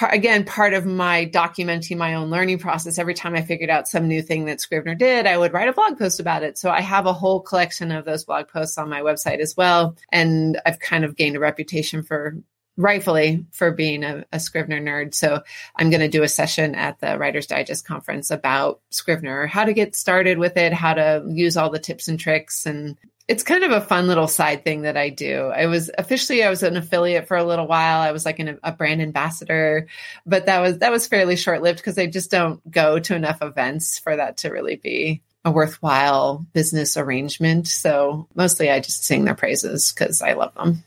again, 0.00 0.44
part 0.44 0.74
of 0.74 0.86
my 0.86 1.26
documenting 1.26 1.96
my 1.96 2.14
own 2.14 2.30
learning 2.30 2.58
process, 2.58 2.98
every 2.98 3.14
time 3.14 3.34
I 3.34 3.42
figured 3.42 3.70
out 3.70 3.88
some 3.88 4.08
new 4.08 4.22
thing 4.22 4.46
that 4.46 4.60
Scrivener 4.60 4.94
did, 4.94 5.26
I 5.26 5.36
would 5.36 5.52
write 5.52 5.68
a 5.68 5.72
blog 5.72 5.98
post 5.98 6.20
about 6.20 6.42
it. 6.42 6.58
So 6.58 6.70
I 6.70 6.80
have 6.80 7.06
a 7.06 7.12
whole 7.12 7.40
collection 7.40 7.90
of 7.92 8.04
those 8.04 8.24
blog 8.24 8.48
posts 8.48 8.78
on 8.78 8.88
my 8.88 9.00
website 9.00 9.40
as 9.40 9.56
well. 9.56 9.96
And 10.10 10.60
I've 10.64 10.78
kind 10.78 11.04
of 11.04 11.16
gained 11.16 11.36
a 11.36 11.40
reputation 11.40 12.02
for 12.02 12.36
rightfully 12.76 13.44
for 13.52 13.70
being 13.70 14.02
a, 14.02 14.24
a 14.32 14.40
Scrivener 14.40 14.80
nerd. 14.80 15.14
So 15.14 15.42
I'm 15.76 15.90
going 15.90 16.00
to 16.00 16.08
do 16.08 16.22
a 16.22 16.28
session 16.28 16.74
at 16.74 16.98
the 17.00 17.18
Writers 17.18 17.46
Digest 17.46 17.86
conference 17.86 18.30
about 18.30 18.80
Scrivener, 18.90 19.46
how 19.46 19.64
to 19.64 19.74
get 19.74 19.94
started 19.94 20.38
with 20.38 20.56
it, 20.56 20.72
how 20.72 20.94
to 20.94 21.24
use 21.28 21.56
all 21.56 21.70
the 21.70 21.78
tips 21.78 22.08
and 22.08 22.18
tricks 22.18 22.66
and 22.66 22.96
it's 23.28 23.42
kind 23.42 23.64
of 23.64 23.70
a 23.70 23.80
fun 23.80 24.08
little 24.08 24.28
side 24.28 24.64
thing 24.64 24.82
that 24.82 24.96
I 24.96 25.08
do. 25.08 25.46
I 25.46 25.66
was 25.66 25.90
officially 25.96 26.42
I 26.42 26.50
was 26.50 26.62
an 26.62 26.76
affiliate 26.76 27.28
for 27.28 27.36
a 27.36 27.44
little 27.44 27.66
while. 27.66 28.00
I 28.00 28.12
was 28.12 28.24
like 28.24 28.38
an, 28.38 28.58
a 28.62 28.72
brand 28.72 29.00
ambassador, 29.00 29.86
but 30.26 30.46
that 30.46 30.60
was 30.60 30.78
that 30.78 30.90
was 30.90 31.06
fairly 31.06 31.36
short 31.36 31.62
lived 31.62 31.78
because 31.78 31.98
I 31.98 32.06
just 32.06 32.30
don't 32.30 32.68
go 32.70 32.98
to 32.98 33.14
enough 33.14 33.40
events 33.42 33.98
for 33.98 34.16
that 34.16 34.38
to 34.38 34.50
really 34.50 34.76
be 34.76 35.22
a 35.44 35.50
worthwhile 35.50 36.46
business 36.52 36.96
arrangement. 36.96 37.68
So 37.68 38.28
mostly 38.34 38.70
I 38.70 38.80
just 38.80 39.04
sing 39.04 39.24
their 39.24 39.34
praises 39.34 39.92
because 39.92 40.22
I 40.22 40.32
love 40.34 40.54
them. 40.54 40.84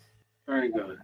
Very 0.47 0.71
good. 0.71 0.99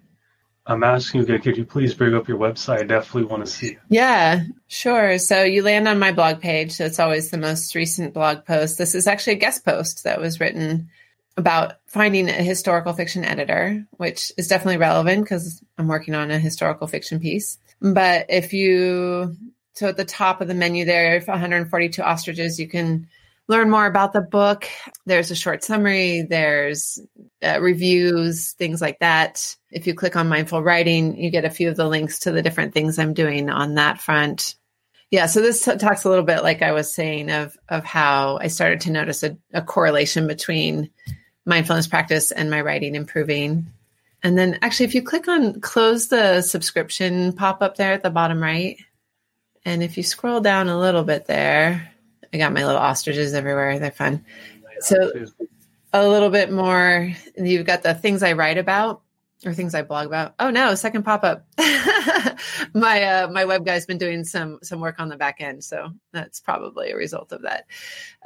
I'm 0.65 0.83
asking 0.83 1.27
you, 1.27 1.39
could 1.39 1.57
you 1.57 1.65
please 1.65 1.93
bring 1.93 2.13
up 2.13 2.27
your 2.27 2.37
website? 2.37 2.79
I 2.79 2.83
definitely 2.83 3.25
want 3.25 3.43
to 3.45 3.51
see 3.51 3.67
it. 3.69 3.79
Yeah, 3.89 4.43
sure. 4.67 5.17
So 5.17 5.43
you 5.43 5.63
land 5.63 5.87
on 5.87 5.97
my 5.97 6.11
blog 6.11 6.39
page. 6.39 6.73
So 6.73 6.85
it's 6.85 6.99
always 6.99 7.31
the 7.31 7.39
most 7.39 7.73
recent 7.73 8.13
blog 8.13 8.45
post. 8.45 8.77
This 8.77 8.93
is 8.93 9.07
actually 9.07 9.33
a 9.33 9.37
guest 9.37 9.65
post 9.65 10.03
that 10.03 10.21
was 10.21 10.39
written 10.39 10.89
about 11.37 11.73
finding 11.87 12.29
a 12.29 12.33
historical 12.33 12.93
fiction 12.93 13.23
editor, 13.23 13.85
which 13.91 14.31
is 14.37 14.47
definitely 14.47 14.77
relevant 14.77 15.23
because 15.23 15.63
I'm 15.77 15.87
working 15.87 16.13
on 16.13 16.31
a 16.31 16.39
historical 16.39 16.87
fiction 16.87 17.19
piece. 17.19 17.57
But 17.79 18.27
if 18.29 18.53
you, 18.53 19.35
so 19.73 19.87
at 19.87 19.97
the 19.97 20.05
top 20.05 20.41
of 20.41 20.47
the 20.47 20.53
menu 20.53 20.85
there, 20.85 21.19
142 21.19 22.01
ostriches, 22.01 22.59
you 22.59 22.67
can 22.67 23.07
learn 23.47 23.69
more 23.69 23.85
about 23.85 24.13
the 24.13 24.21
book. 24.21 24.67
There's 25.05 25.31
a 25.31 25.35
short 25.35 25.63
summary, 25.63 26.25
there's 26.29 26.99
uh, 27.43 27.59
reviews, 27.61 28.51
things 28.53 28.81
like 28.81 28.99
that. 28.99 29.55
If 29.71 29.87
you 29.87 29.93
click 29.93 30.15
on 30.15 30.29
mindful 30.29 30.61
writing, 30.61 31.17
you 31.17 31.31
get 31.31 31.45
a 31.45 31.49
few 31.49 31.69
of 31.69 31.75
the 31.75 31.87
links 31.87 32.19
to 32.19 32.31
the 32.31 32.41
different 32.41 32.73
things 32.73 32.99
I'm 32.99 33.13
doing 33.13 33.49
on 33.49 33.75
that 33.75 33.99
front. 33.99 34.55
Yeah, 35.11 35.25
so 35.25 35.41
this 35.41 35.65
talks 35.65 36.05
a 36.05 36.09
little 36.09 36.23
bit 36.23 36.41
like 36.41 36.61
I 36.61 36.71
was 36.71 36.95
saying 36.95 37.29
of 37.29 37.57
of 37.67 37.83
how 37.83 38.37
I 38.41 38.47
started 38.47 38.81
to 38.81 38.91
notice 38.91 39.23
a, 39.23 39.37
a 39.51 39.61
correlation 39.61 40.25
between 40.25 40.89
mindfulness 41.45 41.87
practice 41.87 42.31
and 42.31 42.49
my 42.49 42.61
writing 42.61 42.95
improving. 42.95 43.67
And 44.23 44.37
then 44.37 44.59
actually, 44.61 44.85
if 44.85 44.95
you 44.95 45.01
click 45.01 45.27
on 45.27 45.61
close 45.61 46.07
the 46.07 46.41
subscription 46.41 47.33
pop 47.33 47.61
up 47.61 47.75
there 47.77 47.93
at 47.93 48.03
the 48.03 48.09
bottom 48.09 48.41
right, 48.41 48.77
and 49.65 49.83
if 49.83 49.97
you 49.97 50.03
scroll 50.03 50.41
down 50.41 50.69
a 50.69 50.79
little 50.79 51.03
bit 51.03 51.25
there, 51.25 51.91
I 52.33 52.37
got 52.37 52.53
my 52.53 52.65
little 52.65 52.81
ostriches 52.81 53.33
everywhere. 53.33 53.79
They're 53.79 53.91
fun. 53.91 54.25
So 54.79 55.25
a 55.93 56.07
little 56.07 56.29
bit 56.29 56.51
more, 56.51 57.11
you've 57.37 57.65
got 57.65 57.83
the 57.83 57.93
things 57.93 58.23
I 58.23 58.33
write 58.33 58.57
about 58.57 59.01
or 59.45 59.53
things 59.53 59.75
I 59.75 59.81
blog 59.81 60.07
about. 60.07 60.35
Oh 60.39 60.49
no, 60.49 60.75
second 60.75 61.03
pop 61.03 61.23
up. 61.23 61.45
my 62.73 63.03
uh, 63.03 63.27
my 63.31 63.45
web 63.45 63.65
guy's 63.65 63.85
been 63.85 63.97
doing 63.97 64.23
some 64.23 64.59
some 64.61 64.79
work 64.79 64.99
on 64.99 65.09
the 65.09 65.17
back 65.17 65.41
end, 65.41 65.63
so 65.63 65.89
that's 66.13 66.39
probably 66.39 66.91
a 66.91 66.95
result 66.95 67.31
of 67.31 67.41
that. 67.41 67.65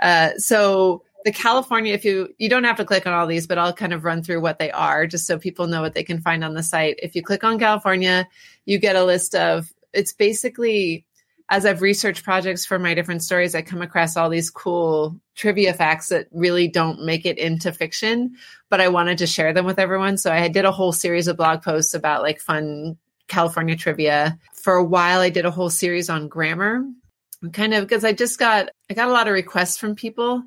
Uh, 0.01 0.38
so 0.38 1.04
the 1.26 1.32
California, 1.32 1.92
if 1.92 2.06
you 2.06 2.34
you 2.38 2.48
don't 2.48 2.64
have 2.64 2.78
to 2.78 2.86
click 2.86 3.08
on 3.08 3.14
all 3.14 3.26
these, 3.26 3.48
but 3.48 3.58
I'll 3.58 3.74
kind 3.74 3.94
of 3.94 4.06
run 4.06 4.22
through 4.22 4.42
what 4.42 4.60
they 4.60 4.72
are 4.72 5.08
just 5.08 5.26
so 5.26 5.40
people 5.40 5.66
know 5.66 5.82
what 5.82 5.96
they 5.96 6.04
can 6.04 6.22
find 6.22 6.44
on 6.44 6.54
the 6.54 6.62
site. 6.62 7.00
If 7.02 7.16
you 7.16 7.24
click 7.24 7.44
on 7.44 7.58
California, 7.58 8.28
you 8.66 8.78
get 8.78 8.96
a 8.96 9.04
list 9.04 9.34
of 9.34 9.74
it's 9.92 10.14
basically 10.14 11.04
as 11.50 11.66
I've 11.66 11.82
researched 11.82 12.24
projects 12.24 12.66
for 12.66 12.80
my 12.80 12.94
different 12.94 13.24
stories, 13.24 13.56
I 13.56 13.62
come 13.64 13.82
across 13.82 14.16
all 14.16 14.30
these 14.30 14.50
cool 14.50 15.20
trivia 15.36 15.74
facts 15.74 16.10
that 16.10 16.28
really 16.32 16.68
don't 16.68 17.06
make 17.06 17.26
it 17.26 17.38
into 17.38 17.72
fiction, 17.72 18.36
but 18.70 18.82
I 18.82 18.88
wanted 18.88 19.18
to 19.20 19.28
share 19.28 19.54
them 19.54 19.66
with 19.66 19.80
everyone. 19.80 20.18
So 20.18 20.32
I 20.32 20.48
did 20.48 20.66
a 20.66 20.72
whole 20.72 20.92
series 20.92 21.28
of 21.28 21.38
blog 21.38 21.62
posts 21.64 21.94
about 21.94 22.24
like 22.24 22.40
fun 22.40 22.98
California 23.28 23.76
trivia. 23.76 24.40
For 24.54 24.74
a 24.76 24.84
while, 24.84 25.22
I 25.22 25.30
did 25.32 25.46
a 25.46 25.52
whole 25.52 25.70
series 25.72 26.10
on 26.10 26.28
grammar, 26.28 26.84
kind 27.52 27.74
of 27.74 27.84
because 27.84 28.04
I 28.04 28.14
just 28.14 28.38
got 28.38 28.70
I 28.92 28.94
got 28.94 29.08
a 29.08 29.12
lot 29.12 29.28
of 29.28 29.34
requests 29.34 29.78
from 29.78 29.96
people 29.96 30.44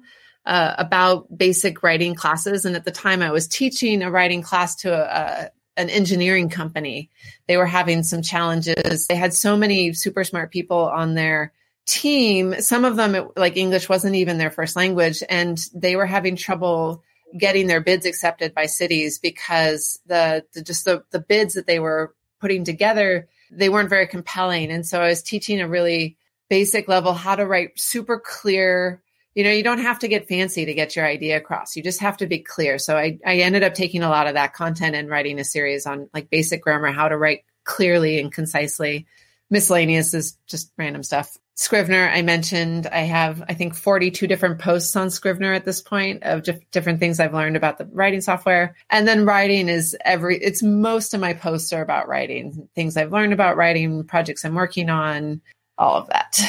uh, 0.49 0.75
about 0.79 1.37
basic 1.37 1.83
writing 1.83 2.15
classes. 2.15 2.65
And 2.65 2.75
at 2.75 2.85
the 2.85 2.91
time, 2.91 3.23
I 3.23 3.31
was 3.31 3.47
teaching 3.47 4.03
a 4.03 4.11
writing 4.11 4.43
class 4.43 4.75
to 4.77 4.93
a, 4.93 5.03
a 5.03 5.51
an 5.77 5.91
engineering 5.91 6.49
company. 6.49 7.09
They 7.47 7.57
were 7.57 7.67
having 7.67 8.03
some 8.03 8.21
challenges. 8.23 9.07
They 9.07 9.15
had 9.15 9.33
so 9.33 9.57
many 9.57 9.93
super 9.93 10.25
smart 10.25 10.51
people 10.51 10.89
on 10.89 11.15
their 11.15 11.53
team. 11.87 12.61
Some 12.61 12.85
of 12.85 12.97
them, 12.97 13.15
it, 13.15 13.37
like 13.37 13.57
English, 13.57 13.89
wasn't 13.89 14.17
even 14.17 14.39
their 14.39 14.51
first 14.51 14.75
language, 14.75 15.23
and 15.29 15.57
they 15.73 15.95
were 15.95 16.07
having 16.07 16.35
trouble 16.35 17.05
getting 17.39 17.69
their 17.69 17.81
bids 17.81 18.07
accepted 18.07 18.55
by 18.55 18.67
cities 18.67 19.21
because 19.21 20.01
the, 20.07 20.45
the 20.55 20.63
just 20.63 20.85
the, 20.85 21.05
the 21.13 21.21
bids 21.21 21.55
that 21.55 21.69
they 21.69 21.79
were 21.79 22.13
putting 22.41 22.65
together 22.65 23.29
they 23.51 23.69
weren't 23.69 23.89
very 23.89 24.07
compelling. 24.07 24.71
And 24.71 24.87
so 24.87 25.01
I 25.01 25.09
was 25.09 25.23
teaching 25.23 25.61
a 25.61 25.69
really 25.69 26.17
basic 26.49 26.89
level 26.89 27.13
how 27.13 27.37
to 27.37 27.47
write 27.47 27.79
super 27.79 28.19
clear 28.19 29.03
you 29.39 29.45
know, 29.45 29.51
you 29.51 29.63
don't 29.63 29.79
have 29.79 30.01
to 30.01 30.09
get 30.09 30.27
fancy 30.27 30.65
to 30.65 30.75
get 30.75 30.97
your 30.97 31.07
idea 31.07 31.37
across. 31.37 31.77
You 31.77 31.83
just 31.85 32.01
have 32.01 32.17
to 32.17 32.27
be 32.27 32.41
clear. 32.41 32.77
So 32.77 32.97
I, 32.97 33.21
I 33.25 33.37
ended 33.37 33.63
up 33.63 33.73
taking 33.73 34.03
a 34.03 34.09
lot 34.09 34.27
of 34.27 34.35
that 34.35 34.53
content 34.53 34.97
and 34.97 35.09
writing 35.09 35.39
a 35.39 35.45
series 35.45 35.87
on 35.87 36.11
like 36.13 36.29
basic 36.29 36.61
grammar, 36.61 36.91
how 36.91 37.09
to 37.09 37.17
write 37.17 37.45
clearly 37.63 38.19
and 38.19 38.33
concisely. 38.33 39.07
Miscellaneous 39.49 40.13
is 40.13 40.37
just 40.49 40.73
random 40.77 41.05
stuff. 41.05 41.37
Scrivener, 41.55 42.09
I 42.09 42.23
mentioned, 42.23 42.89
I 42.89 43.03
have, 43.03 43.41
I 43.49 43.55
think, 43.55 43.77
42 43.77 44.27
different 44.27 44.59
posts 44.59 44.97
on 44.97 45.09
Scrivener 45.09 45.53
at 45.53 45.65
this 45.65 45.83
point 45.83 46.25
of 46.25 46.45
different 46.73 46.99
things 46.99 47.21
I've 47.21 47.33
learned 47.33 47.57
about 47.57 47.79
the 47.79 47.89
writing 47.93 48.21
software. 48.21 48.75
And 48.91 49.07
then 49.07 49.25
writing 49.25 49.69
is 49.69 49.97
every, 50.05 50.39
it's 50.39 50.65
most 50.65 51.15
of 51.15 51.21
my 51.21 51.33
posts 51.33 51.73
are 51.73 51.83
about 51.83 52.09
writing, 52.09 52.69
things 52.75 52.97
I've 52.97 53.13
learned 53.13 53.33
about 53.33 53.57
writing, 53.57 54.03
projects 54.03 54.45
I'm 54.45 54.57
working 54.57 54.91
on, 54.91 55.43
all 55.79 55.95
of 55.95 56.09
that. 56.09 56.41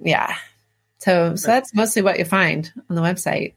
Yeah. 0.00 0.34
So, 1.04 1.36
so 1.36 1.48
that's 1.48 1.74
mostly 1.74 2.00
what 2.00 2.18
you 2.18 2.24
find 2.24 2.72
on 2.88 2.96
the 2.96 3.02
website. 3.02 3.52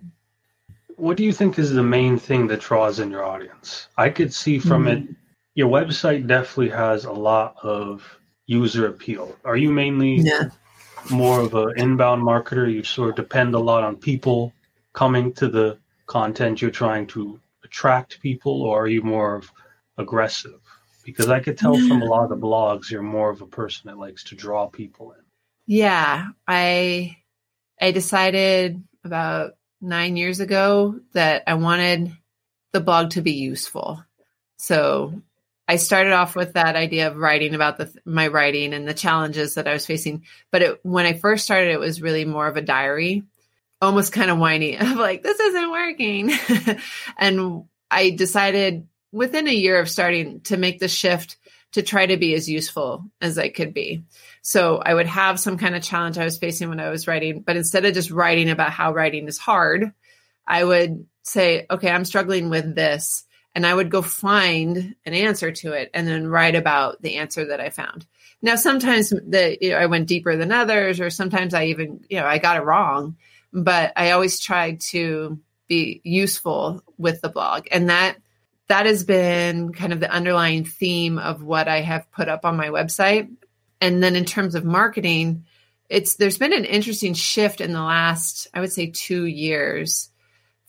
What 0.97 1.15
do 1.15 1.23
you 1.23 1.31
think 1.31 1.57
is 1.57 1.71
the 1.71 1.81
main 1.81 2.19
thing 2.19 2.47
that 2.47 2.59
draws 2.59 2.99
in 2.99 3.09
your 3.09 3.23
audience? 3.23 3.87
I 3.97 4.09
could 4.09 4.33
see 4.33 4.59
from 4.59 4.83
mm-hmm. 4.83 5.11
it, 5.11 5.15
your 5.55 5.69
website 5.69 6.27
definitely 6.27 6.71
has 6.71 7.05
a 7.05 7.11
lot 7.11 7.55
of 7.63 8.03
user 8.47 8.87
appeal. 8.87 9.33
Are 9.45 9.55
you 9.55 9.71
mainly 9.71 10.15
yeah. 10.15 10.49
more 11.09 11.39
of 11.39 11.53
an 11.53 11.71
inbound 11.77 12.21
marketer? 12.21 12.69
You 12.69 12.83
sort 12.83 13.11
of 13.11 13.15
depend 13.15 13.55
a 13.55 13.59
lot 13.59 13.81
on 13.81 13.95
people 13.95 14.51
coming 14.91 15.31
to 15.35 15.47
the 15.47 15.77
content 16.05 16.61
you're 16.61 16.69
trying 16.69 17.07
to 17.07 17.39
attract 17.63 18.19
people, 18.19 18.61
or 18.63 18.83
are 18.83 18.87
you 18.89 19.03
more 19.03 19.35
of 19.35 19.49
aggressive? 19.97 20.59
Because 21.05 21.29
I 21.29 21.39
could 21.39 21.57
tell 21.57 21.77
from 21.77 22.01
a 22.01 22.05
lot 22.05 22.23
of 22.23 22.29
the 22.29 22.45
blogs 22.45 22.91
you're 22.91 23.01
more 23.01 23.29
of 23.29 23.41
a 23.41 23.47
person 23.47 23.83
that 23.85 23.97
likes 23.97 24.25
to 24.25 24.35
draw 24.35 24.67
people 24.67 25.13
in. 25.13 25.23
Yeah, 25.65 26.25
I 26.45 27.15
I 27.79 27.91
decided 27.91 28.83
about 29.03 29.53
9 29.81 30.17
years 30.17 30.39
ago 30.39 30.99
that 31.13 31.43
I 31.47 31.53
wanted 31.55 32.11
the 32.73 32.81
blog 32.81 33.11
to 33.11 33.21
be 33.21 33.33
useful. 33.33 34.03
So 34.57 35.21
I 35.67 35.75
started 35.75 36.13
off 36.13 36.35
with 36.35 36.53
that 36.53 36.75
idea 36.75 37.07
of 37.07 37.17
writing 37.17 37.53
about 37.53 37.77
the 37.77 37.93
my 38.05 38.27
writing 38.27 38.73
and 38.73 38.87
the 38.87 38.93
challenges 38.93 39.55
that 39.55 39.67
I 39.67 39.73
was 39.73 39.85
facing. 39.85 40.23
But 40.51 40.61
it, 40.61 40.79
when 40.83 41.05
I 41.05 41.13
first 41.13 41.43
started, 41.43 41.71
it 41.71 41.79
was 41.79 42.01
really 42.01 42.25
more 42.25 42.47
of 42.47 42.55
a 42.55 42.61
diary, 42.61 43.23
almost 43.81 44.13
kind 44.13 44.31
of 44.31 44.37
whiny. 44.37 44.77
I'm 44.79 44.97
like, 44.97 45.23
this 45.23 45.39
isn't 45.39 45.71
working. 45.71 46.31
and 47.17 47.65
I 47.91 48.11
decided 48.11 48.87
within 49.11 49.47
a 49.47 49.53
year 49.53 49.79
of 49.79 49.89
starting 49.89 50.41
to 50.41 50.57
make 50.57 50.79
the 50.79 50.87
shift 50.87 51.37
to 51.73 51.81
try 51.81 52.05
to 52.05 52.17
be 52.17 52.33
as 52.33 52.49
useful 52.49 53.05
as 53.21 53.37
I 53.37 53.49
could 53.49 53.73
be. 53.73 54.03
So 54.47 54.77
I 54.77 54.93
would 54.93 55.07
have 55.07 55.41
some 55.41 55.57
kind 55.57 55.75
of 55.75 55.83
challenge 55.83 56.17
I 56.17 56.23
was 56.23 56.37
facing 56.37 56.69
when 56.69 56.79
I 56.79 56.87
was 56.89 57.05
writing, 57.05 57.41
but 57.41 57.57
instead 57.57 57.83
of 57.83 57.93
just 57.93 58.11
writing 58.11 58.49
about 58.49 58.71
how 58.71 58.93
writing 58.93 59.27
is 59.27 59.37
hard, 59.37 59.91
I 60.47 60.63
would 60.63 61.05
say, 61.23 61.65
okay, 61.69 61.91
I'm 61.91 62.05
struggling 62.05 62.49
with 62.49 62.73
this 62.73 63.25
and 63.53 63.67
I 63.67 63.73
would 63.73 63.91
go 63.91 64.01
find 64.01 64.95
an 65.05 65.13
answer 65.13 65.51
to 65.51 65.73
it 65.73 65.91
and 65.93 66.07
then 66.07 66.29
write 66.29 66.55
about 66.55 67.01
the 67.01 67.15
answer 67.15 67.47
that 67.47 67.59
I 67.59 67.71
found. 67.71 68.05
Now, 68.41 68.55
sometimes 68.55 69.09
the, 69.09 69.57
you 69.59 69.71
know, 69.71 69.79
I 69.79 69.87
went 69.87 70.07
deeper 70.07 70.37
than 70.37 70.53
others, 70.53 71.01
or 71.01 71.09
sometimes 71.09 71.53
I 71.53 71.65
even, 71.65 72.05
you 72.09 72.17
know, 72.17 72.25
I 72.25 72.37
got 72.37 72.55
it 72.55 72.63
wrong, 72.63 73.17
but 73.51 73.91
I 73.97 74.11
always 74.11 74.39
tried 74.39 74.79
to 74.91 75.41
be 75.67 75.99
useful 76.05 76.81
with 76.97 77.19
the 77.19 77.27
blog. 77.27 77.67
And 77.69 77.89
that, 77.89 78.15
that 78.69 78.85
has 78.85 79.03
been 79.03 79.73
kind 79.73 79.91
of 79.91 79.99
the 79.99 80.09
underlying 80.09 80.63
theme 80.63 81.19
of 81.19 81.43
what 81.43 81.67
I 81.67 81.81
have 81.81 82.09
put 82.13 82.29
up 82.29 82.45
on 82.45 82.55
my 82.55 82.69
website. 82.69 83.29
And 83.79 84.01
then 84.01 84.15
in 84.15 84.25
terms 84.25 84.55
of 84.55 84.65
marketing, 84.65 85.45
it's, 85.89 86.15
there's 86.15 86.37
been 86.37 86.53
an 86.53 86.65
interesting 86.65 87.13
shift 87.13 87.61
in 87.61 87.73
the 87.73 87.81
last, 87.81 88.47
I 88.53 88.59
would 88.59 88.71
say 88.71 88.87
two 88.87 89.25
years 89.25 90.09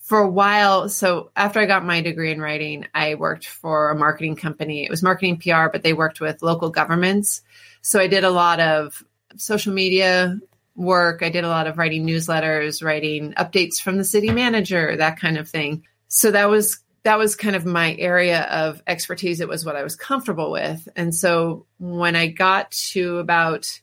for 0.09 0.21
a 0.21 0.29
while, 0.29 0.89
so 0.89 1.31
after 1.37 1.61
I 1.61 1.67
got 1.67 1.85
my 1.85 2.01
degree 2.01 2.33
in 2.33 2.41
writing, 2.41 2.87
I 2.95 3.17
worked 3.17 3.47
for 3.47 3.91
a 3.91 3.95
marketing 3.95 4.37
company. 4.37 4.83
It 4.83 4.91
was 4.91 5.03
marketing 5.03 5.37
PR, 5.37 5.69
but 5.71 5.83
they 5.83 5.93
worked 5.93 6.19
with 6.19 6.41
local 6.41 6.71
governments. 6.71 7.43
So 7.83 8.01
I 8.01 8.07
did 8.07 8.25
a 8.25 8.31
lot 8.31 8.59
of 8.59 9.05
social 9.37 9.75
media 9.75 10.41
work. 10.75 11.23
I 11.23 11.29
did 11.29 11.45
a 11.45 11.49
lot 11.49 11.67
of 11.67 11.77
writing 11.77 12.07
newsletters, 12.07 12.83
writing 12.83 13.35
updates 13.35 13.83
from 13.83 13.99
the 13.99 14.05
city 14.05 14.31
manager, 14.31 14.97
that 14.97 15.21
kind 15.21 15.37
of 15.37 15.47
thing. 15.47 15.85
So 16.09 16.31
that 16.31 16.49
was 16.49 16.79
that 17.05 17.19
was 17.19 17.37
kind 17.37 17.57
of 17.57 17.65
my 17.65 17.95
area 17.95 18.43
of 18.43 18.83
expertise. 18.87 19.41
It 19.41 19.49
was 19.49 19.65
what 19.65 19.77
I 19.77 19.83
was 19.83 19.97
comfortable 19.97 20.51
with. 20.51 20.89
And 20.97 21.15
so 21.15 21.67
when 21.79 22.17
I 22.17 22.29
got 22.29 22.71
to 22.93 23.19
about 23.19 23.65
it 23.65 23.81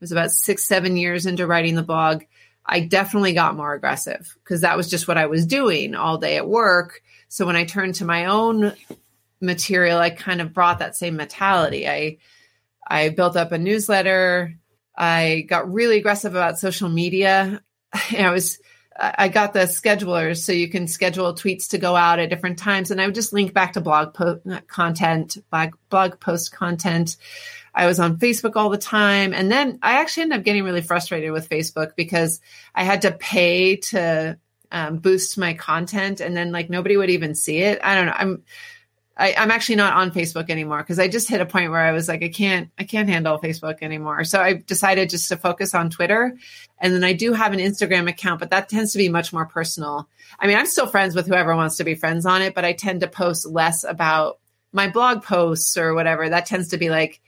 was 0.00 0.12
about 0.12 0.30
six, 0.30 0.64
seven 0.64 0.96
years 0.96 1.26
into 1.26 1.46
writing 1.46 1.76
the 1.76 1.82
blog, 1.82 2.24
I 2.66 2.80
definitely 2.80 3.32
got 3.32 3.56
more 3.56 3.74
aggressive 3.74 4.36
because 4.42 4.62
that 4.62 4.76
was 4.76 4.88
just 4.88 5.06
what 5.06 5.18
I 5.18 5.26
was 5.26 5.46
doing 5.46 5.94
all 5.94 6.18
day 6.18 6.36
at 6.36 6.48
work. 6.48 7.02
So 7.28 7.46
when 7.46 7.56
I 7.56 7.64
turned 7.64 7.96
to 7.96 8.04
my 8.04 8.26
own 8.26 8.72
material, 9.40 9.98
I 9.98 10.10
kind 10.10 10.40
of 10.40 10.54
brought 10.54 10.78
that 10.78 10.96
same 10.96 11.16
mentality. 11.16 11.88
I 11.88 12.18
I 12.86 13.10
built 13.10 13.36
up 13.36 13.52
a 13.52 13.58
newsletter. 13.58 14.54
I 14.96 15.44
got 15.48 15.72
really 15.72 15.98
aggressive 15.98 16.34
about 16.34 16.58
social 16.58 16.88
media. 16.88 17.62
I 18.18 18.30
was 18.30 18.58
I 18.96 19.28
got 19.28 19.52
the 19.52 19.60
schedulers 19.60 20.44
so 20.44 20.52
you 20.52 20.68
can 20.68 20.86
schedule 20.86 21.34
tweets 21.34 21.70
to 21.70 21.78
go 21.78 21.96
out 21.96 22.20
at 22.20 22.30
different 22.30 22.58
times 22.58 22.90
and 22.90 23.00
I 23.00 23.06
would 23.06 23.14
just 23.14 23.32
link 23.32 23.52
back 23.52 23.72
to 23.72 23.80
blog 23.80 24.14
post 24.14 24.46
content, 24.68 25.38
blog, 25.50 25.74
blog 25.90 26.20
post 26.20 26.52
content. 26.52 27.16
I 27.74 27.86
was 27.86 27.98
on 27.98 28.18
Facebook 28.18 28.54
all 28.54 28.70
the 28.70 28.78
time. 28.78 29.34
And 29.34 29.50
then 29.50 29.80
I 29.82 29.94
actually 29.94 30.24
ended 30.24 30.38
up 30.38 30.44
getting 30.44 30.62
really 30.62 30.80
frustrated 30.80 31.32
with 31.32 31.48
Facebook 31.48 31.96
because 31.96 32.40
I 32.74 32.84
had 32.84 33.02
to 33.02 33.10
pay 33.10 33.76
to 33.76 34.38
um, 34.70 34.98
boost 34.98 35.38
my 35.38 35.54
content 35.54 36.20
and 36.20 36.36
then 36.36 36.52
like 36.52 36.70
nobody 36.70 36.96
would 36.96 37.10
even 37.10 37.34
see 37.34 37.58
it. 37.58 37.80
I 37.82 37.94
don't 37.96 38.06
know. 38.06 38.14
I'm, 38.16 38.42
I, 39.16 39.30
am 39.42 39.50
actually 39.50 39.76
not 39.76 39.94
on 39.94 40.10
Facebook 40.10 40.50
anymore 40.50 40.78
because 40.78 40.98
I 40.98 41.08
just 41.08 41.28
hit 41.28 41.40
a 41.40 41.46
point 41.46 41.70
where 41.70 41.80
I 41.80 41.92
was 41.92 42.08
like, 42.08 42.22
I 42.22 42.28
can't, 42.28 42.70
I 42.78 42.84
can't 42.84 43.08
handle 43.08 43.38
Facebook 43.38 43.78
anymore. 43.82 44.24
So 44.24 44.40
I 44.40 44.54
decided 44.54 45.10
just 45.10 45.28
to 45.28 45.36
focus 45.36 45.74
on 45.74 45.90
Twitter. 45.90 46.36
And 46.78 46.92
then 46.92 47.04
I 47.04 47.12
do 47.12 47.32
have 47.32 47.52
an 47.52 47.60
Instagram 47.60 48.08
account, 48.08 48.40
but 48.40 48.50
that 48.50 48.68
tends 48.68 48.92
to 48.92 48.98
be 48.98 49.08
much 49.08 49.32
more 49.32 49.46
personal. 49.46 50.08
I 50.38 50.46
mean, 50.46 50.56
I'm 50.56 50.66
still 50.66 50.86
friends 50.86 51.14
with 51.14 51.26
whoever 51.26 51.54
wants 51.54 51.76
to 51.76 51.84
be 51.84 51.94
friends 51.94 52.26
on 52.26 52.42
it, 52.42 52.54
but 52.54 52.64
I 52.64 52.72
tend 52.72 53.00
to 53.00 53.08
post 53.08 53.46
less 53.46 53.84
about 53.84 54.40
my 54.72 54.88
blog 54.88 55.22
posts 55.22 55.76
or 55.76 55.94
whatever. 55.94 56.28
That 56.28 56.46
tends 56.46 56.68
to 56.68 56.78
be 56.78 56.90
like 56.90 57.20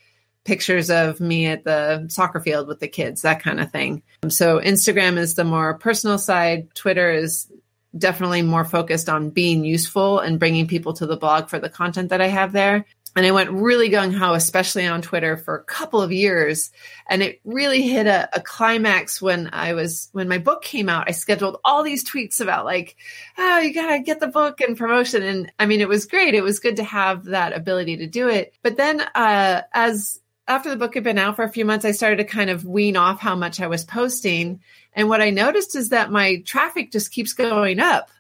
pictures 0.45 0.91
of 0.91 1.21
me 1.21 1.47
at 1.47 1.65
the 1.65 2.07
soccer 2.09 2.41
field 2.41 2.69
with 2.69 2.81
the 2.81 2.89
kids, 2.89 3.23
that 3.23 3.43
kind 3.43 3.61
of 3.61 3.71
thing. 3.71 4.03
So 4.29 4.61
Instagram 4.61 5.19
is 5.19 5.35
the 5.35 5.45
more 5.45 5.79
personal 5.79 6.19
side. 6.19 6.75
Twitter 6.75 7.11
is 7.13 7.51
definitely 7.97 8.43
more 8.43 8.65
focused 8.65 9.09
on 9.09 9.31
being 9.31 9.65
useful 9.65 10.19
and 10.19 10.39
bringing 10.39 10.67
people 10.67 10.93
to 10.95 11.07
the 11.07 11.17
blog 11.17 11.49
for 11.49 11.59
the 11.59 11.69
content 11.69 12.11
that 12.11 12.21
I 12.21 12.29
have 12.29 12.53
there. 12.53 12.87
And 13.17 13.25
I 13.25 13.31
went 13.31 13.51
really 13.51 13.89
gung 13.89 14.15
ho, 14.15 14.35
especially 14.35 14.87
on 14.87 15.01
Twitter 15.01 15.39
for 15.39 15.57
a 15.57 15.65
couple 15.65 16.03
of 16.03 16.13
years. 16.13 16.71
And 17.09 17.23
it 17.23 17.41
really 17.45 17.81
hit 17.81 18.07
a, 18.07 18.29
a, 18.35 18.43
climax 18.43 19.23
when 19.23 19.49
I 19.55 19.73
was, 19.73 20.11
when 20.13 20.29
my 20.29 20.37
book 20.37 20.63
came 20.63 20.91
out. 20.91 21.09
I 21.09 21.13
scheduled 21.13 21.57
all 21.65 21.83
these 21.83 22.05
tweets 22.05 22.43
about, 22.43 22.67
like, 22.67 22.95
oh, 23.39 23.59
you 23.61 23.73
got 23.73 23.93
to 23.93 24.01
get 24.01 24.21
the 24.21 24.27
book 24.27 24.61
and 24.61 24.77
promotion. 24.77 25.23
And 25.23 25.51
I 25.59 25.65
mean, 25.65 25.81
it 25.81 25.89
was 25.89 26.05
great. 26.05 26.35
It 26.35 26.43
was 26.43 26.61
good 26.61 26.77
to 26.77 26.85
have 26.85 27.25
that 27.25 27.55
ability 27.55 27.97
to 27.99 28.07
do 28.07 28.29
it. 28.29 28.53
But 28.63 28.77
then, 28.77 29.01
uh, 29.01 29.63
as 29.73 30.21
after 30.47 30.69
the 30.69 30.77
book 30.77 30.95
had 30.95 31.03
been 31.03 31.19
out 31.19 31.37
for 31.37 31.43
a 31.43 31.51
few 31.51 31.65
months, 31.65 31.87
I 31.87 31.93
started 31.93 32.17
to 32.17 32.25
kind 32.25 32.51
of 32.51 32.67
wean 32.67 32.97
off 32.97 33.19
how 33.19 33.35
much 33.35 33.61
I 33.61 33.67
was 33.67 33.85
posting. 33.85 34.61
And 34.97 35.11
what 35.11 35.21
I 35.21 35.31
noticed 35.31 35.77
is 35.77 35.91
that 35.91 36.11
my 36.11 36.43
traffic 36.47 36.91
just 36.91 37.13
keeps 37.13 37.35
going 37.35 37.79
up. 37.79 38.11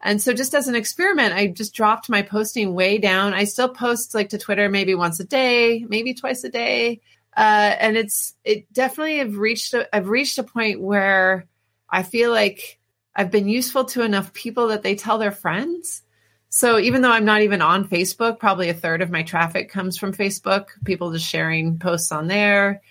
And 0.00 0.20
so 0.20 0.32
just 0.32 0.54
as 0.54 0.66
an 0.66 0.74
experiment, 0.74 1.34
I 1.34 1.46
just 1.46 1.74
dropped 1.74 2.08
my 2.08 2.22
posting 2.22 2.74
way 2.74 2.98
down. 2.98 3.34
I 3.34 3.44
still 3.44 3.68
post 3.68 4.14
like 4.14 4.30
to 4.30 4.38
Twitter 4.38 4.68
maybe 4.68 4.94
once 4.94 5.20
a 5.20 5.24
day, 5.24 5.84
maybe 5.86 6.14
twice 6.14 6.42
a 6.42 6.48
day. 6.48 7.02
Uh, 7.36 7.76
and 7.78 7.96
it's 7.96 8.34
it 8.44 8.72
definitely 8.72 9.18
have 9.18 9.36
reached 9.36 9.74
a, 9.74 9.94
I've 9.94 10.08
reached 10.08 10.38
a 10.38 10.42
point 10.42 10.80
where 10.80 11.46
I 11.88 12.02
feel 12.02 12.30
like 12.30 12.80
I've 13.14 13.30
been 13.30 13.48
useful 13.48 13.84
to 13.86 14.02
enough 14.02 14.32
people 14.32 14.68
that 14.68 14.82
they 14.82 14.96
tell 14.96 15.18
their 15.18 15.32
friends. 15.32 16.02
So 16.48 16.78
even 16.78 17.02
though 17.02 17.12
I'm 17.12 17.24
not 17.24 17.42
even 17.42 17.62
on 17.62 17.88
Facebook, 17.88 18.38
probably 18.38 18.68
a 18.70 18.74
third 18.74 19.02
of 19.02 19.10
my 19.10 19.22
traffic 19.22 19.70
comes 19.70 19.96
from 19.96 20.12
Facebook, 20.12 20.66
people 20.84 21.12
just 21.12 21.26
sharing 21.26 21.78
posts 21.78 22.10
on 22.10 22.26
there. 22.26 22.82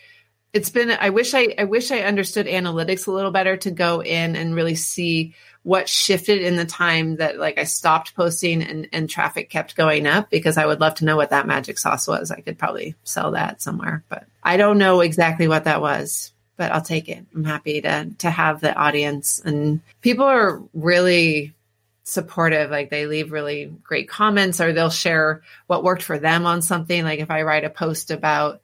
It's 0.54 0.70
been 0.70 0.91
I 0.91 1.10
wish 1.12 1.34
I 1.34 1.56
I 1.58 1.64
wish 1.64 1.91
I 1.91 2.02
understood 2.02 2.45
analytics 2.45 3.08
a 3.08 3.12
little 3.12 3.32
better 3.32 3.58
to 3.58 3.72
go 3.72 4.02
in 4.02 4.36
and 4.36 4.56
really 4.56 4.76
see 4.76 5.34
what 5.64 5.88
shifted 5.88 6.41
in 6.41 6.56
the 6.56 6.66
time 6.66 7.18
that 7.18 7.38
like 7.38 7.60
I 7.60 7.66
stopped 7.66 8.16
posting 8.16 8.64
and, 8.64 8.89
and 8.91 9.10
traffic 9.10 9.49
kept 9.49 9.76
going 9.76 10.08
up 10.08 10.30
because 10.30 10.58
I 10.58 10.66
would 10.66 10.82
love 10.82 10.95
to 10.95 11.06
know 11.06 11.16
what 11.16 11.30
that 11.30 11.47
magic 11.47 11.78
sauce 11.78 12.08
was. 12.08 12.32
I 12.32 12.41
could 12.41 12.58
probably 12.58 12.95
sell 13.04 13.32
that 13.32 13.62
somewhere, 13.62 14.04
but 14.10 14.26
I 14.43 14.58
don't 14.58 14.80
know 14.80 15.02
exactly 15.02 15.47
what 15.47 15.66
that 15.66 15.82
was 15.82 16.32
but 16.62 16.72
I'll 16.72 16.82
take 16.82 17.10
it. 17.10 17.26
I'm 17.34 17.43
happy 17.43 17.82
to 17.82 18.12
to 18.20 18.30
have 18.30 18.62
the 18.62 18.76
audience 18.76 19.41
and 19.43 19.82
people 20.02 20.26
are 20.26 20.62
really 20.76 21.56
supportive 22.04 22.70
like 22.70 22.91
they 22.91 23.08
leave 23.08 23.32
really 23.32 23.74
great 23.84 24.08
comments 24.08 24.62
or 24.62 24.72
they'll 24.72 24.91
share 24.91 25.41
what 25.66 25.84
worked 25.84 26.04
for 26.04 26.20
them 26.20 26.45
on 26.45 26.62
something 26.62 27.04
like 27.04 27.20
if 27.20 27.30
i 27.30 27.43
write 27.43 27.64
a 27.64 27.70
post 27.70 28.10
about 28.10 28.60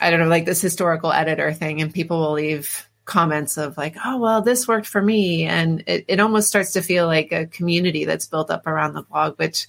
i 0.00 0.10
don't 0.10 0.20
know 0.20 0.26
like 0.26 0.44
this 0.44 0.60
historical 0.60 1.12
editor 1.12 1.52
thing 1.52 1.80
and 1.80 1.94
people 1.94 2.20
will 2.20 2.32
leave 2.32 2.88
comments 3.04 3.56
of 3.56 3.76
like 3.78 3.96
oh 4.04 4.18
well 4.18 4.42
this 4.42 4.68
worked 4.68 4.86
for 4.86 5.00
me 5.00 5.44
and 5.44 5.82
it, 5.86 6.04
it 6.08 6.20
almost 6.20 6.48
starts 6.48 6.72
to 6.72 6.82
feel 6.82 7.06
like 7.06 7.32
a 7.32 7.46
community 7.46 8.04
that's 8.04 8.26
built 8.26 8.50
up 8.50 8.66
around 8.66 8.92
the 8.92 9.02
blog 9.02 9.34
which 9.38 9.66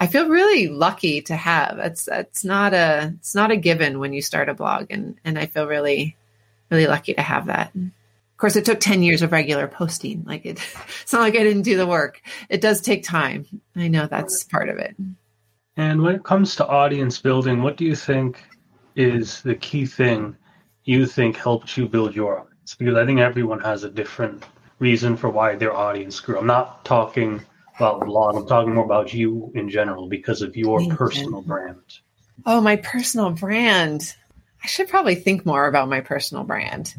i 0.00 0.06
feel 0.06 0.28
really 0.28 0.68
lucky 0.68 1.20
to 1.20 1.36
have 1.36 1.78
it's 1.78 2.08
it's 2.08 2.44
not 2.44 2.72
a 2.72 3.14
it's 3.18 3.34
not 3.34 3.50
a 3.50 3.56
given 3.56 3.98
when 3.98 4.14
you 4.14 4.22
start 4.22 4.48
a 4.48 4.54
blog 4.54 4.86
and 4.90 5.16
and 5.24 5.38
i 5.38 5.44
feel 5.44 5.66
really 5.66 6.16
really 6.70 6.86
lucky 6.86 7.14
to 7.14 7.22
have 7.22 7.46
that 7.46 7.72
Of 7.74 8.36
course, 8.38 8.56
it 8.56 8.64
took 8.64 8.80
10 8.80 9.02
years 9.02 9.20
of 9.20 9.32
regular 9.32 9.68
posting. 9.68 10.24
Like 10.24 10.46
it, 10.46 10.58
it's 11.02 11.12
not 11.12 11.20
like 11.20 11.34
I 11.34 11.42
didn't 11.42 11.62
do 11.62 11.76
the 11.76 11.86
work. 11.86 12.22
It 12.48 12.62
does 12.62 12.80
take 12.80 13.02
time. 13.02 13.44
I 13.76 13.88
know 13.88 14.06
that's 14.06 14.44
part 14.44 14.70
of 14.70 14.78
it. 14.78 14.96
And 15.76 16.02
when 16.02 16.14
it 16.14 16.24
comes 16.24 16.56
to 16.56 16.66
audience 16.66 17.20
building, 17.20 17.62
what 17.62 17.76
do 17.76 17.84
you 17.84 17.94
think 17.94 18.42
is 19.00 19.42
the 19.42 19.54
key 19.54 19.86
thing 19.86 20.36
you 20.84 21.06
think 21.06 21.36
helped 21.36 21.76
you 21.76 21.88
build 21.88 22.14
your 22.14 22.40
audience? 22.40 22.74
Because 22.74 22.96
I 22.96 23.06
think 23.06 23.20
everyone 23.20 23.60
has 23.60 23.84
a 23.84 23.90
different 23.90 24.44
reason 24.78 25.16
for 25.16 25.30
why 25.30 25.54
their 25.54 25.74
audience 25.74 26.20
grew. 26.20 26.38
I'm 26.38 26.46
not 26.46 26.84
talking 26.84 27.40
about 27.76 28.04
blog, 28.04 28.36
I'm 28.36 28.46
talking 28.46 28.74
more 28.74 28.84
about 28.84 29.14
you 29.14 29.50
in 29.54 29.70
general 29.70 30.06
because 30.06 30.42
of 30.42 30.54
your 30.54 30.86
personal 30.88 31.40
brand. 31.40 31.80
Oh, 32.44 32.60
my 32.60 32.76
personal 32.76 33.30
brand. 33.30 34.14
I 34.62 34.66
should 34.66 34.88
probably 34.88 35.14
think 35.14 35.46
more 35.46 35.66
about 35.66 35.88
my 35.88 36.00
personal 36.00 36.44
brand. 36.44 36.94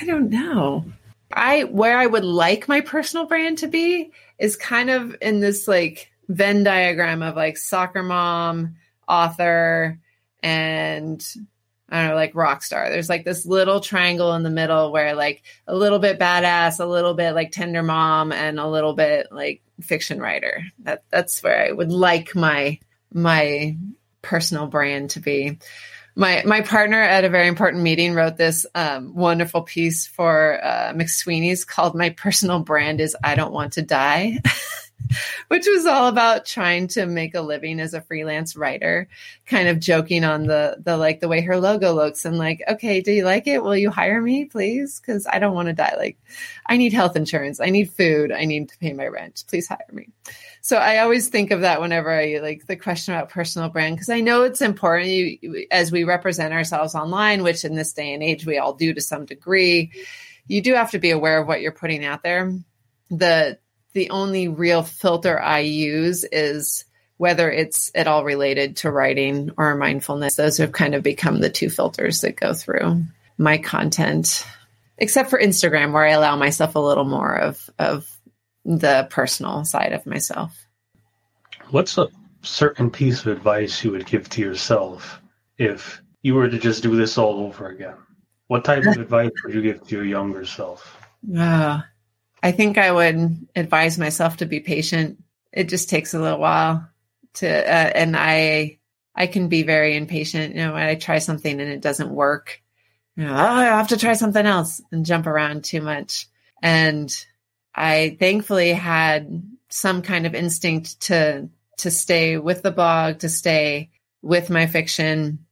I 0.00 0.04
don't 0.04 0.30
know. 0.30 0.84
I 1.32 1.64
where 1.64 1.98
I 1.98 2.06
would 2.06 2.24
like 2.24 2.68
my 2.68 2.80
personal 2.80 3.26
brand 3.26 3.58
to 3.58 3.66
be 3.66 4.12
is 4.38 4.54
kind 4.54 4.90
of 4.90 5.16
in 5.20 5.40
this 5.40 5.66
like 5.66 6.12
Venn 6.28 6.62
diagram 6.62 7.22
of 7.22 7.36
like 7.36 7.56
soccer 7.56 8.02
mom, 8.02 8.76
author, 9.08 9.98
and 10.42 11.24
I 11.88 12.00
don't 12.00 12.08
know, 12.08 12.14
like 12.14 12.34
rock 12.34 12.62
star. 12.62 12.88
There's 12.88 13.10
like 13.10 13.24
this 13.24 13.44
little 13.44 13.80
triangle 13.80 14.34
in 14.34 14.42
the 14.42 14.50
middle 14.50 14.92
where 14.92 15.14
like 15.14 15.42
a 15.66 15.76
little 15.76 15.98
bit 15.98 16.18
badass, 16.18 16.80
a 16.80 16.86
little 16.86 17.12
bit 17.12 17.34
like 17.34 17.52
tender 17.52 17.82
mom, 17.82 18.32
and 18.32 18.58
a 18.58 18.66
little 18.66 18.94
bit 18.94 19.26
like 19.30 19.62
fiction 19.82 20.18
writer. 20.18 20.64
That 20.80 21.04
that's 21.10 21.42
where 21.42 21.68
I 21.68 21.72
would 21.72 21.92
like 21.92 22.34
my 22.34 22.78
my 23.12 23.76
personal 24.22 24.68
brand 24.68 25.10
to 25.10 25.20
be. 25.20 25.58
My 26.14 26.42
my 26.46 26.62
partner 26.62 27.00
at 27.00 27.24
a 27.24 27.28
very 27.28 27.48
important 27.48 27.82
meeting 27.82 28.14
wrote 28.14 28.38
this 28.38 28.64
um, 28.74 29.14
wonderful 29.14 29.62
piece 29.62 30.06
for 30.06 30.64
uh, 30.64 30.92
McSweeney's 30.94 31.66
called 31.66 31.94
"My 31.94 32.10
Personal 32.10 32.60
Brand 32.60 33.02
is 33.02 33.14
I 33.22 33.34
Don't 33.34 33.52
Want 33.52 33.74
to 33.74 33.82
Die." 33.82 34.38
which 35.48 35.66
was 35.66 35.86
all 35.86 36.08
about 36.08 36.44
trying 36.44 36.88
to 36.88 37.06
make 37.06 37.34
a 37.34 37.40
living 37.40 37.80
as 37.80 37.94
a 37.94 38.00
freelance 38.00 38.56
writer, 38.56 39.08
kind 39.46 39.68
of 39.68 39.80
joking 39.80 40.24
on 40.24 40.46
the 40.46 40.76
the 40.82 40.96
like 40.96 41.20
the 41.20 41.28
way 41.28 41.40
her 41.42 41.58
logo 41.58 41.92
looks 41.92 42.24
and 42.24 42.38
like, 42.38 42.62
okay, 42.68 43.00
do 43.00 43.12
you 43.12 43.24
like 43.24 43.46
it? 43.46 43.62
Will 43.62 43.76
you 43.76 43.90
hire 43.90 44.20
me, 44.20 44.44
please? 44.44 45.00
Because 45.00 45.26
I 45.26 45.38
don't 45.38 45.54
want 45.54 45.68
to 45.68 45.74
die. 45.74 45.94
Like, 45.96 46.18
I 46.66 46.76
need 46.76 46.92
health 46.92 47.16
insurance, 47.16 47.60
I 47.60 47.70
need 47.70 47.90
food, 47.90 48.32
I 48.32 48.44
need 48.44 48.68
to 48.68 48.78
pay 48.78 48.92
my 48.92 49.06
rent. 49.06 49.44
Please 49.48 49.68
hire 49.68 49.78
me. 49.92 50.08
So 50.64 50.76
I 50.76 50.98
always 50.98 51.28
think 51.28 51.50
of 51.50 51.62
that 51.62 51.80
whenever 51.80 52.10
I 52.10 52.38
like 52.40 52.66
the 52.66 52.76
question 52.76 53.14
about 53.14 53.30
personal 53.30 53.68
brand 53.68 53.96
because 53.96 54.08
I 54.08 54.20
know 54.20 54.42
it's 54.42 54.62
important 54.62 55.08
you, 55.08 55.66
as 55.72 55.90
we 55.90 56.04
represent 56.04 56.54
ourselves 56.54 56.94
online, 56.94 57.42
which 57.42 57.64
in 57.64 57.74
this 57.74 57.92
day 57.92 58.14
and 58.14 58.22
age 58.22 58.46
we 58.46 58.58
all 58.58 58.72
do 58.72 58.94
to 58.94 59.00
some 59.00 59.26
degree. 59.26 59.92
You 60.46 60.60
do 60.60 60.74
have 60.74 60.92
to 60.92 60.98
be 60.98 61.10
aware 61.10 61.40
of 61.40 61.48
what 61.48 61.60
you're 61.60 61.72
putting 61.72 62.04
out 62.04 62.22
there. 62.22 62.52
The 63.10 63.58
the 63.94 64.10
only 64.10 64.48
real 64.48 64.82
filter 64.82 65.40
I 65.40 65.60
use 65.60 66.24
is 66.24 66.84
whether 67.18 67.50
it's 67.50 67.90
at 67.94 68.08
all 68.08 68.24
related 68.24 68.76
to 68.78 68.90
writing 68.90 69.50
or 69.56 69.76
mindfulness. 69.76 70.34
Those 70.34 70.56
have 70.58 70.72
kind 70.72 70.94
of 70.94 71.02
become 71.02 71.40
the 71.40 71.50
two 71.50 71.70
filters 71.70 72.22
that 72.22 72.36
go 72.36 72.52
through 72.54 73.04
my 73.38 73.58
content, 73.58 74.46
except 74.98 75.30
for 75.30 75.38
Instagram, 75.38 75.92
where 75.92 76.04
I 76.04 76.10
allow 76.10 76.36
myself 76.36 76.74
a 76.74 76.80
little 76.80 77.04
more 77.04 77.36
of, 77.36 77.70
of 77.78 78.10
the 78.64 79.06
personal 79.10 79.64
side 79.64 79.92
of 79.92 80.06
myself. 80.06 80.66
What's 81.70 81.96
a 81.96 82.08
certain 82.42 82.90
piece 82.90 83.20
of 83.20 83.28
advice 83.28 83.84
you 83.84 83.90
would 83.92 84.06
give 84.06 84.28
to 84.30 84.40
yourself 84.40 85.20
if 85.58 86.02
you 86.22 86.34
were 86.34 86.48
to 86.48 86.58
just 86.58 86.82
do 86.82 86.96
this 86.96 87.18
all 87.18 87.40
over 87.40 87.68
again? 87.68 87.94
What 88.48 88.64
type 88.64 88.84
of 88.84 88.96
advice 89.00 89.30
would 89.44 89.54
you 89.54 89.62
give 89.62 89.86
to 89.86 89.96
your 89.96 90.04
younger 90.04 90.44
self? 90.44 90.98
Uh, 91.38 91.82
I 92.42 92.52
think 92.52 92.78
I 92.78 92.90
would 92.90 93.46
advise 93.54 93.98
myself 93.98 94.38
to 94.38 94.46
be 94.46 94.60
patient. 94.60 95.22
It 95.52 95.68
just 95.68 95.88
takes 95.88 96.14
a 96.14 96.20
little 96.20 96.40
while 96.40 96.88
to, 97.34 97.48
uh, 97.48 97.92
and 97.94 98.16
I, 98.16 98.78
I 99.14 99.26
can 99.26 99.48
be 99.48 99.62
very 99.62 99.96
impatient. 99.96 100.54
You 100.54 100.62
know, 100.62 100.72
when 100.72 100.82
I 100.82 100.96
try 100.96 101.18
something 101.18 101.60
and 101.60 101.70
it 101.70 101.80
doesn't 101.80 102.10
work, 102.10 102.60
you 103.16 103.24
know, 103.24 103.32
oh, 103.32 103.36
I 103.36 103.64
have 103.64 103.88
to 103.88 103.96
try 103.96 104.14
something 104.14 104.44
else 104.44 104.80
and 104.90 105.06
jump 105.06 105.26
around 105.26 105.64
too 105.64 105.82
much. 105.82 106.26
And 106.62 107.14
I 107.74 108.16
thankfully 108.18 108.72
had 108.72 109.42
some 109.68 110.02
kind 110.02 110.26
of 110.26 110.34
instinct 110.34 111.02
to, 111.02 111.48
to 111.78 111.90
stay 111.90 112.38
with 112.38 112.62
the 112.62 112.70
blog, 112.70 113.20
to 113.20 113.28
stay 113.28 113.90
with 114.22 114.50
my 114.50 114.66
fiction, 114.66 115.46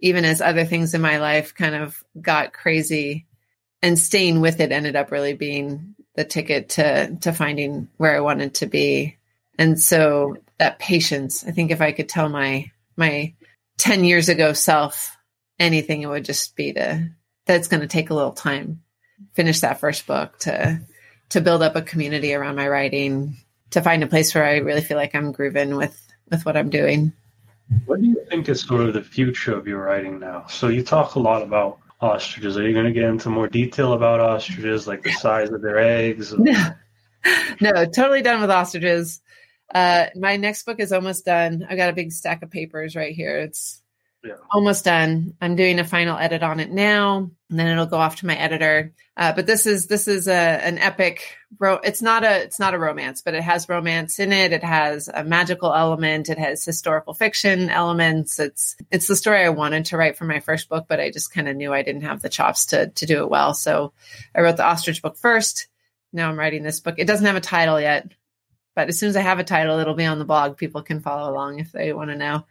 even 0.00 0.24
as 0.24 0.40
other 0.40 0.64
things 0.64 0.94
in 0.94 1.00
my 1.00 1.18
life 1.18 1.54
kind 1.54 1.74
of 1.74 2.02
got 2.20 2.52
crazy 2.52 3.26
and 3.82 3.98
staying 3.98 4.40
with 4.40 4.60
it 4.60 4.72
ended 4.72 4.96
up 4.96 5.10
really 5.10 5.34
being 5.34 5.94
the 6.14 6.24
ticket 6.24 6.70
to 6.70 7.16
to 7.20 7.32
finding 7.32 7.88
where 7.96 8.16
I 8.16 8.20
wanted 8.20 8.54
to 8.56 8.66
be. 8.66 9.16
And 9.58 9.80
so 9.80 10.36
that 10.58 10.78
patience, 10.78 11.44
I 11.46 11.50
think 11.50 11.70
if 11.70 11.80
I 11.80 11.92
could 11.92 12.08
tell 12.08 12.28
my 12.28 12.70
my 12.96 13.34
10 13.78 14.04
years 14.04 14.28
ago 14.28 14.52
self 14.52 15.16
anything, 15.58 16.02
it 16.02 16.08
would 16.08 16.24
just 16.24 16.56
be 16.56 16.72
to 16.72 17.10
that's 17.46 17.68
going 17.68 17.80
to 17.80 17.86
take 17.86 18.10
a 18.10 18.14
little 18.14 18.32
time. 18.32 18.82
Finish 19.34 19.60
that 19.60 19.80
first 19.80 20.06
book 20.06 20.38
to 20.40 20.80
to 21.30 21.40
build 21.40 21.62
up 21.62 21.76
a 21.76 21.82
community 21.82 22.34
around 22.34 22.56
my 22.56 22.68
writing, 22.68 23.36
to 23.70 23.82
find 23.82 24.02
a 24.02 24.06
place 24.06 24.34
where 24.34 24.44
I 24.44 24.58
really 24.58 24.80
feel 24.80 24.96
like 24.96 25.14
I'm 25.14 25.32
grooving 25.32 25.76
with 25.76 26.00
with 26.30 26.44
what 26.44 26.56
I'm 26.56 26.70
doing. 26.70 27.12
What 27.86 28.00
do 28.00 28.06
you 28.06 28.24
think 28.30 28.48
is 28.48 28.62
sort 28.62 28.82
of 28.82 28.94
the 28.94 29.02
future 29.02 29.54
of 29.54 29.66
your 29.66 29.82
writing 29.82 30.18
now? 30.18 30.46
So 30.48 30.68
you 30.68 30.82
talk 30.82 31.16
a 31.16 31.20
lot 31.20 31.42
about 31.42 31.78
ostriches. 32.00 32.56
Are 32.56 32.66
you 32.66 32.72
going 32.72 32.86
to 32.86 32.92
get 32.92 33.04
into 33.04 33.30
more 33.30 33.48
detail 33.48 33.92
about 33.92 34.20
ostriches, 34.20 34.86
like 34.86 35.02
the 35.02 35.12
size 35.12 35.50
of 35.50 35.62
their 35.62 35.78
eggs? 35.78 36.32
No, 36.36 36.70
no 37.60 37.84
totally 37.86 38.22
done 38.22 38.40
with 38.40 38.50
ostriches. 38.50 39.20
Uh, 39.74 40.06
my 40.16 40.36
next 40.36 40.64
book 40.64 40.80
is 40.80 40.92
almost 40.92 41.24
done. 41.24 41.66
I've 41.68 41.76
got 41.76 41.90
a 41.90 41.94
big 41.94 42.12
stack 42.12 42.42
of 42.42 42.50
papers 42.50 42.96
right 42.96 43.14
here. 43.14 43.38
It's 43.38 43.82
yeah. 44.24 44.34
almost 44.50 44.84
done. 44.84 45.34
I'm 45.40 45.56
doing 45.56 45.78
a 45.78 45.84
final 45.84 46.18
edit 46.18 46.42
on 46.42 46.60
it 46.60 46.70
now, 46.70 47.30
and 47.50 47.58
then 47.58 47.68
it'll 47.68 47.86
go 47.86 47.98
off 47.98 48.16
to 48.16 48.26
my 48.26 48.36
editor. 48.36 48.92
Uh, 49.16 49.32
but 49.32 49.46
this 49.46 49.66
is 49.66 49.86
this 49.86 50.08
is 50.08 50.28
a 50.28 50.32
an 50.32 50.78
epic. 50.78 51.36
Ro- 51.58 51.80
it's 51.82 52.02
not 52.02 52.24
a 52.24 52.42
it's 52.42 52.58
not 52.58 52.74
a 52.74 52.78
romance, 52.78 53.22
but 53.22 53.34
it 53.34 53.42
has 53.42 53.68
romance 53.68 54.18
in 54.18 54.32
it. 54.32 54.52
It 54.52 54.64
has 54.64 55.08
a 55.08 55.24
magical 55.24 55.72
element. 55.72 56.28
It 56.28 56.38
has 56.38 56.64
historical 56.64 57.14
fiction 57.14 57.70
elements. 57.70 58.38
It's 58.38 58.76
it's 58.90 59.06
the 59.06 59.16
story 59.16 59.44
I 59.44 59.50
wanted 59.50 59.86
to 59.86 59.96
write 59.96 60.16
for 60.16 60.24
my 60.24 60.40
first 60.40 60.68
book, 60.68 60.86
but 60.88 61.00
I 61.00 61.10
just 61.10 61.32
kind 61.32 61.48
of 61.48 61.56
knew 61.56 61.72
I 61.72 61.82
didn't 61.82 62.02
have 62.02 62.22
the 62.22 62.28
chops 62.28 62.66
to 62.66 62.88
to 62.88 63.06
do 63.06 63.22
it 63.22 63.30
well. 63.30 63.54
So 63.54 63.92
I 64.34 64.40
wrote 64.40 64.56
the 64.56 64.66
ostrich 64.66 65.02
book 65.02 65.16
first. 65.16 65.68
Now 66.12 66.28
I'm 66.28 66.38
writing 66.38 66.62
this 66.62 66.80
book. 66.80 66.96
It 66.98 67.06
doesn't 67.06 67.26
have 67.26 67.36
a 67.36 67.40
title 67.40 67.80
yet, 67.80 68.10
but 68.74 68.88
as 68.88 68.98
soon 68.98 69.10
as 69.10 69.16
I 69.16 69.22
have 69.22 69.38
a 69.38 69.44
title, 69.44 69.78
it'll 69.78 69.94
be 69.94 70.04
on 70.04 70.18
the 70.18 70.24
blog. 70.24 70.56
People 70.56 70.82
can 70.82 71.00
follow 71.00 71.30
along 71.30 71.58
if 71.58 71.72
they 71.72 71.92
want 71.92 72.10
to 72.10 72.16
know. 72.16 72.44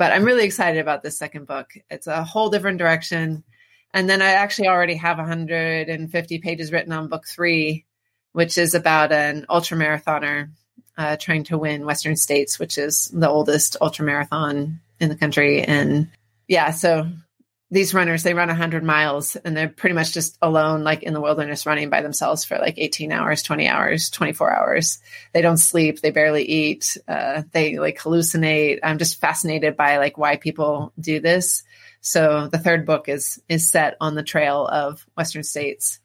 But 0.00 0.12
I'm 0.12 0.24
really 0.24 0.44
excited 0.44 0.80
about 0.80 1.02
this 1.02 1.18
second 1.18 1.46
book. 1.46 1.74
It's 1.90 2.06
a 2.06 2.24
whole 2.24 2.48
different 2.48 2.78
direction. 2.78 3.44
And 3.92 4.08
then 4.08 4.22
I 4.22 4.30
actually 4.30 4.68
already 4.68 4.94
have 4.94 5.18
150 5.18 6.38
pages 6.38 6.72
written 6.72 6.90
on 6.92 7.08
book 7.08 7.26
three, 7.28 7.84
which 8.32 8.56
is 8.56 8.74
about 8.74 9.12
an 9.12 9.44
ultra 9.50 9.76
marathoner 9.76 10.52
uh, 10.96 11.18
trying 11.18 11.44
to 11.44 11.58
win 11.58 11.84
Western 11.84 12.16
States, 12.16 12.58
which 12.58 12.78
is 12.78 13.10
the 13.12 13.28
oldest 13.28 13.76
ultra 13.82 14.06
marathon 14.06 14.80
in 15.00 15.10
the 15.10 15.16
country. 15.16 15.64
And 15.64 16.08
yeah, 16.48 16.70
so 16.70 17.06
these 17.70 17.94
runners 17.94 18.22
they 18.22 18.34
run 18.34 18.48
100 18.48 18.82
miles 18.82 19.36
and 19.36 19.56
they're 19.56 19.68
pretty 19.68 19.94
much 19.94 20.12
just 20.12 20.36
alone 20.42 20.82
like 20.82 21.02
in 21.04 21.14
the 21.14 21.20
wilderness 21.20 21.66
running 21.66 21.88
by 21.88 22.02
themselves 22.02 22.44
for 22.44 22.58
like 22.58 22.74
18 22.78 23.12
hours 23.12 23.42
20 23.42 23.68
hours 23.68 24.10
24 24.10 24.52
hours. 24.52 24.98
They 25.32 25.42
don't 25.42 25.56
sleep. 25.56 26.00
They 26.00 26.10
barely 26.10 26.44
eat. 26.44 26.96
Uh, 27.06 27.42
they 27.52 27.78
like 27.78 27.98
hallucinate. 27.98 28.80
I'm 28.82 28.98
just 28.98 29.20
fascinated 29.20 29.76
by 29.76 29.98
like 29.98 30.18
why 30.18 30.36
people 30.36 30.92
do 30.98 31.20
this. 31.20 31.62
So 32.00 32.48
the 32.48 32.58
third 32.58 32.86
book 32.86 33.08
is 33.08 33.40
is 33.48 33.70
set 33.70 33.96
on 34.00 34.14
the 34.14 34.22
trail 34.22 34.66
of 34.66 35.06
western 35.16 35.44
states. 35.44 36.00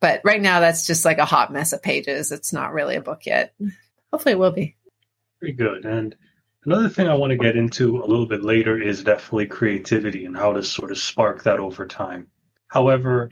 But 0.00 0.20
right 0.22 0.40
now 0.40 0.60
that's 0.60 0.86
just 0.86 1.04
like 1.04 1.18
a 1.18 1.24
hot 1.24 1.52
mess 1.52 1.72
of 1.72 1.82
pages. 1.82 2.30
It's 2.30 2.52
not 2.52 2.72
really 2.72 2.96
a 2.96 3.00
book 3.00 3.26
yet. 3.26 3.54
Hopefully 4.12 4.32
it 4.34 4.38
will 4.38 4.52
be. 4.52 4.76
Very 5.40 5.54
good. 5.54 5.84
And 5.84 6.14
Another 6.66 6.88
thing 6.88 7.08
I 7.08 7.14
want 7.14 7.30
to 7.30 7.36
get 7.36 7.56
into 7.56 8.02
a 8.02 8.06
little 8.06 8.26
bit 8.26 8.42
later 8.42 8.80
is 8.80 9.04
definitely 9.04 9.46
creativity 9.46 10.24
and 10.24 10.36
how 10.36 10.52
to 10.52 10.62
sort 10.62 10.90
of 10.90 10.98
spark 10.98 11.42
that 11.42 11.60
over 11.60 11.86
time. 11.86 12.26
However, 12.68 13.28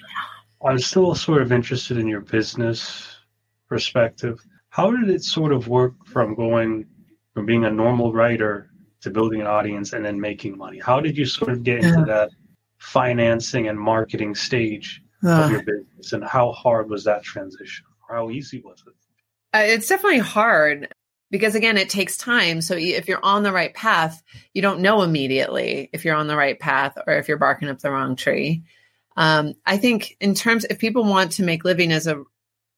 I'm 0.64 0.78
still 0.78 1.14
sort 1.14 1.40
of 1.40 1.50
interested 1.50 1.96
in 1.96 2.06
your 2.06 2.20
business 2.20 3.16
perspective. 3.68 4.38
How 4.68 4.90
did 4.90 5.08
it 5.08 5.22
sort 5.22 5.52
of 5.52 5.68
work 5.68 5.94
from 6.06 6.34
going 6.34 6.86
from 7.32 7.46
being 7.46 7.64
a 7.64 7.70
normal 7.70 8.12
writer 8.12 8.70
to 9.00 9.10
building 9.10 9.40
an 9.40 9.46
audience 9.46 9.94
and 9.94 10.04
then 10.04 10.20
making 10.20 10.58
money? 10.58 10.78
How 10.78 11.00
did 11.00 11.16
you 11.16 11.24
sort 11.24 11.50
of 11.50 11.62
get 11.62 11.82
into 11.82 12.04
that 12.04 12.30
financing 12.78 13.68
and 13.68 13.78
marketing 13.78 14.34
stage 14.34 15.02
uh, 15.24 15.44
of 15.44 15.50
your 15.50 15.62
business 15.62 16.12
and 16.12 16.22
how 16.22 16.52
hard 16.52 16.90
was 16.90 17.02
that 17.04 17.22
transition? 17.22 17.86
Or 18.08 18.16
how 18.16 18.30
easy 18.30 18.60
was 18.60 18.84
it? 18.86 18.94
Uh, 19.54 19.62
it's 19.64 19.88
definitely 19.88 20.18
hard 20.18 20.92
because 21.32 21.56
again 21.56 21.76
it 21.76 21.88
takes 21.88 22.16
time. 22.16 22.60
So 22.60 22.76
if 22.76 23.08
you're 23.08 23.24
on 23.24 23.42
the 23.42 23.50
right 23.50 23.74
path 23.74 24.22
you 24.54 24.62
don't 24.62 24.80
know 24.80 25.02
immediately 25.02 25.90
if 25.92 26.04
you're 26.04 26.14
on 26.14 26.28
the 26.28 26.36
right 26.36 26.60
path 26.60 26.96
or 27.04 27.14
if 27.14 27.26
you're 27.26 27.38
barking 27.38 27.68
up 27.68 27.80
the 27.80 27.90
wrong 27.90 28.14
tree. 28.14 28.62
Um, 29.16 29.54
i 29.66 29.76
think 29.76 30.16
in 30.20 30.34
terms 30.34 30.64
if 30.70 30.78
people 30.78 31.04
want 31.04 31.32
to 31.32 31.42
make 31.42 31.64
living 31.64 31.92
as 31.92 32.06
a, 32.06 32.22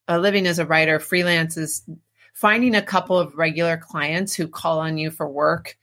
a 0.08 0.18
living 0.18 0.48
as 0.48 0.58
a 0.58 0.66
writer 0.66 0.98
freelance 0.98 1.56
is 1.56 1.84
finding 2.32 2.74
a 2.74 2.82
couple 2.82 3.18
of 3.18 3.36
regular 3.36 3.76
clients 3.76 4.34
who 4.34 4.48
call 4.48 4.80
on 4.80 4.98
you 4.98 5.10
for 5.10 5.28
work 5.28 5.76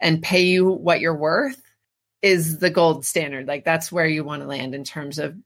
and 0.00 0.22
pay 0.22 0.42
you 0.42 0.70
what 0.70 1.00
you're 1.00 1.16
worth 1.16 1.60
is 2.22 2.58
the 2.58 2.70
gold 2.70 3.04
standard. 3.04 3.46
Like 3.46 3.64
that's 3.64 3.90
where 3.90 4.06
you 4.06 4.24
want 4.24 4.42
to 4.42 4.48
land 4.48 4.74
in 4.74 4.84
terms 4.84 5.18
of 5.18 5.36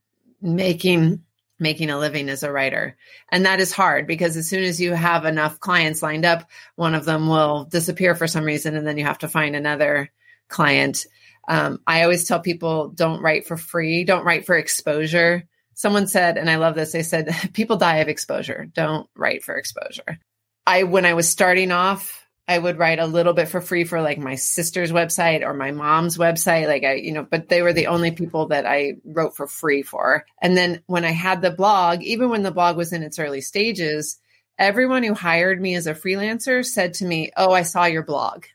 making 0.41 1.23
making 1.59 1.89
a 1.89 1.97
living 1.97 2.29
as 2.29 2.43
a 2.43 2.51
writer. 2.51 2.97
And 3.29 3.45
that 3.45 3.59
is 3.59 3.71
hard 3.71 4.07
because 4.07 4.35
as 4.35 4.49
soon 4.49 4.63
as 4.63 4.81
you 4.81 4.93
have 4.93 5.25
enough 5.25 5.59
clients 5.59 6.03
lined 6.03 6.25
up, 6.25 6.49
one 6.75 6.95
of 6.95 7.05
them 7.05 7.27
will 7.27 7.65
disappear 7.65 8.15
for 8.15 8.27
some 8.27 8.43
reason 8.43 8.75
and 8.75 8.85
then 8.85 8.97
you 8.97 9.05
have 9.05 9.19
to 9.19 9.27
find 9.27 9.55
another 9.55 10.11
client. 10.49 11.05
Um, 11.47 11.79
I 11.87 12.03
always 12.03 12.27
tell 12.27 12.39
people 12.39 12.89
don't 12.89 13.21
write 13.21 13.47
for 13.47 13.55
free, 13.55 14.03
don't 14.03 14.25
write 14.25 14.45
for 14.45 14.57
exposure, 14.57 15.47
someone 15.75 16.07
said, 16.07 16.37
and 16.37 16.49
I 16.49 16.55
love 16.55 16.73
this, 16.73 16.91
they 16.91 17.03
said, 17.03 17.35
people 17.53 17.77
die 17.77 17.97
of 17.97 18.07
exposure. 18.07 18.65
Don't 18.73 19.07
write 19.15 19.43
for 19.43 19.55
exposure. 19.55 20.19
I, 20.65 20.83
when 20.83 21.05
I 21.05 21.13
was 21.13 21.29
starting 21.29 21.71
off, 21.71 22.24
I 22.47 22.59
would 22.59 22.77
write 22.77 22.99
a 22.99 23.07
little 23.07 23.33
bit 23.33 23.49
for 23.49 23.59
free 23.59 23.85
for 23.85 24.01
like 24.01 24.19
my 24.19 24.35
sister's 24.35 24.91
website 24.91 25.41
or 25.41 25.53
my 25.53 25.71
mom's 25.71 26.17
website. 26.17 26.67
Like 26.67 26.83
I, 26.83 26.93
you 26.93 27.11
know, 27.11 27.23
but 27.23 27.49
they 27.49 27.63
were 27.63 27.73
the 27.73 27.87
only 27.87 28.11
people 28.11 28.47
that 28.49 28.67
I 28.67 28.93
wrote 29.03 29.35
for 29.35 29.47
free 29.47 29.81
for. 29.81 30.25
And 30.41 30.55
then 30.55 30.81
when 30.85 31.05
I 31.05 31.11
had 31.11 31.41
the 31.41 31.49
blog, 31.49 32.03
even 32.03 32.29
when 32.29 32.43
the 32.43 32.51
blog 32.51 32.77
was 32.77 32.93
in 32.93 33.01
its 33.01 33.17
early 33.17 33.41
stages, 33.41 34.19
everyone 34.59 35.03
who 35.03 35.15
hired 35.15 35.59
me 35.59 35.73
as 35.75 35.87
a 35.87 35.95
freelancer 35.95 36.63
said 36.63 36.93
to 36.95 37.05
me, 37.05 37.31
Oh, 37.35 37.51
I 37.51 37.63
saw 37.63 37.85
your 37.85 38.03
blog. 38.03 38.45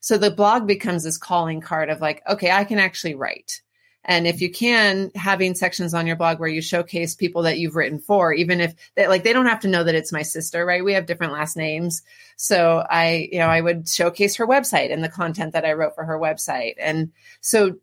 So 0.00 0.16
the 0.16 0.30
blog 0.30 0.66
becomes 0.66 1.04
this 1.04 1.18
calling 1.18 1.60
card 1.60 1.90
of 1.90 2.00
like, 2.00 2.22
okay, 2.28 2.50
I 2.50 2.64
can 2.64 2.78
actually 2.78 3.14
write. 3.14 3.60
And 4.04 4.26
if 4.26 4.40
you 4.40 4.50
can, 4.50 5.10
having 5.14 5.54
sections 5.54 5.92
on 5.92 6.06
your 6.06 6.16
blog 6.16 6.40
where 6.40 6.48
you 6.48 6.62
showcase 6.62 7.14
people 7.14 7.42
that 7.42 7.58
you've 7.58 7.76
written 7.76 7.98
for, 7.98 8.32
even 8.32 8.60
if 8.60 8.74
they 8.94 9.06
like 9.06 9.24
they 9.24 9.32
don't 9.32 9.46
have 9.46 9.60
to 9.60 9.68
know 9.68 9.84
that 9.84 9.94
it's 9.94 10.12
my 10.12 10.22
sister, 10.22 10.64
right? 10.64 10.84
We 10.84 10.94
have 10.94 11.06
different 11.06 11.34
last 11.34 11.56
names. 11.56 12.02
So 12.36 12.84
I, 12.88 13.28
you 13.30 13.38
know, 13.38 13.48
I 13.48 13.60
would 13.60 13.88
showcase 13.88 14.36
her 14.36 14.46
website 14.46 14.92
and 14.92 15.04
the 15.04 15.10
content 15.10 15.52
that 15.52 15.66
I 15.66 15.74
wrote 15.74 15.94
for 15.94 16.04
her 16.04 16.18
website. 16.18 16.74
And 16.78 17.12
so 17.42 17.76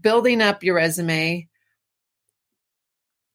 building 0.00 0.40
up 0.40 0.62
your 0.62 0.76
resume, 0.76 1.48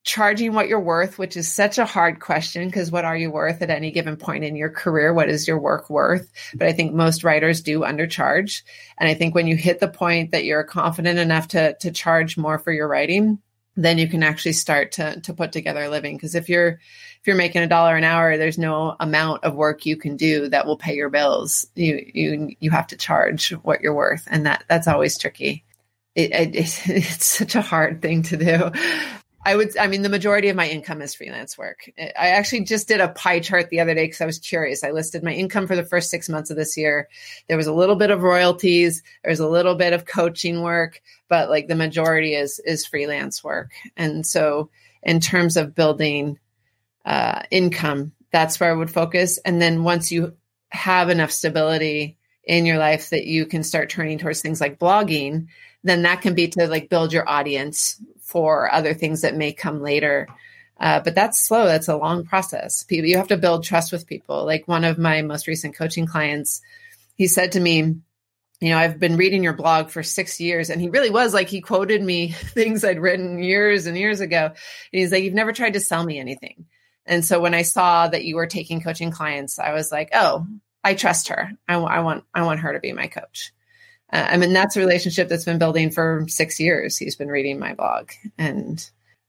charging 0.05 0.53
what 0.53 0.69
you're 0.69 0.79
worth, 0.79 1.17
which 1.17 1.35
is 1.35 1.51
such 1.51 1.79
a 1.79 1.85
hard 1.85 2.19
question 2.19 2.67
because 2.67 2.91
what 2.91 3.05
are 3.05 3.17
you 3.17 3.31
worth 3.31 3.63
at 3.63 3.71
any 3.71 3.91
given 3.91 4.15
point 4.15 4.43
in 4.43 4.55
your 4.55 4.69
career? 4.69 5.11
What 5.11 5.29
is 5.29 5.47
your 5.47 5.59
work 5.59 5.89
worth? 5.89 6.31
But 6.53 6.67
I 6.67 6.73
think 6.73 6.93
most 6.93 7.23
writers 7.23 7.61
do 7.61 7.79
undercharge. 7.79 8.61
And 8.99 9.09
I 9.09 9.15
think 9.15 9.33
when 9.33 9.47
you 9.47 9.55
hit 9.55 9.79
the 9.79 9.87
point 9.87 10.31
that 10.31 10.45
you're 10.45 10.63
confident 10.63 11.17
enough 11.17 11.49
to 11.49 11.75
to 11.79 11.91
charge 11.91 12.37
more 12.37 12.59
for 12.59 12.71
your 12.71 12.87
writing, 12.87 13.39
then 13.75 13.97
you 13.97 14.07
can 14.07 14.21
actually 14.21 14.53
start 14.53 14.93
to 14.93 15.19
to 15.21 15.33
put 15.33 15.51
together 15.51 15.83
a 15.83 15.89
living. 15.89 16.15
Because 16.15 16.35
if 16.35 16.49
you're 16.49 16.69
if 16.69 17.21
you're 17.25 17.35
making 17.35 17.63
a 17.63 17.67
dollar 17.67 17.95
an 17.95 18.03
hour, 18.03 18.37
there's 18.37 18.59
no 18.59 18.95
amount 18.99 19.43
of 19.43 19.55
work 19.55 19.87
you 19.87 19.97
can 19.97 20.17
do 20.17 20.49
that 20.49 20.67
will 20.67 20.77
pay 20.77 20.93
your 20.93 21.09
bills. 21.09 21.65
You 21.73 22.11
you 22.13 22.55
you 22.59 22.69
have 22.69 22.87
to 22.87 22.95
charge 22.95 23.49
what 23.49 23.81
you're 23.81 23.95
worth, 23.95 24.27
and 24.29 24.45
that 24.45 24.65
that's 24.69 24.87
always 24.87 25.17
tricky. 25.17 25.65
It, 26.13 26.31
it, 26.31 26.55
it's 26.89 27.25
such 27.25 27.55
a 27.55 27.61
hard 27.61 28.03
thing 28.03 28.21
to 28.23 28.37
do. 28.37 28.71
I 29.45 29.55
would, 29.55 29.77
I 29.77 29.85
mean, 29.85 30.01
the 30.01 30.09
majority 30.09 30.49
of 30.49 30.55
my 30.55 30.67
income 30.67 31.03
is 31.03 31.13
freelance 31.13 31.55
work. 31.55 31.87
I 31.99 32.29
actually 32.29 32.63
just 32.63 32.87
did 32.87 32.99
a 32.99 33.09
pie 33.09 33.39
chart 33.39 33.69
the 33.69 33.79
other 33.79 33.93
day 33.93 34.05
because 34.05 34.19
I 34.19 34.25
was 34.25 34.39
curious. 34.39 34.83
I 34.83 34.89
listed 34.89 35.23
my 35.23 35.33
income 35.33 35.67
for 35.67 35.75
the 35.75 35.85
first 35.85 36.09
six 36.09 36.27
months 36.27 36.49
of 36.49 36.57
this 36.57 36.75
year. 36.75 37.07
There 37.47 37.55
was 37.55 37.67
a 37.67 37.73
little 37.73 37.95
bit 37.95 38.09
of 38.09 38.23
royalties, 38.23 39.03
there 39.23 39.29
was 39.29 39.39
a 39.39 39.47
little 39.47 39.75
bit 39.75 39.93
of 39.93 40.05
coaching 40.05 40.63
work, 40.63 40.99
but 41.29 41.51
like 41.51 41.67
the 41.67 41.75
majority 41.75 42.33
is 42.33 42.59
is 42.65 42.87
freelance 42.87 43.43
work. 43.43 43.71
And 43.95 44.25
so, 44.25 44.71
in 45.03 45.19
terms 45.19 45.57
of 45.57 45.75
building 45.75 46.39
uh, 47.05 47.43
income, 47.51 48.13
that's 48.31 48.59
where 48.59 48.71
I 48.71 48.75
would 48.75 48.89
focus. 48.89 49.37
And 49.45 49.61
then 49.61 49.83
once 49.83 50.11
you 50.11 50.35
have 50.69 51.09
enough 51.09 51.31
stability 51.31 52.17
in 52.43 52.65
your 52.65 52.79
life 52.79 53.11
that 53.11 53.25
you 53.25 53.45
can 53.45 53.63
start 53.63 53.91
turning 53.91 54.17
towards 54.17 54.41
things 54.41 54.59
like 54.59 54.79
blogging, 54.79 55.47
then 55.83 56.01
that 56.01 56.21
can 56.21 56.33
be 56.33 56.47
to 56.47 56.67
like 56.67 56.89
build 56.89 57.13
your 57.13 57.29
audience 57.29 58.01
for 58.25 58.73
other 58.73 58.93
things 58.93 59.21
that 59.21 59.35
may 59.35 59.53
come 59.53 59.81
later. 59.81 60.27
Uh, 60.77 60.99
but 60.99 61.15
that's 61.15 61.47
slow. 61.47 61.65
That's 61.65 61.87
a 61.87 61.95
long 61.95 62.25
process. 62.25 62.83
People, 62.83 63.07
you 63.07 63.17
have 63.17 63.29
to 63.29 63.37
build 63.37 63.63
trust 63.63 63.91
with 63.91 64.07
people. 64.07 64.45
Like 64.45 64.67
one 64.67 64.83
of 64.83 64.97
my 64.97 65.21
most 65.21 65.47
recent 65.47 65.75
coaching 65.75 66.05
clients, 66.05 66.61
he 67.15 67.27
said 67.27 67.53
to 67.53 67.59
me, 67.59 67.95
you 68.59 68.69
know, 68.69 68.77
I've 68.77 68.99
been 68.99 69.15
reading 69.15 69.43
your 69.43 69.53
blog 69.53 69.89
for 69.89 70.01
six 70.01 70.41
years. 70.41 70.69
And 70.69 70.81
he 70.81 70.89
really 70.89 71.11
was 71.11 71.33
like, 71.33 71.47
he 71.47 71.61
quoted 71.61 72.01
me 72.01 72.31
things 72.31 72.83
I'd 72.83 72.99
written 72.99 73.41
years 73.41 73.85
and 73.85 73.97
years 73.97 74.19
ago. 74.19 74.45
And 74.47 74.55
he's 74.91 75.11
like, 75.11 75.23
you've 75.23 75.33
never 75.33 75.53
tried 75.53 75.73
to 75.73 75.79
sell 75.79 76.03
me 76.03 76.19
anything. 76.19 76.65
And 77.05 77.23
so 77.23 77.39
when 77.39 77.53
I 77.53 77.61
saw 77.61 78.07
that 78.07 78.25
you 78.25 78.35
were 78.35 78.47
taking 78.47 78.81
coaching 78.81 79.11
clients, 79.11 79.59
I 79.59 79.73
was 79.73 79.91
like, 79.91 80.09
oh, 80.13 80.47
I 80.83 80.95
trust 80.95 81.27
her. 81.27 81.51
I, 81.67 81.73
w- 81.73 81.91
I 81.91 81.99
want, 81.99 82.23
I 82.33 82.43
want 82.43 82.61
her 82.61 82.73
to 82.73 82.79
be 82.79 82.91
my 82.91 83.07
coach. 83.07 83.53
Uh, 84.13 84.27
I 84.29 84.37
mean, 84.37 84.53
that's 84.53 84.75
a 84.75 84.79
relationship 84.79 85.29
that's 85.29 85.45
been 85.45 85.57
building 85.57 85.91
for 85.91 86.25
six 86.27 86.59
years. 86.59 86.97
He's 86.97 87.15
been 87.15 87.29
reading 87.29 87.59
my 87.59 87.73
blog, 87.73 88.11
and 88.37 88.87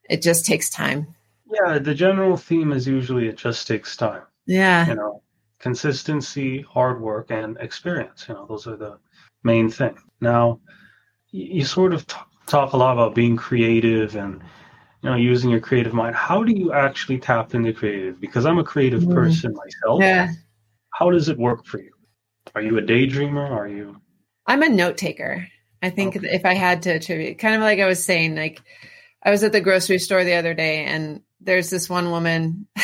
it 0.08 0.22
just 0.22 0.44
takes 0.46 0.68
time. 0.68 1.14
Yeah, 1.50 1.78
the 1.78 1.94
general 1.94 2.36
theme 2.36 2.72
is 2.72 2.86
usually 2.86 3.28
it 3.28 3.36
just 3.36 3.66
takes 3.66 3.96
time. 3.96 4.22
Yeah. 4.46 4.86
You 4.86 4.94
know, 4.94 5.22
consistency, 5.58 6.62
hard 6.62 7.00
work, 7.00 7.30
and 7.30 7.56
experience. 7.58 8.26
You 8.28 8.34
know, 8.34 8.46
those 8.46 8.66
are 8.66 8.76
the 8.76 8.98
main 9.42 9.70
thing. 9.70 9.96
Now, 10.20 10.60
you 11.30 11.64
sort 11.64 11.92
of 11.92 12.06
t- 12.06 12.16
talk 12.46 12.72
a 12.72 12.76
lot 12.76 12.92
about 12.92 13.14
being 13.14 13.36
creative 13.36 14.16
and 14.16 14.42
you 15.02 15.10
know 15.10 15.16
using 15.16 15.50
your 15.50 15.60
creative 15.60 15.94
mind. 15.94 16.14
How 16.14 16.42
do 16.42 16.52
you 16.52 16.72
actually 16.72 17.18
tap 17.18 17.54
into 17.54 17.72
creative? 17.72 18.20
Because 18.20 18.46
I'm 18.46 18.58
a 18.58 18.64
creative 18.64 19.02
mm. 19.02 19.14
person 19.14 19.54
myself. 19.54 20.00
Yeah. 20.00 20.32
How 20.90 21.10
does 21.10 21.28
it 21.28 21.38
work 21.38 21.64
for 21.66 21.78
you? 21.78 21.92
Are 22.54 22.62
you 22.62 22.78
a 22.78 22.82
daydreamer? 22.82 23.50
Are 23.50 23.68
you 23.68 24.00
I'm 24.46 24.62
a 24.62 24.68
note 24.68 24.96
taker. 24.96 25.48
I 25.82 25.90
think 25.90 26.16
okay. 26.16 26.28
if 26.30 26.44
I 26.44 26.54
had 26.54 26.82
to 26.82 26.90
attribute, 26.90 27.38
kind 27.38 27.54
of 27.54 27.60
like 27.60 27.80
I 27.80 27.86
was 27.86 28.04
saying, 28.04 28.36
like 28.36 28.60
I 29.22 29.30
was 29.30 29.42
at 29.42 29.52
the 29.52 29.60
grocery 29.60 29.98
store 29.98 30.24
the 30.24 30.34
other 30.34 30.54
day 30.54 30.84
and 30.84 31.22
there's 31.40 31.70
this 31.70 31.88
one 31.88 32.10
woman. 32.10 32.66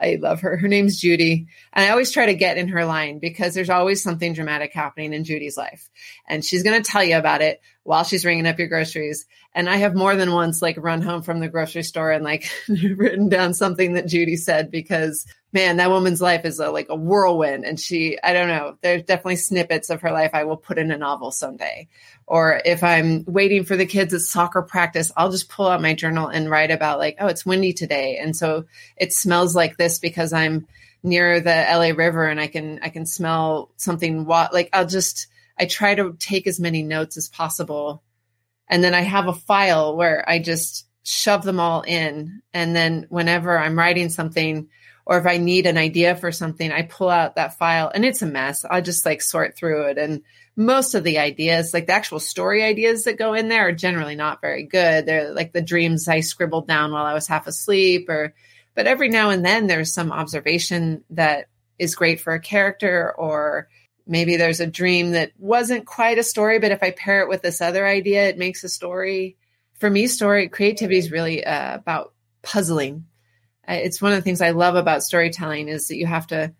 I 0.00 0.18
love 0.20 0.40
her. 0.40 0.56
Her 0.56 0.66
name's 0.66 1.00
Judy. 1.00 1.46
And 1.72 1.84
I 1.84 1.90
always 1.90 2.10
try 2.10 2.26
to 2.26 2.34
get 2.34 2.58
in 2.58 2.68
her 2.68 2.84
line 2.84 3.20
because 3.20 3.54
there's 3.54 3.70
always 3.70 4.02
something 4.02 4.32
dramatic 4.32 4.72
happening 4.72 5.12
in 5.12 5.22
Judy's 5.22 5.56
life. 5.56 5.88
And 6.28 6.44
she's 6.44 6.64
going 6.64 6.82
to 6.82 6.90
tell 6.90 7.04
you 7.04 7.16
about 7.16 7.40
it 7.40 7.60
while 7.84 8.02
she's 8.02 8.24
ringing 8.24 8.46
up 8.46 8.58
your 8.58 8.66
groceries. 8.66 9.26
And 9.54 9.70
I 9.70 9.76
have 9.76 9.94
more 9.94 10.16
than 10.16 10.32
once 10.32 10.60
like 10.60 10.76
run 10.76 11.02
home 11.02 11.22
from 11.22 11.38
the 11.38 11.48
grocery 11.48 11.84
store 11.84 12.10
and 12.10 12.24
like 12.24 12.50
written 12.68 13.28
down 13.28 13.54
something 13.54 13.92
that 13.94 14.08
Judy 14.08 14.36
said 14.36 14.72
because 14.72 15.24
man, 15.52 15.76
that 15.76 15.90
woman's 15.90 16.22
life 16.22 16.44
is 16.44 16.58
a, 16.58 16.70
like 16.70 16.88
a 16.88 16.96
whirlwind. 16.96 17.64
And 17.64 17.78
she, 17.78 18.18
I 18.22 18.32
don't 18.32 18.48
know, 18.48 18.76
there's 18.80 19.02
definitely 19.02 19.36
snippets 19.36 19.90
of 19.90 20.00
her 20.00 20.10
life 20.10 20.30
I 20.32 20.44
will 20.44 20.56
put 20.56 20.78
in 20.78 20.90
a 20.90 20.96
novel 20.96 21.30
someday. 21.30 21.88
Or 22.26 22.62
if 22.64 22.82
I'm 22.82 23.24
waiting 23.26 23.64
for 23.64 23.76
the 23.76 23.84
kids 23.84 24.14
at 24.14 24.22
soccer 24.22 24.62
practice, 24.62 25.12
I'll 25.16 25.30
just 25.30 25.50
pull 25.50 25.68
out 25.68 25.82
my 25.82 25.92
journal 25.94 26.28
and 26.28 26.48
write 26.48 26.70
about 26.70 26.98
like, 26.98 27.16
oh, 27.20 27.26
it's 27.26 27.44
windy 27.44 27.74
today. 27.74 28.16
And 28.16 28.34
so 28.34 28.64
it 28.96 29.12
smells 29.12 29.54
like 29.54 29.76
this 29.76 29.98
because 29.98 30.32
I'm 30.32 30.66
near 31.02 31.40
the 31.40 31.66
LA 31.70 31.90
River 31.94 32.26
and 32.26 32.40
I 32.40 32.46
can, 32.46 32.80
I 32.82 32.88
can 32.88 33.04
smell 33.04 33.70
something 33.76 34.24
like 34.24 34.70
I'll 34.72 34.86
just, 34.86 35.26
I 35.58 35.66
try 35.66 35.94
to 35.94 36.16
take 36.18 36.46
as 36.46 36.60
many 36.60 36.82
notes 36.82 37.18
as 37.18 37.28
possible. 37.28 38.02
And 38.68 38.82
then 38.82 38.94
I 38.94 39.02
have 39.02 39.28
a 39.28 39.34
file 39.34 39.96
where 39.96 40.26
I 40.26 40.38
just 40.38 40.86
shove 41.02 41.42
them 41.42 41.60
all 41.60 41.82
in. 41.82 42.40
And 42.54 42.74
then 42.74 43.06
whenever 43.10 43.58
I'm 43.58 43.78
writing 43.78 44.08
something, 44.08 44.68
or 45.04 45.18
if 45.18 45.26
I 45.26 45.36
need 45.36 45.66
an 45.66 45.78
idea 45.78 46.14
for 46.14 46.30
something, 46.30 46.70
I 46.70 46.82
pull 46.82 47.08
out 47.08 47.36
that 47.36 47.58
file 47.58 47.90
and 47.92 48.04
it's 48.04 48.22
a 48.22 48.26
mess. 48.26 48.64
I 48.64 48.80
just 48.80 49.04
like 49.04 49.20
sort 49.20 49.56
through 49.56 49.88
it. 49.88 49.98
And 49.98 50.22
most 50.54 50.94
of 50.94 51.02
the 51.02 51.18
ideas, 51.18 51.74
like 51.74 51.86
the 51.86 51.94
actual 51.94 52.20
story 52.20 52.62
ideas 52.62 53.04
that 53.04 53.18
go 53.18 53.34
in 53.34 53.48
there, 53.48 53.68
are 53.68 53.72
generally 53.72 54.14
not 54.14 54.40
very 54.40 54.64
good. 54.64 55.06
They're 55.06 55.32
like 55.32 55.52
the 55.52 55.62
dreams 55.62 56.08
I 56.08 56.20
scribbled 56.20 56.68
down 56.68 56.92
while 56.92 57.06
I 57.06 57.14
was 57.14 57.26
half 57.26 57.46
asleep, 57.46 58.08
or, 58.08 58.34
but 58.74 58.86
every 58.86 59.08
now 59.08 59.30
and 59.30 59.44
then 59.44 59.66
there's 59.66 59.92
some 59.92 60.12
observation 60.12 61.04
that 61.10 61.48
is 61.78 61.94
great 61.94 62.20
for 62.20 62.34
a 62.34 62.40
character, 62.40 63.12
or 63.16 63.68
maybe 64.06 64.36
there's 64.36 64.60
a 64.60 64.66
dream 64.66 65.12
that 65.12 65.32
wasn't 65.38 65.86
quite 65.86 66.18
a 66.18 66.22
story, 66.22 66.58
but 66.58 66.70
if 66.70 66.82
I 66.82 66.90
pair 66.90 67.22
it 67.22 67.28
with 67.28 67.42
this 67.42 67.60
other 67.60 67.86
idea, 67.86 68.28
it 68.28 68.38
makes 68.38 68.62
a 68.62 68.68
story. 68.68 69.36
For 69.78 69.88
me, 69.90 70.06
story 70.06 70.48
creativity 70.48 70.98
is 70.98 71.10
really 71.10 71.44
uh, 71.44 71.74
about 71.74 72.12
puzzling 72.42 73.06
it's 73.68 74.02
one 74.02 74.12
of 74.12 74.18
the 74.18 74.22
things 74.22 74.40
I 74.40 74.50
love 74.50 74.74
about 74.74 75.02
storytelling 75.02 75.68
is 75.68 75.88
that 75.88 75.96
you 75.96 76.06
have 76.06 76.26
to 76.28 76.52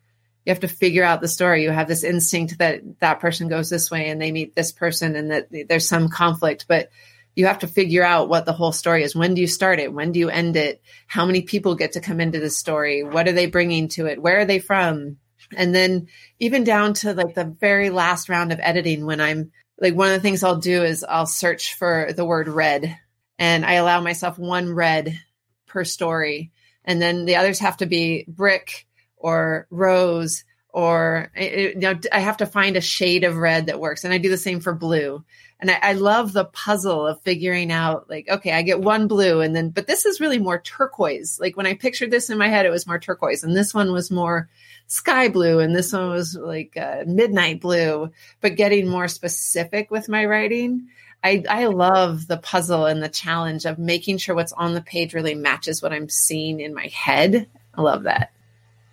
you 0.44 0.50
have 0.50 0.60
to 0.60 0.68
figure 0.68 1.04
out 1.04 1.20
the 1.20 1.28
story. 1.28 1.62
You 1.62 1.70
have 1.70 1.86
this 1.86 2.02
instinct 2.02 2.58
that 2.58 2.80
that 3.00 3.20
person 3.20 3.48
goes 3.48 3.70
this 3.70 3.90
way 3.90 4.08
and 4.08 4.20
they 4.20 4.32
meet 4.32 4.54
this 4.54 4.72
person 4.72 5.14
and 5.14 5.30
that 5.30 5.48
there's 5.68 5.88
some 5.88 6.08
conflict, 6.08 6.66
but 6.66 6.90
you 7.36 7.46
have 7.46 7.60
to 7.60 7.68
figure 7.68 8.02
out 8.02 8.28
what 8.28 8.44
the 8.44 8.52
whole 8.52 8.72
story 8.72 9.04
is. 9.04 9.14
When 9.14 9.34
do 9.34 9.40
you 9.40 9.46
start 9.46 9.78
it? 9.78 9.92
When 9.92 10.10
do 10.10 10.18
you 10.18 10.28
end 10.30 10.56
it? 10.56 10.82
How 11.06 11.24
many 11.24 11.42
people 11.42 11.76
get 11.76 11.92
to 11.92 12.00
come 12.00 12.20
into 12.20 12.40
the 12.40 12.50
story? 12.50 13.04
What 13.04 13.28
are 13.28 13.32
they 13.32 13.46
bringing 13.46 13.88
to 13.90 14.06
it? 14.06 14.20
Where 14.20 14.40
are 14.40 14.44
they 14.44 14.58
from? 14.58 15.18
And 15.56 15.74
then 15.74 16.08
even 16.40 16.64
down 16.64 16.94
to 16.94 17.14
like 17.14 17.34
the 17.34 17.44
very 17.44 17.90
last 17.90 18.28
round 18.28 18.52
of 18.52 18.60
editing 18.60 19.06
when 19.06 19.20
I'm 19.20 19.52
like 19.80 19.94
one 19.94 20.08
of 20.08 20.14
the 20.14 20.20
things 20.20 20.42
I'll 20.42 20.56
do 20.56 20.82
is 20.82 21.04
I'll 21.08 21.26
search 21.26 21.74
for 21.74 22.12
the 22.14 22.24
word 22.24 22.48
red 22.48 22.96
and 23.38 23.64
I 23.64 23.74
allow 23.74 24.00
myself 24.00 24.38
one 24.38 24.72
red 24.72 25.18
per 25.66 25.84
story 25.84 26.51
and 26.84 27.00
then 27.00 27.24
the 27.24 27.36
others 27.36 27.58
have 27.58 27.76
to 27.78 27.86
be 27.86 28.24
brick 28.28 28.86
or 29.16 29.66
rose 29.70 30.44
or 30.72 31.30
you 31.36 31.74
know 31.76 31.98
i 32.12 32.18
have 32.18 32.38
to 32.38 32.46
find 32.46 32.76
a 32.76 32.80
shade 32.80 33.24
of 33.24 33.36
red 33.36 33.66
that 33.66 33.80
works. 33.80 34.04
And 34.04 34.12
i 34.12 34.18
do 34.18 34.30
the 34.30 34.36
same 34.36 34.60
for 34.60 34.74
blue. 34.74 35.24
And 35.60 35.70
I, 35.70 35.78
I, 35.80 35.92
love 35.92 36.32
the 36.32 36.46
puzzle 36.46 37.06
of 37.06 37.22
figuring 37.22 37.70
out 37.70 38.10
like 38.10 38.28
okay 38.28 38.52
i 38.52 38.62
get 38.62 38.80
one 38.80 39.06
blue 39.06 39.40
and 39.40 39.54
then 39.54 39.70
but 39.70 39.86
this 39.86 40.06
is 40.06 40.20
really 40.20 40.38
more 40.38 40.60
turquoise. 40.60 41.38
Like 41.40 41.56
when 41.56 41.66
i 41.66 41.74
pictured 41.74 42.10
this 42.10 42.30
in 42.30 42.38
my 42.38 42.48
head 42.48 42.66
it 42.66 42.70
was 42.70 42.86
more 42.86 42.98
turquoise. 42.98 43.44
And 43.44 43.54
this 43.54 43.74
one 43.74 43.92
was 43.92 44.10
more 44.10 44.48
sky 44.86 45.28
blue 45.28 45.60
and 45.60 45.74
this 45.74 45.92
one 45.92 46.10
was 46.10 46.34
like 46.34 46.76
uh, 46.76 47.04
midnight 47.06 47.60
blue 47.60 48.10
but 48.40 48.56
getting 48.56 48.88
more 48.88 49.08
specific 49.08 49.90
with 49.90 50.08
my 50.08 50.24
writing 50.24 50.88
I, 51.24 51.44
I 51.48 51.66
love 51.66 52.26
the 52.26 52.36
puzzle 52.36 52.86
and 52.86 53.02
the 53.02 53.08
challenge 53.08 53.64
of 53.64 53.78
making 53.78 54.18
sure 54.18 54.34
what's 54.34 54.52
on 54.52 54.74
the 54.74 54.82
page 54.82 55.14
really 55.14 55.34
matches 55.34 55.80
what 55.80 55.92
I'm 55.92 56.08
seeing 56.08 56.60
in 56.60 56.74
my 56.74 56.86
head. 56.86 57.48
I 57.74 57.82
love 57.82 58.02
that. 58.04 58.32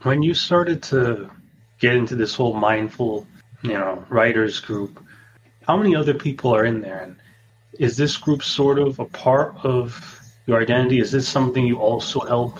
When 0.03 0.21
you 0.21 0.33
started 0.33 0.83
to 0.83 1.29
get 1.79 1.95
into 1.95 2.15
this 2.15 2.35
whole 2.35 2.53
mindful, 2.53 3.25
you 3.63 3.73
know, 3.73 4.05
writers 4.09 4.59
group, 4.59 5.03
how 5.67 5.75
many 5.75 5.95
other 5.95 6.13
people 6.13 6.55
are 6.55 6.65
in 6.65 6.81
there? 6.81 6.99
And 6.99 7.15
is 7.79 7.97
this 7.97 8.15
group 8.15 8.43
sort 8.43 8.79
of 8.79 8.99
a 8.99 9.05
part 9.05 9.55
of 9.63 10.19
your 10.45 10.61
identity? 10.61 10.99
Is 10.99 11.11
this 11.11 11.27
something 11.27 11.65
you 11.65 11.79
also 11.79 12.19
help 12.21 12.59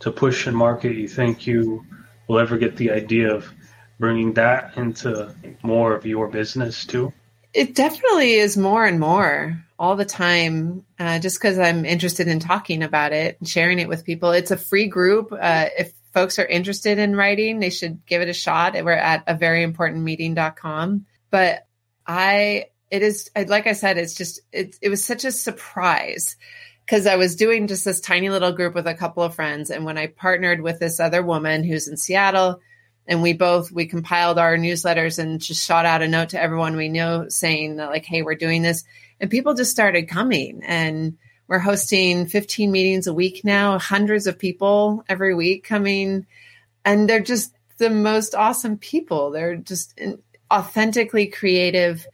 to 0.00 0.10
push 0.10 0.46
and 0.46 0.56
market? 0.56 0.96
You 0.96 1.08
think 1.08 1.46
you 1.46 1.84
will 2.26 2.38
ever 2.38 2.56
get 2.56 2.76
the 2.76 2.90
idea 2.90 3.32
of 3.32 3.50
bringing 3.98 4.32
that 4.34 4.76
into 4.76 5.34
more 5.62 5.94
of 5.94 6.06
your 6.06 6.28
business 6.28 6.84
too? 6.84 7.12
It 7.54 7.76
definitely 7.76 8.32
is 8.32 8.56
more 8.56 8.84
and 8.84 8.98
more 8.98 9.64
all 9.78 9.94
the 9.94 10.04
time, 10.04 10.84
uh, 10.98 11.20
just 11.20 11.38
because 11.38 11.58
I'm 11.58 11.84
interested 11.84 12.26
in 12.26 12.40
talking 12.40 12.82
about 12.82 13.12
it 13.12 13.36
and 13.38 13.48
sharing 13.48 13.78
it 13.78 13.88
with 13.88 14.04
people. 14.04 14.32
It's 14.32 14.50
a 14.50 14.56
free 14.56 14.88
group. 14.88 15.32
Uh, 15.32 15.66
if 15.78 15.92
folks 16.12 16.38
are 16.38 16.46
interested 16.46 16.98
in 16.98 17.14
writing, 17.14 17.60
they 17.60 17.70
should 17.70 18.04
give 18.06 18.22
it 18.22 18.28
a 18.28 18.34
shot. 18.34 18.74
We're 18.74 18.92
at 18.92 19.24
a 19.28 19.34
very 19.34 19.62
important 19.62 20.02
meeting.com. 20.02 21.06
But 21.30 21.66
I, 22.06 22.66
it 22.90 23.02
is, 23.02 23.30
like 23.46 23.66
I 23.66 23.72
said, 23.72 23.98
it's 23.98 24.14
just, 24.14 24.40
it, 24.52 24.76
it 24.82 24.88
was 24.88 25.04
such 25.04 25.24
a 25.24 25.32
surprise 25.32 26.36
because 26.84 27.06
I 27.06 27.16
was 27.16 27.36
doing 27.36 27.66
just 27.66 27.84
this 27.84 28.00
tiny 28.00 28.30
little 28.30 28.52
group 28.52 28.74
with 28.74 28.86
a 28.86 28.94
couple 28.94 29.22
of 29.22 29.34
friends. 29.34 29.70
And 29.70 29.84
when 29.84 29.98
I 29.98 30.08
partnered 30.08 30.60
with 30.60 30.80
this 30.80 31.00
other 31.00 31.22
woman 31.22 31.64
who's 31.64 31.88
in 31.88 31.96
Seattle, 31.96 32.60
and 33.06 33.22
we 33.22 33.32
both 33.32 33.70
we 33.70 33.86
compiled 33.86 34.38
our 34.38 34.56
newsletters 34.56 35.18
and 35.18 35.40
just 35.40 35.66
shot 35.66 35.86
out 35.86 36.02
a 36.02 36.08
note 36.08 36.30
to 36.30 36.40
everyone 36.40 36.76
we 36.76 36.88
know 36.88 37.28
saying 37.28 37.76
that 37.76 37.90
like 37.90 38.04
hey 38.04 38.22
we're 38.22 38.34
doing 38.34 38.62
this. 38.62 38.84
And 39.20 39.30
people 39.30 39.54
just 39.54 39.70
started 39.70 40.08
coming. 40.08 40.62
And 40.64 41.16
we're 41.46 41.58
hosting 41.58 42.26
15 42.26 42.70
meetings 42.70 43.06
a 43.06 43.14
week 43.14 43.44
now 43.44 43.78
hundreds 43.78 44.26
of 44.26 44.38
people 44.38 45.04
every 45.08 45.34
week 45.34 45.64
coming. 45.64 46.26
And 46.84 47.08
they're 47.08 47.20
just 47.20 47.54
the 47.78 47.90
most 47.90 48.34
awesome 48.34 48.78
people. 48.78 49.30
They're 49.30 49.56
just 49.56 49.98
authentically 50.50 51.26
creative 51.26 52.06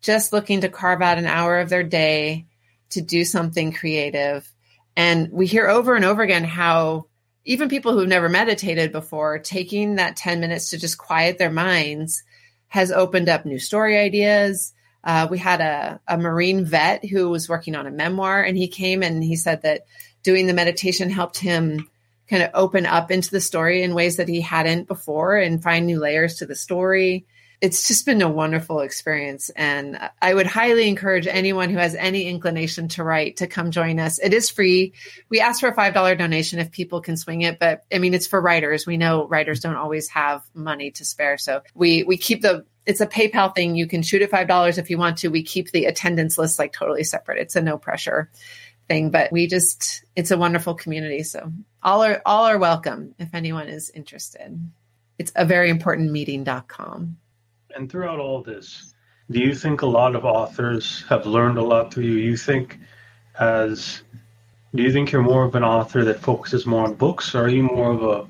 just 0.00 0.32
looking 0.32 0.62
to 0.62 0.68
carve 0.68 1.02
out 1.02 1.18
an 1.18 1.26
hour 1.26 1.58
of 1.58 1.68
their 1.68 1.82
day 1.82 2.46
to 2.90 3.02
do 3.02 3.24
something 3.24 3.72
creative. 3.72 4.50
And 4.96 5.30
we 5.30 5.46
hear 5.46 5.68
over 5.68 5.94
and 5.94 6.04
over 6.04 6.22
again 6.22 6.44
how 6.44 7.06
even 7.44 7.68
people 7.68 7.92
who've 7.92 8.08
never 8.08 8.28
meditated 8.28 8.92
before, 8.92 9.38
taking 9.38 9.96
that 9.96 10.16
10 10.16 10.40
minutes 10.40 10.70
to 10.70 10.78
just 10.78 10.98
quiet 10.98 11.38
their 11.38 11.50
minds 11.50 12.22
has 12.68 12.92
opened 12.92 13.28
up 13.28 13.44
new 13.44 13.58
story 13.58 13.98
ideas. 13.98 14.72
Uh, 15.02 15.26
we 15.30 15.38
had 15.38 15.60
a, 15.60 16.00
a 16.06 16.18
Marine 16.18 16.64
vet 16.64 17.04
who 17.04 17.28
was 17.30 17.48
working 17.48 17.74
on 17.74 17.86
a 17.86 17.90
memoir, 17.90 18.42
and 18.42 18.56
he 18.56 18.68
came 18.68 19.02
and 19.02 19.24
he 19.24 19.36
said 19.36 19.62
that 19.62 19.86
doing 20.22 20.46
the 20.46 20.52
meditation 20.52 21.10
helped 21.10 21.38
him 21.38 21.88
kind 22.28 22.42
of 22.42 22.50
open 22.54 22.86
up 22.86 23.10
into 23.10 23.30
the 23.30 23.40
story 23.40 23.82
in 23.82 23.94
ways 23.94 24.16
that 24.16 24.28
he 24.28 24.40
hadn't 24.40 24.86
before 24.86 25.36
and 25.36 25.62
find 25.62 25.86
new 25.86 25.98
layers 25.98 26.36
to 26.36 26.46
the 26.46 26.54
story 26.54 27.26
it's 27.60 27.86
just 27.86 28.06
been 28.06 28.22
a 28.22 28.28
wonderful 28.28 28.80
experience. 28.80 29.50
And 29.50 29.98
I 30.22 30.32
would 30.32 30.46
highly 30.46 30.88
encourage 30.88 31.26
anyone 31.26 31.68
who 31.68 31.76
has 31.76 31.94
any 31.94 32.24
inclination 32.24 32.88
to 32.88 33.04
write 33.04 33.36
to 33.38 33.46
come 33.46 33.70
join 33.70 33.98
us. 33.98 34.18
It 34.18 34.32
is 34.32 34.48
free. 34.48 34.94
We 35.28 35.40
ask 35.40 35.60
for 35.60 35.68
a 35.68 35.76
$5 35.76 36.18
donation 36.18 36.58
if 36.58 36.70
people 36.70 37.02
can 37.02 37.18
swing 37.18 37.42
it, 37.42 37.58
but 37.58 37.84
I 37.92 37.98
mean, 37.98 38.14
it's 38.14 38.26
for 38.26 38.40
writers. 38.40 38.86
We 38.86 38.96
know 38.96 39.28
writers 39.28 39.60
don't 39.60 39.76
always 39.76 40.08
have 40.08 40.42
money 40.54 40.90
to 40.92 41.04
spare. 41.04 41.36
So 41.36 41.60
we, 41.74 42.02
we 42.02 42.16
keep 42.16 42.40
the, 42.40 42.64
it's 42.86 43.02
a 43.02 43.06
PayPal 43.06 43.54
thing. 43.54 43.74
You 43.74 43.86
can 43.86 44.02
shoot 44.02 44.22
at 44.22 44.30
$5 44.30 44.78
if 44.78 44.88
you 44.88 44.96
want 44.96 45.18
to. 45.18 45.28
We 45.28 45.42
keep 45.42 45.70
the 45.70 45.84
attendance 45.84 46.38
list 46.38 46.58
like 46.58 46.72
totally 46.72 47.04
separate. 47.04 47.40
It's 47.40 47.56
a 47.56 47.62
no 47.62 47.76
pressure 47.76 48.30
thing, 48.88 49.10
but 49.10 49.30
we 49.32 49.46
just, 49.46 50.02
it's 50.16 50.30
a 50.30 50.38
wonderful 50.38 50.74
community. 50.74 51.24
So 51.24 51.52
all 51.82 52.02
are, 52.04 52.22
all 52.24 52.46
are 52.46 52.58
welcome 52.58 53.14
if 53.18 53.34
anyone 53.34 53.68
is 53.68 53.90
interested. 53.90 54.58
It's 55.18 55.32
a 55.36 55.44
very 55.44 55.68
important 55.68 56.10
meeting.com. 56.10 57.18
And 57.74 57.90
throughout 57.90 58.18
all 58.18 58.42
this, 58.42 58.94
do 59.30 59.40
you 59.40 59.54
think 59.54 59.82
a 59.82 59.86
lot 59.86 60.16
of 60.16 60.24
authors 60.24 61.04
have 61.08 61.26
learned 61.26 61.58
a 61.58 61.62
lot 61.62 61.92
through 61.92 62.04
you? 62.04 62.14
You 62.14 62.36
think 62.36 62.78
as 63.38 64.02
do 64.74 64.82
you 64.82 64.92
think 64.92 65.10
you're 65.10 65.22
more 65.22 65.44
of 65.44 65.54
an 65.54 65.64
author 65.64 66.04
that 66.04 66.20
focuses 66.20 66.64
more 66.66 66.84
on 66.84 66.94
books, 66.94 67.34
or 67.34 67.44
are 67.44 67.48
you 67.48 67.64
more 67.64 67.90
of 67.90 68.02
a 68.02 68.28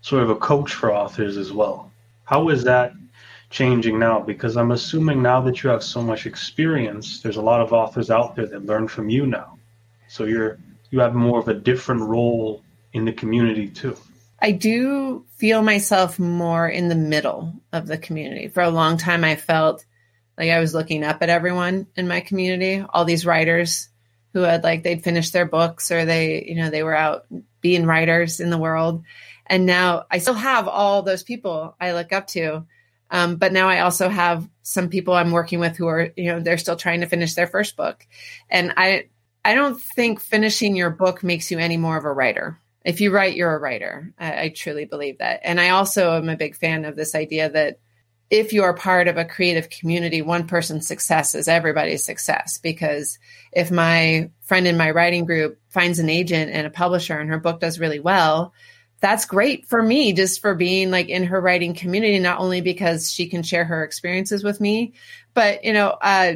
sort 0.00 0.22
of 0.22 0.30
a 0.30 0.36
coach 0.36 0.74
for 0.74 0.92
authors 0.92 1.36
as 1.36 1.52
well? 1.52 1.90
How 2.24 2.48
is 2.48 2.64
that 2.64 2.92
changing 3.50 3.98
now? 3.98 4.20
Because 4.20 4.56
I'm 4.56 4.70
assuming 4.72 5.22
now 5.22 5.40
that 5.42 5.62
you 5.62 5.70
have 5.70 5.82
so 5.82 6.00
much 6.02 6.24
experience, 6.26 7.20
there's 7.20 7.36
a 7.36 7.42
lot 7.42 7.60
of 7.60 7.72
authors 7.72 8.10
out 8.10 8.34
there 8.34 8.46
that 8.46 8.64
learn 8.64 8.88
from 8.88 9.08
you 9.08 9.26
now. 9.26 9.58
So 10.08 10.24
you're 10.24 10.58
you 10.90 11.00
have 11.00 11.14
more 11.14 11.38
of 11.38 11.48
a 11.48 11.54
different 11.54 12.02
role 12.02 12.62
in 12.92 13.04
the 13.04 13.12
community 13.12 13.68
too. 13.68 13.96
I 14.42 14.50
do 14.50 15.24
feel 15.36 15.62
myself 15.62 16.18
more 16.18 16.68
in 16.68 16.88
the 16.88 16.96
middle 16.96 17.54
of 17.72 17.86
the 17.86 17.96
community. 17.96 18.48
For 18.48 18.60
a 18.60 18.70
long 18.70 18.96
time, 18.96 19.22
I 19.22 19.36
felt 19.36 19.86
like 20.36 20.50
I 20.50 20.58
was 20.58 20.74
looking 20.74 21.04
up 21.04 21.22
at 21.22 21.28
everyone 21.28 21.86
in 21.94 22.08
my 22.08 22.18
community, 22.20 22.84
all 22.92 23.04
these 23.04 23.24
writers 23.24 23.88
who 24.32 24.40
had 24.40 24.64
like 24.64 24.82
they'd 24.82 25.04
finished 25.04 25.32
their 25.32 25.46
books 25.46 25.92
or 25.92 26.04
they, 26.04 26.44
you 26.44 26.56
know, 26.56 26.70
they 26.70 26.82
were 26.82 26.96
out 26.96 27.26
being 27.60 27.86
writers 27.86 28.40
in 28.40 28.50
the 28.50 28.58
world. 28.58 29.04
And 29.46 29.64
now 29.64 30.06
I 30.10 30.18
still 30.18 30.34
have 30.34 30.66
all 30.66 31.02
those 31.02 31.22
people 31.22 31.76
I 31.80 31.92
look 31.92 32.12
up 32.12 32.26
to. 32.28 32.66
Um, 33.12 33.36
but 33.36 33.52
now 33.52 33.68
I 33.68 33.80
also 33.80 34.08
have 34.08 34.48
some 34.62 34.88
people 34.88 35.14
I'm 35.14 35.30
working 35.30 35.60
with 35.60 35.76
who 35.76 35.86
are, 35.86 36.10
you 36.16 36.32
know, 36.32 36.40
they're 36.40 36.58
still 36.58 36.76
trying 36.76 37.02
to 37.02 37.06
finish 37.06 37.34
their 37.34 37.46
first 37.46 37.76
book. 37.76 38.04
And 38.50 38.74
I, 38.76 39.06
I 39.44 39.54
don't 39.54 39.80
think 39.80 40.20
finishing 40.20 40.74
your 40.74 40.90
book 40.90 41.22
makes 41.22 41.52
you 41.52 41.60
any 41.60 41.76
more 41.76 41.96
of 41.96 42.04
a 42.04 42.12
writer 42.12 42.58
if 42.84 43.00
you 43.00 43.10
write, 43.12 43.36
you're 43.36 43.54
a 43.54 43.58
writer. 43.58 44.12
I, 44.18 44.42
I, 44.42 44.48
truly 44.48 44.84
believe 44.84 45.18
that. 45.18 45.40
And 45.44 45.60
I 45.60 45.70
also 45.70 46.16
am 46.16 46.28
a 46.28 46.36
big 46.36 46.56
fan 46.56 46.84
of 46.84 46.96
this 46.96 47.14
idea 47.14 47.50
that 47.50 47.78
if 48.30 48.52
you 48.52 48.62
are 48.62 48.74
part 48.74 49.08
of 49.08 49.18
a 49.18 49.24
creative 49.24 49.68
community, 49.68 50.22
one 50.22 50.46
person's 50.46 50.88
success 50.88 51.34
is 51.34 51.48
everybody's 51.48 52.04
success. 52.04 52.58
Because 52.58 53.18
if 53.52 53.70
my 53.70 54.30
friend 54.40 54.66
in 54.66 54.76
my 54.76 54.90
writing 54.90 55.26
group 55.26 55.60
finds 55.68 55.98
an 55.98 56.08
agent 56.08 56.50
and 56.50 56.66
a 56.66 56.70
publisher 56.70 57.18
and 57.18 57.28
her 57.30 57.38
book 57.38 57.60
does 57.60 57.78
really 57.78 58.00
well, 58.00 58.54
that's 59.00 59.26
great 59.26 59.66
for 59.66 59.82
me 59.82 60.12
just 60.12 60.40
for 60.40 60.54
being 60.54 60.90
like 60.90 61.08
in 61.08 61.24
her 61.24 61.40
writing 61.40 61.74
community, 61.74 62.18
not 62.20 62.38
only 62.38 62.60
because 62.60 63.10
she 63.10 63.28
can 63.28 63.42
share 63.42 63.64
her 63.64 63.84
experiences 63.84 64.42
with 64.42 64.60
me, 64.60 64.94
but 65.34 65.64
you 65.64 65.72
know, 65.72 65.88
uh, 65.88 66.34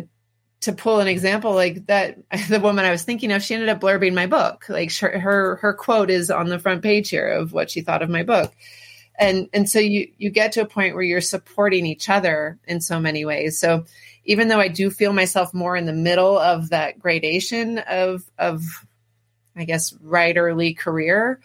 to 0.62 0.72
pull 0.72 1.00
an 1.00 1.08
example 1.08 1.54
like 1.54 1.86
that 1.86 2.18
the 2.48 2.60
woman 2.60 2.84
i 2.84 2.90
was 2.90 3.02
thinking 3.02 3.32
of 3.32 3.42
she 3.42 3.54
ended 3.54 3.68
up 3.68 3.80
blurbing 3.80 4.14
my 4.14 4.26
book. 4.26 4.66
Like 4.68 4.92
her, 4.98 5.18
her 5.18 5.56
her 5.56 5.74
quote 5.74 6.10
is 6.10 6.30
on 6.30 6.48
the 6.48 6.58
front 6.58 6.82
page 6.82 7.10
here 7.10 7.28
of 7.28 7.52
what 7.52 7.70
she 7.70 7.82
thought 7.82 8.02
of 8.02 8.10
my 8.10 8.22
book. 8.22 8.52
And 9.18 9.48
and 9.52 9.68
so 9.68 9.78
you 9.78 10.08
you 10.18 10.30
get 10.30 10.52
to 10.52 10.62
a 10.62 10.66
point 10.66 10.94
where 10.94 11.04
you're 11.04 11.20
supporting 11.20 11.86
each 11.86 12.08
other 12.08 12.58
in 12.66 12.80
so 12.80 13.00
many 13.00 13.24
ways. 13.24 13.58
So 13.58 13.84
even 14.26 14.48
though 14.48 14.60
i 14.60 14.68
do 14.68 14.90
feel 14.90 15.12
myself 15.12 15.54
more 15.54 15.76
in 15.76 15.86
the 15.86 15.92
middle 15.92 16.38
of 16.38 16.70
that 16.70 16.98
gradation 16.98 17.78
of 17.78 18.24
of 18.38 18.62
i 19.56 19.64
guess 19.64 19.92
writerly 20.04 20.76
career 20.76 21.40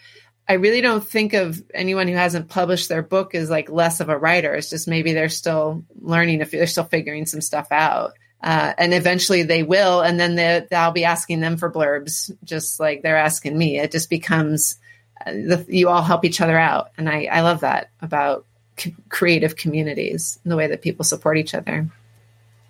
i 0.50 0.54
really 0.54 0.82
don't 0.82 1.08
think 1.08 1.34
of 1.34 1.64
anyone 1.74 2.08
who 2.08 2.16
hasn't 2.16 2.50
published 2.50 2.90
their 2.90 3.04
book 3.04 3.34
as 3.36 3.50
like 3.50 3.70
less 3.70 4.00
of 4.02 4.10
a 4.10 4.18
writer. 4.18 4.54
It's 4.56 4.70
just 4.70 4.88
maybe 4.88 5.14
they're 5.14 5.30
still 5.30 5.86
learning 6.02 6.42
if 6.42 6.52
they're 6.52 6.68
still 6.68 6.84
figuring 6.84 7.26
some 7.26 7.42
stuff 7.42 7.68
out 7.72 8.14
uh, 8.44 8.74
and 8.78 8.94
eventually 8.94 9.44
they 9.44 9.64
will, 9.64 10.02
and 10.02 10.20
then 10.20 10.36
they, 10.36 10.66
I'll 10.72 10.92
be 10.92 11.06
asking 11.06 11.40
them 11.40 11.58
for 11.58 11.72
blurbs, 11.72 12.32
just 12.44 12.80
like 12.80 13.02
they're 13.02 13.18
asking 13.18 13.58
me. 13.58 13.80
It 13.80 13.92
just 13.92 14.10
becomes 14.10 14.80
uh, 15.26 15.32
the, 15.32 15.66
you 15.68 15.90
all 15.90 16.02
help 16.02 16.26
each 16.26 16.42
other 16.42 16.58
out, 16.58 16.92
and 16.98 17.10
I, 17.10 17.26
I 17.26 17.42
love 17.42 17.62
that 17.62 17.90
about 18.02 18.46
c- 18.78 18.96
creative 19.10 19.56
communities 19.56 20.40
and 20.44 20.52
the 20.52 20.58
way 20.58 20.68
that 20.68 20.82
people 20.82 21.06
support 21.06 21.38
each 21.38 21.54
other. 21.54 21.88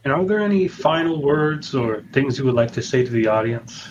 And 0.03 0.13
are 0.13 0.25
there 0.25 0.39
any 0.39 0.67
final 0.67 1.21
words 1.21 1.75
or 1.75 2.03
things 2.11 2.37
you 2.37 2.45
would 2.45 2.55
like 2.55 2.71
to 2.71 2.81
say 2.81 3.05
to 3.05 3.11
the 3.11 3.27
audience? 3.27 3.87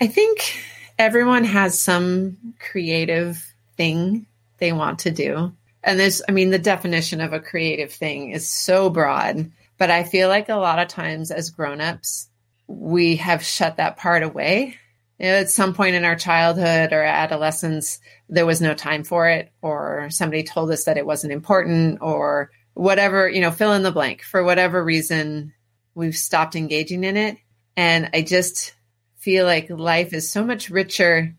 I 0.00 0.06
think 0.06 0.58
everyone 0.98 1.44
has 1.44 1.78
some 1.78 2.54
creative 2.58 3.44
thing 3.76 4.26
they 4.58 4.72
want 4.72 5.00
to 5.00 5.10
do. 5.10 5.52
And 5.84 5.98
there's, 5.98 6.22
I 6.28 6.32
mean, 6.32 6.50
the 6.50 6.58
definition 6.58 7.20
of 7.20 7.32
a 7.32 7.40
creative 7.40 7.92
thing 7.92 8.30
is 8.30 8.48
so 8.48 8.90
broad 8.90 9.50
but 9.80 9.90
I 9.90 10.04
feel 10.04 10.28
like 10.28 10.50
a 10.50 10.56
lot 10.56 10.78
of 10.78 10.88
times 10.88 11.30
as 11.30 11.48
grown-ups, 11.48 12.28
we 12.66 13.16
have 13.16 13.42
shut 13.42 13.78
that 13.78 13.96
part 13.96 14.22
away. 14.22 14.76
You 15.18 15.26
know, 15.26 15.36
at 15.36 15.48
some 15.48 15.72
point 15.72 15.94
in 15.94 16.04
our 16.04 16.16
childhood 16.16 16.92
or 16.92 17.02
adolescence, 17.02 17.98
there 18.28 18.44
was 18.44 18.60
no 18.60 18.74
time 18.74 19.04
for 19.04 19.26
it, 19.30 19.50
or 19.62 20.10
somebody 20.10 20.42
told 20.42 20.70
us 20.70 20.84
that 20.84 20.98
it 20.98 21.06
wasn't 21.06 21.32
important, 21.32 22.00
or 22.02 22.50
whatever, 22.74 23.26
you 23.26 23.40
know, 23.40 23.50
fill 23.50 23.72
in 23.72 23.82
the 23.82 23.90
blank. 23.90 24.20
For 24.22 24.44
whatever 24.44 24.84
reason, 24.84 25.54
we've 25.94 26.14
stopped 26.14 26.56
engaging 26.56 27.02
in 27.02 27.16
it. 27.16 27.38
And 27.74 28.10
I 28.12 28.20
just 28.20 28.74
feel 29.16 29.46
like 29.46 29.70
life 29.70 30.12
is 30.12 30.30
so 30.30 30.44
much 30.44 30.68
richer 30.68 31.34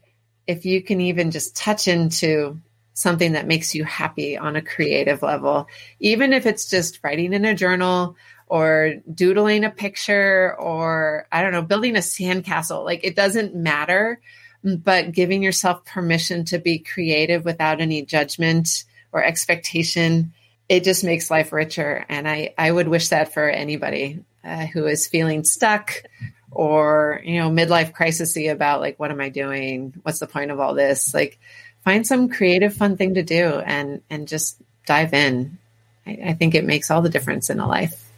if 0.48 0.66
you 0.66 0.82
can 0.82 1.00
even 1.00 1.30
just 1.30 1.56
touch 1.56 1.88
into 1.88 2.60
something 3.02 3.34
that 3.34 3.48
makes 3.48 3.74
you 3.74 3.84
happy 3.84 4.38
on 4.38 4.56
a 4.56 4.62
creative 4.62 5.22
level, 5.22 5.68
even 6.00 6.34
if 6.34 6.46
it's 6.46 6.70
just 6.70 7.00
writing 7.04 7.34
in 7.34 7.46
a 7.46 7.56
journal 7.56 8.16
or 8.48 8.96
doodling 9.14 9.64
a 9.64 9.70
picture 9.70 10.56
or 10.60 11.26
I 11.32 11.42
don't 11.42 11.54
know, 11.54 11.62
building 11.62 11.96
a 11.96 12.00
sandcastle. 12.00 12.84
Like 12.84 13.04
it 13.04 13.16
doesn't 13.16 13.56
matter, 13.56 14.22
but 14.64 15.12
giving 15.14 15.42
yourself 15.42 15.86
permission 15.86 16.46
to 16.46 16.60
be 16.60 16.80
creative 16.80 17.46
without 17.46 17.82
any 17.82 18.04
judgment 18.04 18.84
or 19.12 19.24
expectation, 19.24 20.34
it 20.70 20.84
just 20.84 21.04
makes 21.04 21.32
life 21.32 21.52
richer. 21.52 22.06
And 22.08 22.28
I, 22.28 22.54
I 22.58 22.72
would 22.72 22.88
wish 22.88 23.10
that 23.10 23.34
for 23.34 23.50
anybody 23.50 24.20
uh, 24.44 24.66
who 24.68 24.86
is 24.86 25.08
feeling 25.08 25.44
stuck 25.44 26.04
or, 26.52 27.22
you 27.24 27.40
know, 27.40 27.50
midlife 27.50 27.94
crisisy 27.94 28.52
about 28.52 28.82
like, 28.82 29.00
what 29.00 29.12
am 29.12 29.22
I 29.22 29.30
doing? 29.30 29.94
What's 30.04 30.20
the 30.20 30.28
point 30.28 30.52
of 30.52 30.60
all 30.60 30.74
this? 30.74 31.14
Like 31.14 31.40
find 31.84 32.06
some 32.06 32.30
creative, 32.30 32.74
fun 32.74 32.98
thing 32.98 33.16
to 33.16 33.24
do 33.24 33.60
and, 33.60 34.02
and 34.10 34.28
just 34.28 34.62
dive 34.86 35.14
in. 35.14 35.58
I, 36.06 36.20
I 36.28 36.34
think 36.34 36.56
it 36.56 36.66
makes 36.66 36.92
all 36.92 37.02
the 37.02 37.10
difference 37.10 37.50
in 37.50 37.60
a 37.60 37.68
life. 37.68 38.12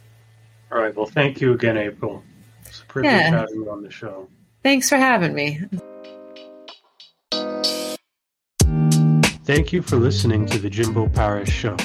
All 0.70 0.78
right. 0.78 0.94
Well, 0.94 1.06
thank 1.06 1.40
you 1.40 1.52
again, 1.52 1.76
April. 1.76 2.22
It's 2.66 2.80
a 2.80 2.86
privilege 2.86 3.12
yeah. 3.12 3.30
having 3.30 3.54
you 3.54 3.70
on 3.70 3.82
the 3.82 3.90
show. 3.90 4.28
Thanks 4.62 4.88
for 4.88 4.96
having 4.96 5.34
me. 5.34 5.60
Thank 9.44 9.72
you 9.74 9.82
for 9.82 9.96
listening 9.96 10.46
to 10.46 10.58
the 10.58 10.70
Jimbo 10.70 11.08
Paris 11.08 11.50
Show. 11.50 11.76